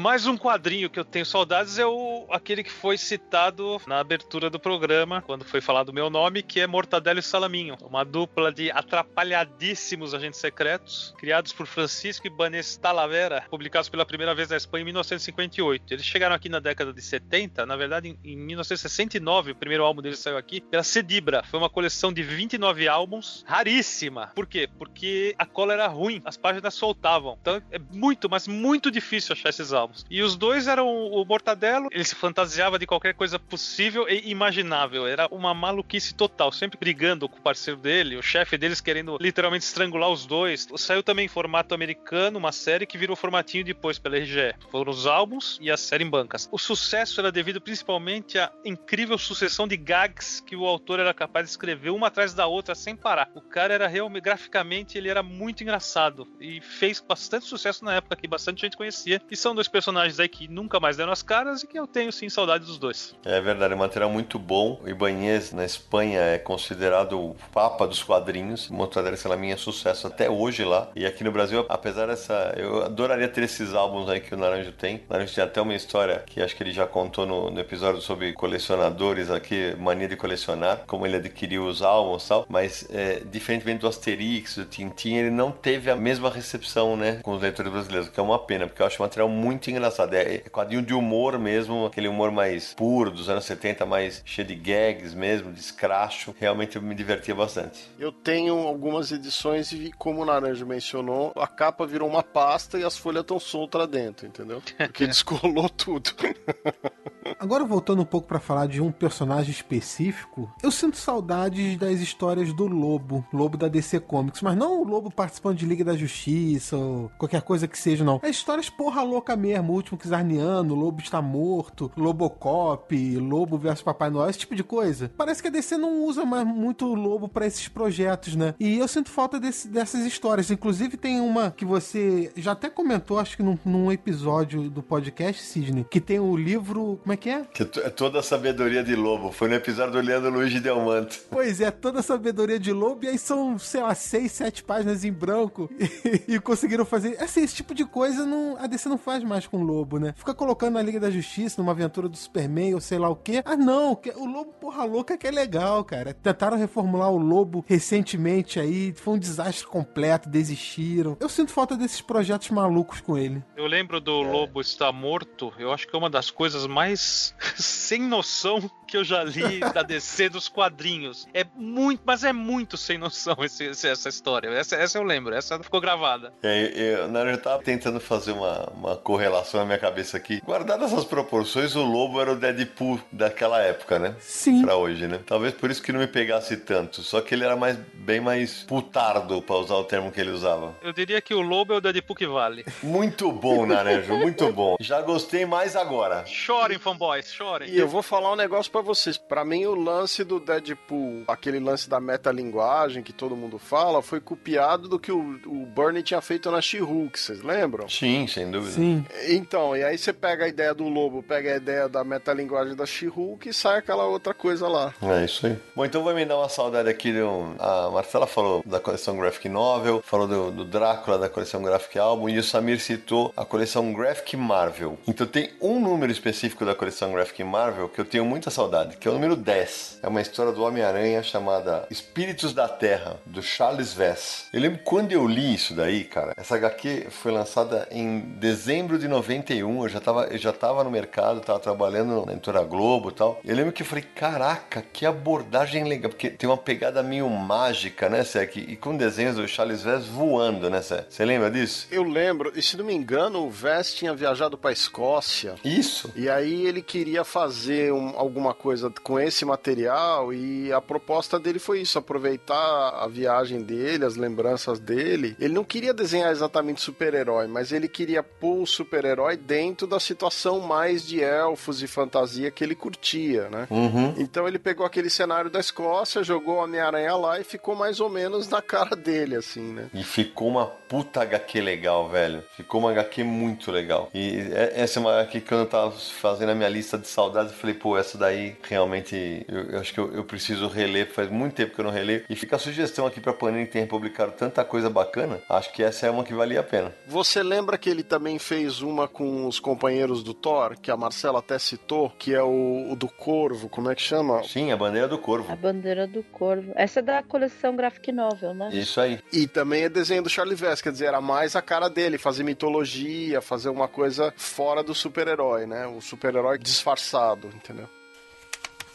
[0.00, 4.48] Mais um quadrinho que eu tenho saudades é o aquele que foi citado na abertura
[4.48, 7.76] do programa, quando foi falado o meu nome, que é Mortadelo e Salaminho.
[7.82, 14.48] Uma dupla de atrapalhadíssimos agentes secretos, criados por Francisco Banes Talavera, publicados pela primeira vez
[14.48, 15.92] na Espanha em 1958.
[15.92, 20.18] Eles chegaram aqui na década de 70, na verdade em 1969, o primeiro álbum deles
[20.18, 21.42] saiu aqui, pela Cedibra.
[21.50, 24.28] Foi uma coleção de 29 álbuns, raríssima.
[24.28, 24.66] Por quê?
[24.78, 27.36] Porque a cola era ruim, as páginas soltavam.
[27.38, 29.89] Então é muito, mas muito difícil achar esses álbuns.
[30.08, 35.06] E os dois eram o Mortadelo, ele se fantasiava de qualquer coisa possível e imaginável.
[35.06, 39.64] Era uma maluquice total, sempre brigando com o parceiro dele, o chefe deles querendo literalmente
[39.64, 40.68] estrangular os dois.
[40.76, 44.54] Saiu também em formato americano, uma série que virou formatinho depois pela RGE.
[44.70, 46.48] Foram os álbuns e a série em bancas.
[46.52, 51.46] O sucesso era devido principalmente à incrível sucessão de gags que o autor era capaz
[51.46, 53.30] de escrever uma atrás da outra sem parar.
[53.34, 58.16] O cara era realmente, graficamente, ele era muito engraçado e fez bastante sucesso na época
[58.16, 59.20] que bastante gente conhecia.
[59.30, 59.79] E são dois personagens
[60.18, 63.14] aí que nunca mais deram as caras e que eu tenho sim saudade dos dois.
[63.24, 64.80] É verdade, é um material muito bom.
[64.82, 68.68] O Ibanez na Espanha é considerado o papa dos quadrinhos.
[68.68, 70.88] Mortadela Salaminha é sucesso até hoje lá.
[70.94, 72.54] E aqui no Brasil, apesar dessa.
[72.56, 74.96] Eu adoraria ter esses álbuns aí que o Naranjo tem.
[75.08, 78.00] O Naranjo tem até uma história que acho que ele já contou no, no episódio
[78.00, 82.46] sobre colecionadores aqui, mania de colecionar, como ele adquiriu os álbuns e tal.
[82.48, 87.32] Mas, é, diferentemente do Asterix, do Tintin, ele não teve a mesma recepção, né, com
[87.32, 90.14] os leitores brasileiros, que é uma pena, porque eu acho o material muito muito engraçado.
[90.14, 94.46] É, é quadrinho de humor mesmo, aquele humor mais puro dos anos 70, mais cheio
[94.46, 96.34] de gags mesmo, de escracho.
[96.38, 97.88] Realmente eu me divertia bastante.
[97.98, 102.84] Eu tenho algumas edições e, como o Naranjo mencionou, a capa virou uma pasta e
[102.84, 104.62] as folhas estão soltas lá dentro, entendeu?
[104.76, 106.10] Porque descolou tudo.
[107.38, 112.52] Agora voltando um pouco para falar de um personagem específico, eu sinto saudades das histórias
[112.52, 116.76] do Lobo, Lobo da DC Comics, mas não o Lobo participando de Liga da Justiça
[116.76, 118.20] ou qualquer coisa que seja, não.
[118.22, 124.10] É histórias porra louca mesmo, o último Kizarniano, Lobo está morto, Lobocop, Lobo versus Papai
[124.10, 125.10] Noel, esse tipo de coisa.
[125.16, 128.54] Parece que a DC não usa mais muito o Lobo para esses projetos, né?
[128.58, 130.50] E eu sinto falta desse, dessas histórias.
[130.50, 135.42] Inclusive tem uma que você já até comentou, acho que num, num episódio do podcast,
[135.42, 136.98] Sidney, que tem o livro.
[137.02, 137.42] Como é que é?
[137.52, 139.32] Que é toda a sabedoria de lobo.
[139.32, 141.18] Foi no episódio do Leandro Luiz de Delmanto.
[141.30, 145.04] Pois é, toda a sabedoria de lobo, e aí são, sei lá, seis, sete páginas
[145.04, 145.70] em branco.
[146.28, 147.20] E, e conseguiram fazer.
[147.22, 150.14] Assim, esse tipo de coisa não, a DC não faz mais com o lobo, né?
[150.16, 153.42] Fica colocando na Liga da Justiça, numa aventura do Superman ou sei lá o quê.
[153.44, 156.14] Ah, não, o lobo porra louca que é legal, cara.
[156.14, 161.16] Tentaram reformular o lobo recentemente aí, foi um desastre completo, desistiram.
[161.20, 163.42] Eu sinto falta desses projetos malucos com ele.
[163.56, 164.30] Eu lembro do é.
[164.30, 169.04] Lobo Está Morto, eu acho que é uma das coisas mais sem noção que eu
[169.04, 171.28] já li da DC dos quadrinhos.
[171.32, 174.48] É muito, mas é muito sem noção esse, essa história.
[174.48, 176.32] Essa, essa eu lembro, essa ficou gravada.
[176.42, 180.40] É, eu, eu tava tentando fazer uma, uma correlação na minha cabeça aqui.
[180.44, 184.16] Guardadas essas proporções, o Lobo era o Deadpool daquela época, né?
[184.18, 184.62] Sim.
[184.62, 185.20] Pra hoje, né?
[185.24, 187.02] Talvez por isso que não me pegasse tanto.
[187.02, 190.74] Só que ele era mais, bem mais putardo, pra usar o termo que ele usava.
[190.82, 192.64] Eu diria que o Lobo é o Deadpool que vale.
[192.82, 194.76] Muito bom, Naranjo, muito bom.
[194.80, 196.24] Já gostei mais agora.
[196.26, 197.70] Chorem, fanboys, chorem.
[197.70, 199.18] E eu vou falar um negócio para vocês.
[199.18, 204.20] Para mim, o lance do Deadpool, aquele lance da metalinguagem que todo mundo fala, foi
[204.20, 207.88] copiado do que o, o Bernie tinha feito na She-Hulk, vocês lembram?
[207.88, 208.72] Sim, sem dúvida.
[208.72, 209.04] Sim.
[209.28, 212.86] Então, e aí você pega a ideia do lobo, pega a ideia da metalinguagem da
[212.86, 214.94] She-Hulk e sai aquela outra coisa lá.
[215.02, 215.58] É isso aí.
[215.76, 217.12] Bom, então vai me dar uma saudade aqui.
[217.12, 217.54] De um...
[217.58, 222.28] A Marcela falou da coleção Graphic Novel, falou do, do Drácula da coleção Graphic Album
[222.28, 224.98] e o Samir citou a coleção Graphic Marvel.
[225.06, 229.08] Então tem um número específico da coleção Graphic Marvel que eu tenho muita saudade, que
[229.08, 230.00] é o número 10.
[230.02, 234.46] É uma história do Homem-Aranha chamada Espíritos da Terra, do Charles Vess.
[234.52, 236.34] Eu lembro quando eu li isso daí, cara.
[236.36, 239.82] Essa HQ foi lançada em dezembro de 91.
[239.82, 243.40] Eu já tava, eu já tava no mercado, tava trabalhando na editora Globo e tal.
[243.44, 248.08] Eu lembro que eu falei, caraca, que abordagem legal, porque tem uma pegada meio mágica,
[248.08, 248.56] né, Sec?
[248.56, 251.06] E com desenhos do Charles Vess voando, né, Sec?
[251.08, 251.88] Você lembra disso?
[251.90, 255.54] Eu lembro, e se não me engano, o Vess tinha viajado pra Escócia.
[255.64, 256.12] Isso.
[256.14, 261.58] E aí ele queria fazer um, alguma coisa com esse material e a proposta dele
[261.58, 265.34] foi isso, aproveitar a viagem dele, as lembranças dele.
[265.40, 270.60] Ele não queria desenhar exatamente super-herói, mas ele queria pôr o super-herói dentro da situação
[270.60, 273.66] mais de elfos e fantasia que ele curtia, né?
[273.70, 274.14] Uhum.
[274.18, 278.10] Então ele pegou aquele cenário da Escócia, jogou o Homem-Aranha lá e ficou mais ou
[278.10, 279.88] menos na cara dele, assim, né?
[279.94, 282.42] E ficou uma puta HQ legal, velho.
[282.56, 284.10] Ficou uma HQ muito legal.
[284.12, 284.38] E
[284.74, 287.74] essa é uma HQ que eu tava fazendo a minha lista de saudades, eu falei,
[287.74, 291.74] pô, essa daí realmente eu, eu acho que eu, eu, preciso reler, faz muito tempo
[291.74, 292.24] que eu não releio.
[292.28, 295.40] E fica a sugestão aqui pra Panini que tem publicado tanta coisa bacana.
[295.48, 296.92] Acho que essa é uma que valia a pena.
[297.06, 301.38] Você lembra que ele também fez uma com os companheiros do Thor, que a Marcela
[301.38, 304.42] até citou, que é o, o do Corvo, como é que chama?
[304.44, 305.52] Sim, a bandeira do Corvo.
[305.52, 306.72] A bandeira do Corvo.
[306.74, 308.70] Essa é da coleção Graphic Novel, né?
[308.72, 309.20] Isso aí.
[309.32, 312.44] E também é desenho do Charlie Vess, quer dizer, era mais a cara dele, fazer
[312.44, 315.86] mitologia, fazer uma coisa fora do super-herói, né?
[315.86, 317.88] O super-herói disfarçado, entendeu?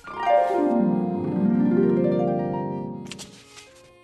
[0.07, 1.04] Thank you.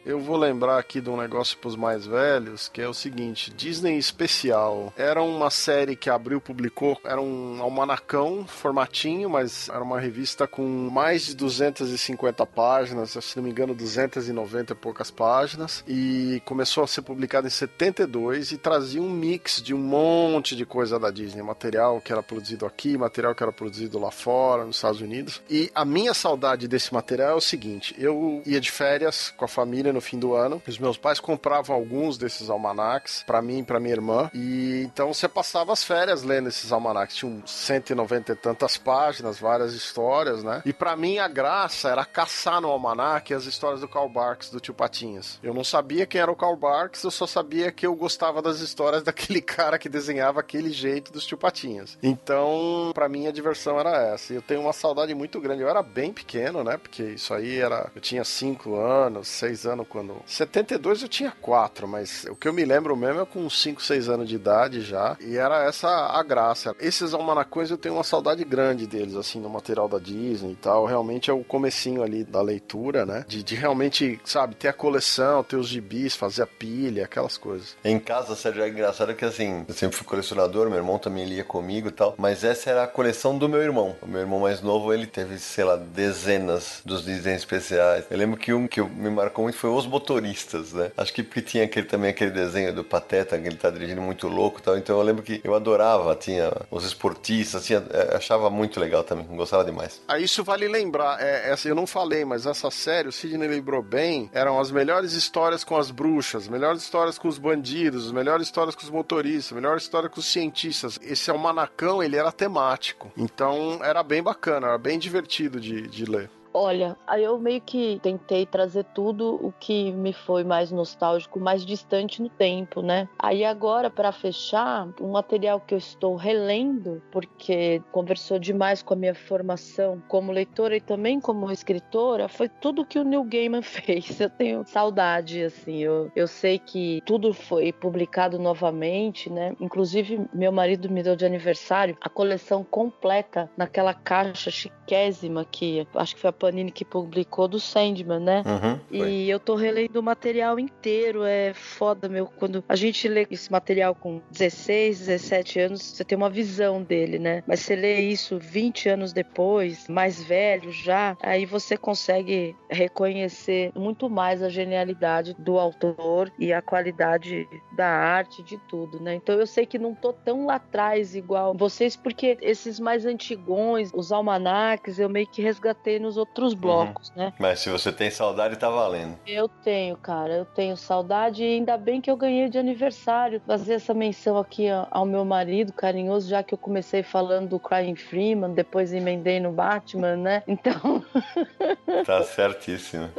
[0.04, 3.52] Eu vou lembrar aqui de um negócio para os mais velhos, que é o seguinte:
[3.52, 4.92] Disney Especial.
[4.98, 10.48] Era uma série que a Abril publicou, era um almanacão, formatinho, mas era uma revista
[10.48, 15.84] com mais de 250 páginas, se não me engano, 290 e poucas páginas.
[15.88, 20.66] E começou a ser publicada em 72 e trazia um mix de um monte de
[20.66, 24.78] coisa da Disney, material que era produzido aqui, material que era produzido lá fora, nos
[24.78, 25.44] Estados Unidos.
[25.48, 29.48] E a minha saudade desse material é o seguinte: eu ia de férias com a
[29.48, 30.62] família no fim do ano.
[30.68, 34.30] Os meus pais compravam alguns desses almanacs para mim e para minha irmã.
[34.34, 37.16] E então você passava as férias lendo esses almanacs.
[37.16, 40.62] Tinham 190 e tantas páginas, várias histórias, né?
[40.66, 44.60] E para mim a graça era caçar no almanac as histórias do Karl Barks, do
[44.60, 45.40] tio Patinhas.
[45.42, 48.60] Eu não sabia quem era o Karl Barks, eu só sabia que eu gostava das
[48.60, 51.98] histórias daquele cara que desenhava aquele jeito dos tio Patinhas.
[52.02, 54.34] Então, para mim a diversão era essa.
[54.34, 55.62] Eu tenho uma saudade muito grande.
[55.62, 56.78] Eu era bem pequeno, né?
[56.78, 57.90] Porque isso aí era.
[57.96, 60.22] Eu tinha 5 anos, 6 anos quando quando.
[60.26, 64.10] 72 eu tinha 4, mas o que eu me lembro mesmo é com 5, 6
[64.10, 65.16] anos de idade já.
[65.22, 66.76] E era essa a graça.
[66.80, 70.86] Esses almanacões eu tenho uma saudade grande deles, assim, no material da Disney e tal.
[70.86, 73.26] Realmente é o comecinho ali da leitura, né?
[73.28, 77.76] De, de realmente, sabe, ter a coleção, ter os gibis, fazer a pilha, aquelas coisas.
[77.84, 81.44] Em casa, Sérgio, é engraçado que assim, eu sempre fui colecionador, meu irmão também lia
[81.44, 83.96] comigo e tal, mas essa era a coleção do meu irmão.
[84.02, 88.06] O meu irmão mais novo, ele teve, sei lá, dezenas dos desenhos especiais.
[88.10, 90.92] Eu lembro que um que me marcou muito foi Os Motoristas, né?
[90.98, 94.28] Acho que porque tinha aquele, também aquele desenho do Pateta, que ele tá dirigindo muito
[94.28, 98.50] louco e tal, então eu lembro que eu adorava, tinha os esportistas, tinha, é, achava
[98.50, 100.02] muito legal também, gostava demais.
[100.08, 103.82] Ah, isso vale lembrar, é, essa eu não falei, mas essa série, o Sidney lembrou
[103.82, 108.76] bem, eram as melhores histórias com as bruxas, melhores histórias com os bandidos, melhores histórias
[108.76, 111.00] com os motoristas, melhores histórias com os cientistas.
[111.02, 116.30] Esse almanacão, ele era temático, então era bem bacana, era bem divertido de, de ler.
[116.54, 121.66] Olha, aí eu meio que tentei trazer tudo o que me foi mais nostálgico, mais
[121.66, 123.08] distante no tempo, né?
[123.18, 128.98] Aí agora, para fechar, um material que eu estou relendo, porque conversou demais com a
[128.98, 134.20] minha formação como leitora e também como escritora, foi tudo que o Neil Gaiman fez.
[134.20, 135.78] Eu tenho saudade, assim.
[135.78, 139.56] Eu, eu sei que tudo foi publicado novamente, né?
[139.60, 146.16] Inclusive, meu marido me deu de aniversário a coleção completa naquela caixa chiquésima que acho
[146.16, 148.44] que foi a Panini que publicou do Sandman, né?
[148.44, 152.26] Uhum, e eu tô relendo o material inteiro, é foda, meu.
[152.26, 157.20] Quando a gente lê esse material com 16, 17 anos, você tem uma visão dele,
[157.20, 157.44] né?
[157.46, 164.10] Mas você lê isso 20 anos depois, mais velho já, aí você consegue reconhecer muito
[164.10, 169.14] mais a genialidade do autor e a qualidade da arte, de tudo, né?
[169.14, 173.92] Então eu sei que não tô tão lá atrás igual vocês, porque esses mais antigões,
[173.94, 177.24] os almanaques, eu meio que resgatei nos outros outros blocos, uhum.
[177.24, 177.34] né?
[177.38, 179.18] Mas se você tem saudade, tá valendo.
[179.28, 183.42] Eu tenho, cara, eu tenho saudade e ainda bem que eu ganhei de aniversário.
[183.46, 187.96] Fazer essa menção aqui ao meu marido carinhoso, já que eu comecei falando do Crying
[187.96, 190.44] Freeman, depois emendei no Batman, né?
[190.48, 191.04] Então.
[192.06, 193.10] tá certíssimo.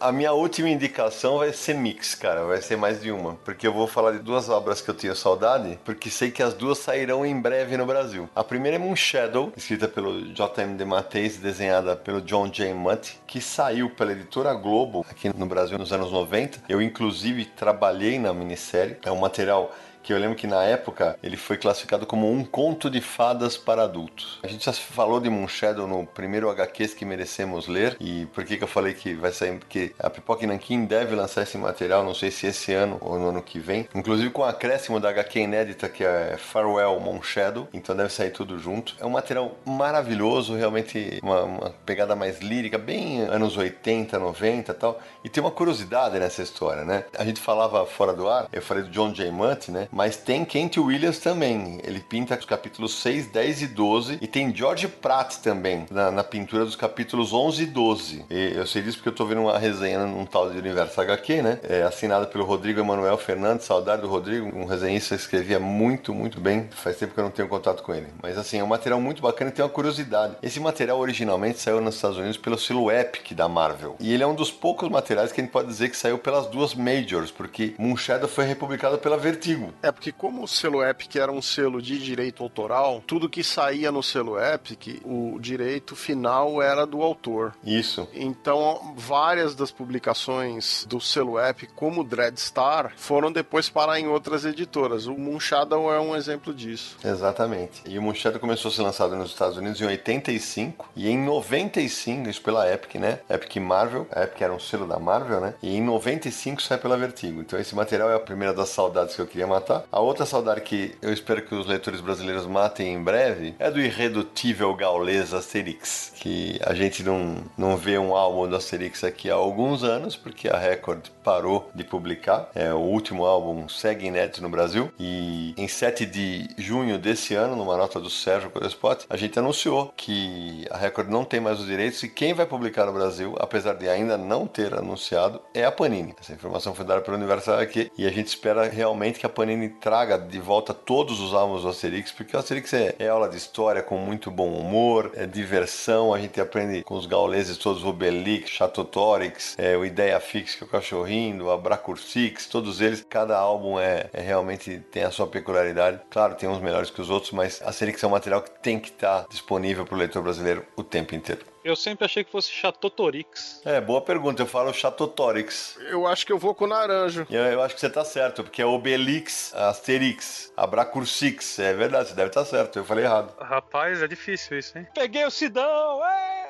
[0.00, 3.72] A minha última indicação vai ser mix, cara, vai ser mais de uma, porque eu
[3.72, 7.26] vou falar de duas obras que eu tenho saudade, porque sei que as duas sairão
[7.26, 8.28] em breve no Brasil.
[8.34, 10.74] A primeira é Moon Shadow, escrita pelo J.M.
[10.74, 12.72] DeMatteis, desenhada pelo John J.
[12.74, 16.62] Mutt, que saiu pela editora Globo aqui no Brasil nos anos 90.
[16.68, 18.96] Eu, inclusive, trabalhei na minissérie.
[19.04, 22.90] É um material que eu lembro que na época ele foi classificado como um conto
[22.90, 24.38] de fadas para adultos.
[24.42, 28.56] A gente já falou de Moonshadow no primeiro HQs que merecemos ler, e por que,
[28.56, 29.58] que eu falei que vai sair?
[29.58, 33.28] Porque a Pipoca Nankin deve lançar esse material, não sei se esse ano ou no
[33.28, 37.94] ano que vem, inclusive com o acréscimo da HQ inédita que é Farewell Moonshadow, então
[37.94, 38.94] deve sair tudo junto.
[38.98, 44.74] É um material maravilhoso, realmente uma, uma pegada mais lírica, bem anos 80, 90 e
[44.74, 47.04] tal, e tem uma curiosidade nessa história, né?
[47.18, 49.30] A gente falava fora do ar, eu falei do John J.
[49.30, 49.88] Mutt, né?
[49.92, 51.80] Mas tem Kent Williams também.
[51.84, 54.18] Ele pinta os capítulos 6, 10 e 12.
[54.20, 58.24] E tem George Pratt também na, na pintura dos capítulos 11 e 12.
[58.30, 61.42] E eu sei disso porque eu tô vendo uma resenha num tal de Universo HQ,
[61.42, 61.58] né?
[61.62, 63.66] É, assinada pelo Rodrigo Emanuel Fernandes.
[63.66, 64.46] Saudade do Rodrigo.
[64.56, 66.68] Um resenhista que escrevia muito, muito bem.
[66.70, 68.06] Faz tempo que eu não tenho contato com ele.
[68.22, 70.36] Mas assim, é um material muito bacana e tem uma curiosidade.
[70.42, 73.96] Esse material originalmente saiu nos Estados Unidos pelo selo Epic da Marvel.
[73.98, 76.46] E ele é um dos poucos materiais que a gente pode dizer que saiu pelas
[76.46, 79.72] duas Majors, porque Moonshadow foi republicado pela Vertigo.
[79.82, 83.90] É porque como o selo Epic era um selo de direito autoral, tudo que saía
[83.90, 87.54] no selo Epic, o direito final era do autor.
[87.64, 88.06] Isso.
[88.12, 95.06] Então, várias das publicações do selo Epic, como Dreadstar, foram depois parar em outras editoras.
[95.06, 96.98] O Moonshadow é um exemplo disso.
[97.02, 97.82] Exatamente.
[97.86, 102.28] E o Moonshadow começou a ser lançado nos Estados Unidos em 85 e em 95,
[102.28, 103.20] isso pela Epic, né?
[103.30, 105.54] Epic Marvel, a Epic era um selo da Marvel, né?
[105.62, 107.40] E em 95 sai pela Vertigo.
[107.40, 109.84] Então esse material é a primeira das saudades que eu queria matar Tá?
[109.92, 113.80] A outra saudade que eu espero que os leitores brasileiros matem em breve é do
[113.80, 119.34] irredutível gaulês Asterix, que a gente não, não vê um álbum do Asterix aqui há
[119.34, 122.50] alguns anos, porque a Record parou de publicar.
[122.52, 127.54] É, o último álbum segue inédito no Brasil e em 7 de junho desse ano,
[127.54, 131.66] numa nota do Sérgio Codespot, a gente anunciou que a Record não tem mais os
[131.66, 135.70] direitos e quem vai publicar no Brasil, apesar de ainda não ter anunciado, é a
[135.70, 136.16] Panini.
[136.20, 139.59] Essa informação foi dada pelo Universal aqui e a gente espera realmente que a Panini
[139.68, 143.36] traga de volta todos os álbuns do Asterix, porque o Asterix é, é, aula de
[143.36, 147.88] história com muito bom humor, é diversão, a gente aprende com os gauleses todos, o
[147.88, 153.38] Obelix, Chatotorix, é, o Ideia Fix, que é o cachorrinho, o Abracursix, todos eles, cada
[153.38, 156.00] álbum é, é, realmente tem a sua peculiaridade.
[156.10, 158.88] Claro, tem uns melhores que os outros, mas Asterix é um material que tem que
[158.88, 161.49] estar disponível para o leitor brasileiro o tempo inteiro.
[161.64, 163.60] Eu sempre achei que fosse Chatotorix.
[163.64, 164.42] É, boa pergunta.
[164.42, 165.76] Eu falo Chatotorix.
[165.88, 167.26] Eu acho que eu vou com o naranjo.
[167.30, 171.58] Eu, eu acho que você tá certo, porque é Obelix, Asterix, Abracursix.
[171.58, 172.78] É verdade, você deve estar certo.
[172.78, 173.34] Eu falei errado.
[173.40, 174.86] Rapaz, é difícil isso, hein?
[174.94, 176.04] Peguei o Sidão!
[176.04, 176.49] É!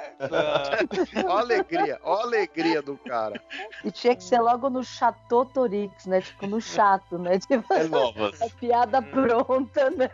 [1.27, 3.41] Ó a alegria, ó a alegria do cara.
[3.85, 6.21] E tinha que ser logo no Chateau Torix, né?
[6.21, 7.39] Tipo, no chato, né?
[7.39, 8.33] Tipo, É nova.
[8.41, 10.11] a piada pronta, né?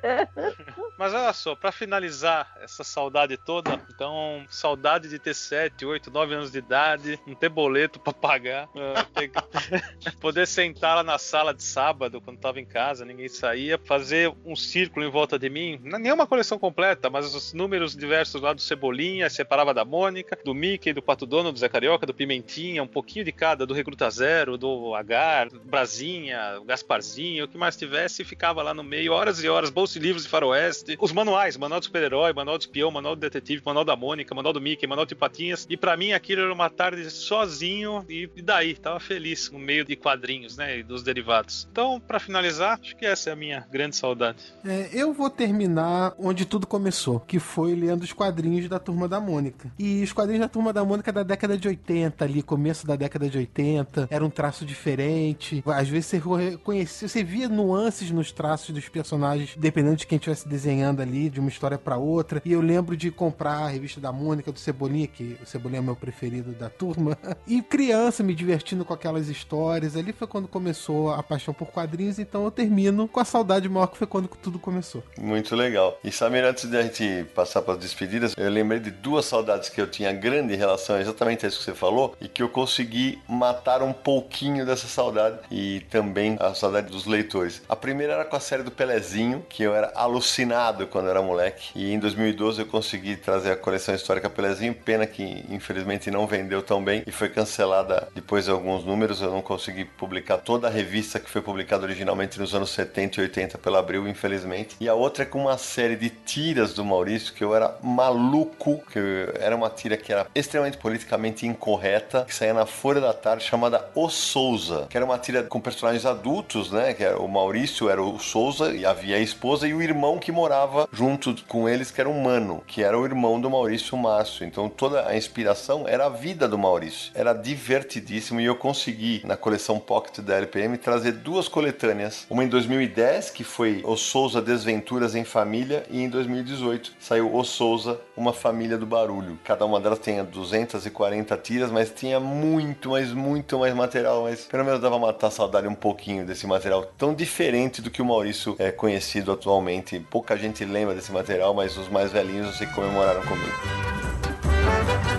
[0.99, 6.35] Mas olha só, pra finalizar essa saudade toda, então, saudade de ter 7, 8, 9
[6.35, 9.37] anos de idade, não ter boleto pra pagar, eh, ter que-
[10.21, 14.57] poder sentar lá na sala de sábado, quando tava em casa, ninguém saía, fazer um
[14.57, 18.53] círculo em volta de mim, não é nenhuma coleção completa, mas os números diversos lá
[18.53, 22.83] do Cebolinha, separava da Mônica, do Mickey, do Pato Dono, do Zé Carioca, do Pimentinha,
[22.83, 28.23] um pouquinho de cada, do Recruta Zero, do Agar, Brasinha, Gasparzinho, o que mais tivesse,
[28.23, 31.81] ficava lá no meio, horas e horas, bolsa de livros de faroeste, os manuais, manual
[31.81, 35.07] do super-herói, manual do espião, manual do detetive, manual da Mônica, manual do Mickey, manual
[35.07, 39.59] de Patinhas, e pra mim aquilo era uma tarde sozinho, e, daí, tava feliz no
[39.59, 41.67] meio de quadrinhos, né, e dos derivados.
[41.73, 44.45] Então, pra finalizar, acho que essa é a minha grande saudade.
[44.63, 49.19] É, eu vou terminar onde tudo começou, que foi lendo os quadrinhos da Turma da
[49.19, 49.73] Mônica.
[49.79, 53.29] E os quadrinhos da Turma da Mônica da década de 80 ali, começo da década
[53.29, 55.63] de 80, era um traço diferente.
[55.67, 56.17] Às vezes você
[56.51, 61.41] reconhecia, você via nuances nos traços dos personagens, dependendo de quem estivesse desenhando ali, de
[61.41, 62.41] uma história pra outra.
[62.45, 65.83] E eu lembro de comprar a revista da Mônica, do Cebolinha, que o Cebolinha é
[65.83, 67.17] meu preferido da turma.
[67.47, 69.97] E criança me divertindo com aquelas histórias.
[69.97, 73.87] Ali foi quando começou a paixão por quadrinhos, então eu termino com a saudade maior
[73.87, 75.03] que foi quando tudo começou.
[75.19, 75.99] Muito legal.
[76.03, 79.66] E Samir, antes de a gente passar para as despedidas, eu lembrei de duas saudades
[79.69, 83.19] que eu tinha grande relação exatamente a isso que você falou e que eu consegui
[83.29, 87.63] matar um pouquinho dessa saudade e também a saudade dos leitores.
[87.69, 91.23] A primeira era com a série do Pelezinho, que eu era alucinado quando eu era
[91.23, 91.71] moleque.
[91.75, 96.63] E em 2012 eu consegui trazer a coleção histórica Pelezinho, pena que infelizmente não vendeu
[96.63, 99.21] tão bem e foi cancelada depois de alguns números.
[99.21, 103.23] Eu não consegui publicar toda a revista que foi publicada originalmente nos anos 70 e
[103.25, 104.77] 80 pela Abril, infelizmente.
[104.81, 108.83] E a outra é com uma série de tiras do Maurício que eu era maluco,
[108.91, 113.13] que eu- era uma tira que era extremamente politicamente incorreta, que saía na Folha da
[113.13, 116.95] Tarde, chamada O Souza, que era uma tira com personagens adultos, né?
[116.95, 120.33] Que era o Maurício era o Souza e havia a esposa e o irmão que
[120.33, 124.47] morava junto com eles, que era um mano, que era o irmão do Maurício Márcio.
[124.47, 127.13] Então toda a inspiração era a vida do Maurício.
[127.15, 132.27] Era divertidíssimo e eu consegui, na coleção Pocket da LPM, trazer duas coletâneas.
[132.29, 137.45] Uma em 2010, que foi O Souza Desventuras em Família, e em 2018 saiu O
[137.45, 139.39] Souza, Uma Família do Barulho.
[139.47, 144.65] Cada uma delas tinha 240 tiras, mas tinha muito, mas muito mais material, mas pelo
[144.65, 148.57] menos dava matar a saudade um pouquinho desse material tão diferente do que o Maurício
[148.59, 150.01] é conhecido atualmente.
[150.11, 155.16] Pouca gente lembra desse material, mas os mais velhinhos que comemoraram comigo.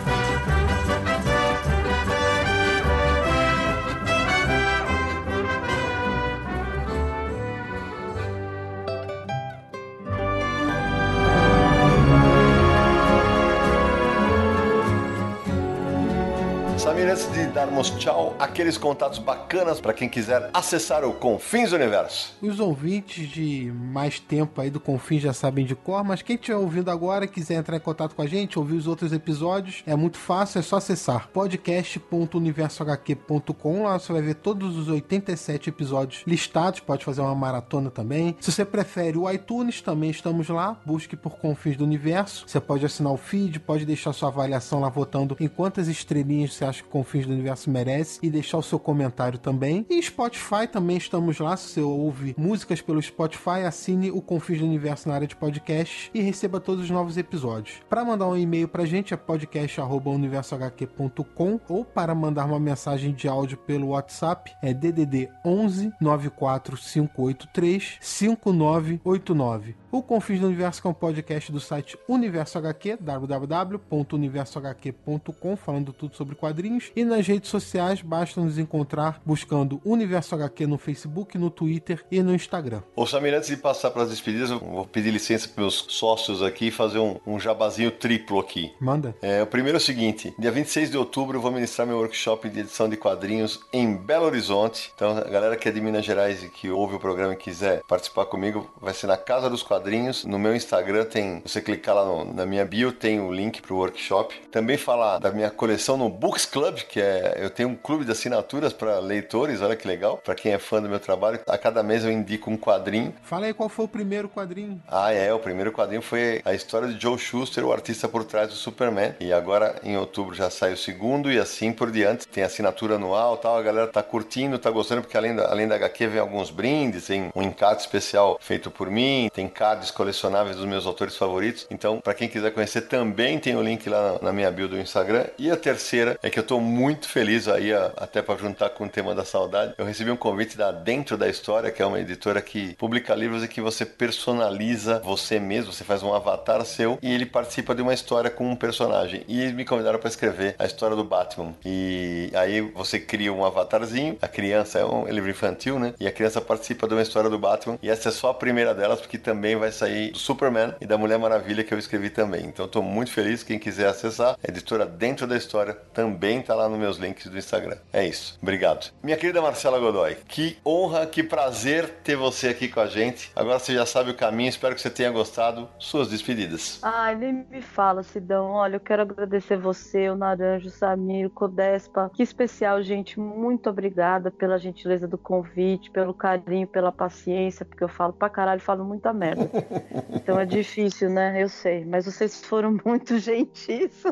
[17.08, 22.36] Samir, antes de darmos tchau, aqueles contatos bacanas para quem quiser acessar o Confins Universo.
[22.42, 26.58] Os ouvintes de mais tempo aí do Confins já sabem de cor, mas quem estiver
[26.58, 29.96] ouvindo agora e quiser entrar em contato com a gente, ouvir os outros episódios, é
[29.96, 33.84] muito fácil, é só acessar podcast.universohq.com.
[33.84, 38.36] Lá você vai ver todos os 87 episódios listados, pode fazer uma maratona também.
[38.40, 40.78] Se você prefere o iTunes, também estamos lá.
[40.86, 42.44] Busque por Confins do Universo.
[42.48, 46.66] Você pode assinar o feed, pode deixar sua avaliação lá votando em quantas estrelinhas você
[46.66, 49.86] acha que Confins do Universo merece e deixar o seu comentário também.
[49.88, 51.56] E Spotify também estamos lá.
[51.56, 56.10] Se você ouve músicas pelo Spotify, assine o Confins do Universo na área de podcast
[56.12, 57.82] e receba todos os novos episódios.
[57.88, 63.60] Para mandar um e-mail pra gente é podcast@universohq.com ou para mandar uma mensagem de áudio
[63.60, 69.76] pelo WhatsApp é DDD 11 94583 5989.
[69.92, 76.36] O Confins do Universo é um podcast do site Universo HQ, www.universohq.com, falando tudo sobre
[76.36, 76.87] quadrinhos.
[76.96, 82.22] E nas redes sociais basta nos encontrar buscando Universo HQ no Facebook, no Twitter e
[82.22, 82.82] no Instagram.
[82.96, 86.42] Ô Samir, antes de passar para as despedidas, eu vou pedir licença para meus sócios
[86.42, 88.72] aqui e fazer um, um jabazinho triplo aqui.
[88.80, 89.16] Manda.
[89.22, 92.50] É, o primeiro é o seguinte: dia 26 de outubro eu vou ministrar meu workshop
[92.50, 94.92] de edição de quadrinhos em Belo Horizonte.
[94.96, 97.82] Então, a galera que é de Minas Gerais e que ouve o programa e quiser
[97.88, 100.24] participar comigo, vai ser na Casa dos Quadrinhos.
[100.26, 103.76] No meu Instagram tem, você clicar lá no- na minha bio, tem o link pro
[103.78, 104.36] workshop.
[104.52, 106.10] Também falar da minha coleção no
[106.52, 110.36] Club, que é eu tenho um clube de assinaturas para leitores, olha que legal, para
[110.36, 111.40] quem é fã do meu trabalho.
[111.48, 113.14] A cada mês eu indico um quadrinho.
[113.24, 114.82] Fala aí qual foi o primeiro quadrinho.
[114.88, 118.50] Ah, é, o primeiro quadrinho foi a história de Joe Schuster, o artista por trás
[118.50, 119.14] do Superman.
[119.20, 122.28] E agora em outubro já sai o segundo e assim por diante.
[122.28, 125.76] Tem assinatura anual, tal, a galera tá curtindo, tá gostando porque além da, além da
[125.76, 130.66] HQ vem alguns brindes, tem um encarte especial feito por mim, tem cards colecionáveis dos
[130.66, 131.68] meus autores favoritos.
[131.70, 135.26] Então, para quem quiser conhecer também tem o link lá na minha bio do Instagram.
[135.38, 138.90] E a terceira é que eu tô muito feliz aí, até para juntar com o
[138.90, 139.74] tema da saudade.
[139.78, 143.44] Eu recebi um convite da Dentro da História, que é uma editora que publica livros
[143.44, 147.82] e que você personaliza você mesmo, você faz um avatar seu e ele participa de
[147.82, 149.24] uma história com um personagem.
[149.28, 151.54] E eles me convidaram para escrever a história do Batman.
[151.66, 155.94] E aí você cria um avatarzinho, a criança é um livro infantil, né?
[156.00, 157.78] E a criança participa de uma história do Batman.
[157.82, 160.98] E essa é só a primeira delas, porque também vai sair do Superman e da
[160.98, 162.46] Mulher Maravilha que eu escrevi também.
[162.46, 163.44] Então tô muito feliz.
[163.44, 167.38] Quem quiser acessar, a editora Dentro da História também tá lá nos meus links do
[167.38, 167.78] Instagram.
[167.94, 168.38] É isso.
[168.42, 168.92] Obrigado.
[169.04, 173.32] Minha querida Marcela Godoy, que honra, que prazer ter você aqui com a gente.
[173.36, 175.70] Agora você já sabe o caminho, espero que você tenha gostado.
[175.78, 176.80] Suas despedidas.
[176.82, 178.52] Ai, nem me fala, Sidão.
[178.52, 182.10] Olha, eu quero agradecer você, o Naranjo, o Samir, o Codespa.
[182.14, 183.20] Que especial, gente.
[183.20, 188.62] Muito obrigada pela gentileza do convite, pelo carinho, pela paciência, porque eu falo pra caralho,
[188.62, 189.50] falo muita merda.
[190.10, 191.42] Então é difícil, né?
[191.42, 191.86] Eu sei.
[191.86, 194.04] Mas vocês foram muito gentis.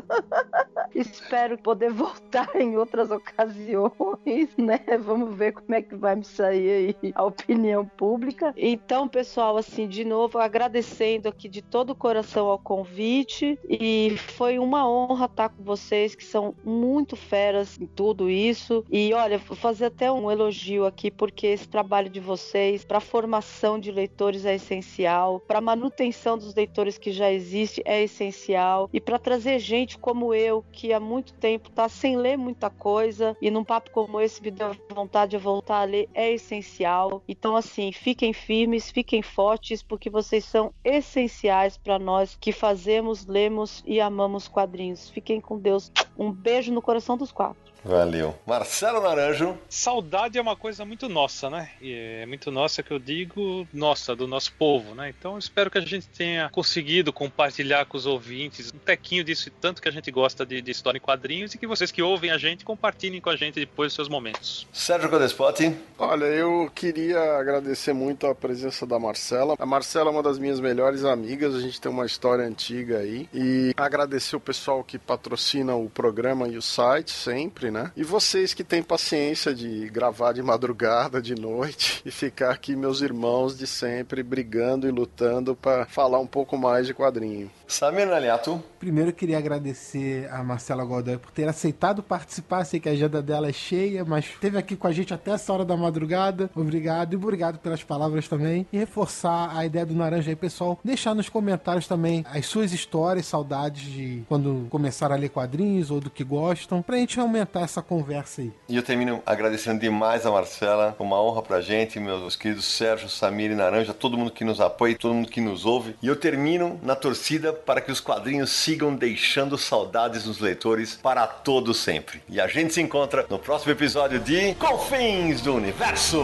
[0.94, 3.92] Espero poder voltar em outras ocasiões,
[4.56, 4.80] né?
[5.00, 8.52] Vamos ver como é que vai me sair aí a opinião pública.
[8.56, 14.58] Então, pessoal, assim, de novo, agradecendo aqui de todo o coração ao convite e foi
[14.58, 18.84] uma honra estar com vocês que são muito feras em tudo isso.
[18.90, 23.78] E olha, vou fazer até um elogio aqui porque esse trabalho de vocês para formação
[23.78, 29.18] de leitores é essencial, para manutenção dos leitores que já existe é essencial e para
[29.18, 33.62] trazer gente como eu que há muito tempo está sem ler muita coisa e num
[33.62, 37.22] papo como esse me deu vontade de voltar a ler é essencial.
[37.28, 43.84] Então assim, fiquem firmes, fiquem fortes porque vocês são essenciais para nós que fazemos, lemos
[43.86, 45.10] e amamos quadrinhos.
[45.10, 45.92] Fiquem com Deus.
[46.18, 47.75] Um beijo no coração dos quatro.
[47.86, 48.36] Valeu.
[48.44, 49.56] Marcelo Naranjo.
[49.68, 51.70] Saudade é uma coisa muito nossa, né?
[51.80, 55.14] E é muito nossa que eu digo, nossa, do nosso povo, né?
[55.16, 59.80] Então espero que a gente tenha conseguido compartilhar com os ouvintes um tequinho disso, tanto
[59.80, 62.38] que a gente gosta de, de história em quadrinhos e que vocês que ouvem a
[62.38, 64.66] gente compartilhem com a gente depois dos seus momentos.
[64.72, 65.72] Sérgio Codespotti.
[65.96, 69.54] Olha, eu queria agradecer muito a presença da Marcela.
[69.58, 73.28] A Marcela é uma das minhas melhores amigas, a gente tem uma história antiga aí.
[73.32, 77.75] E agradecer o pessoal que patrocina o programa e o site sempre, né?
[77.96, 83.00] E vocês que têm paciência de gravar de madrugada, de noite e ficar aqui, meus
[83.00, 87.50] irmãos de sempre, brigando e lutando para falar um pouco mais de quadrinho.
[87.66, 88.62] Samir Naliato.
[88.78, 92.64] Primeiro eu queria agradecer a Marcela Godoy por ter aceitado participar.
[92.64, 95.52] Sei que a agenda dela é cheia, mas esteve aqui com a gente até essa
[95.52, 96.48] hora da madrugada.
[96.54, 98.66] Obrigado e obrigado pelas palavras também.
[98.72, 100.78] E reforçar a ideia do Naranja aí, pessoal.
[100.84, 106.00] Deixar nos comentários também as suas histórias, saudades de quando começaram a ler quadrinhos ou
[106.00, 108.52] do que gostam, pra gente aumentar essa conversa aí.
[108.68, 110.96] E eu termino agradecendo demais a Marcela.
[110.98, 114.96] Uma honra pra gente, meus queridos Sérgio, Samir e Naranja, todo mundo que nos apoia,
[114.98, 115.94] todo mundo que nos ouve.
[116.02, 121.26] E eu termino na torcida para que os quadrinhos sigam deixando saudades nos leitores para
[121.26, 122.22] todo sempre.
[122.28, 126.18] E a gente se encontra no próximo episódio de Confins do Universo.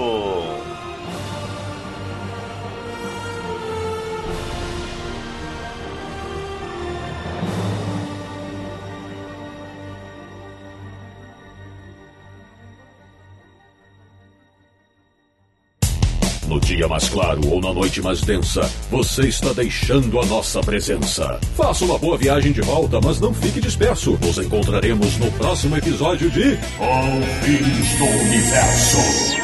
[16.62, 21.39] Dia mais claro ou na noite mais densa, você está deixando a nossa presença.
[21.56, 24.18] Faça uma boa viagem de volta, mas não fique disperso.
[24.20, 29.43] Nos encontraremos no próximo episódio de Confins do Universo.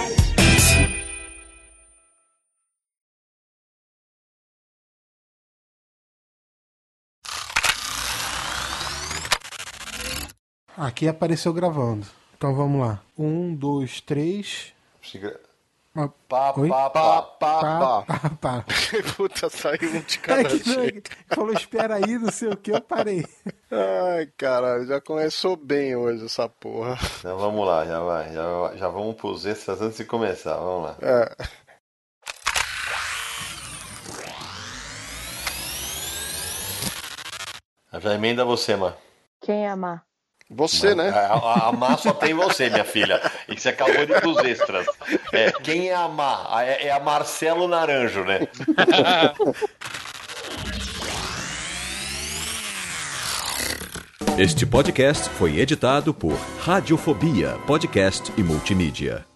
[10.77, 12.07] Aqui apareceu gravando.
[12.37, 13.03] Então vamos lá.
[13.19, 14.73] Um, dois, três.
[15.95, 16.53] Pá, pá,
[16.91, 17.23] pá.
[17.41, 18.65] Pá, pá.
[19.17, 21.11] Puta, saiu um de É cada não, jeito.
[21.29, 23.25] falou, espera aí, não sei o que, eu parei.
[23.71, 26.97] Ai, caralho, já começou bem hoje essa porra.
[27.19, 28.33] Então vamos lá, já vai.
[28.33, 30.55] Já, já vamos pros extras antes de começar.
[30.57, 30.97] Vamos lá.
[31.03, 31.37] É.
[38.01, 38.95] Já emenda você, Má.
[39.41, 40.05] Quem amar?
[40.51, 41.11] Você, né?
[41.11, 43.21] A, a, a Má só tem você, minha filha.
[43.49, 44.87] E que você acabou de ir pros extras.
[45.33, 46.47] É, quem é a Má?
[46.63, 48.41] É, é a Marcelo Naranjo, né?
[54.39, 59.28] Este podcast foi editado por Radiofobia, podcast e multimídia.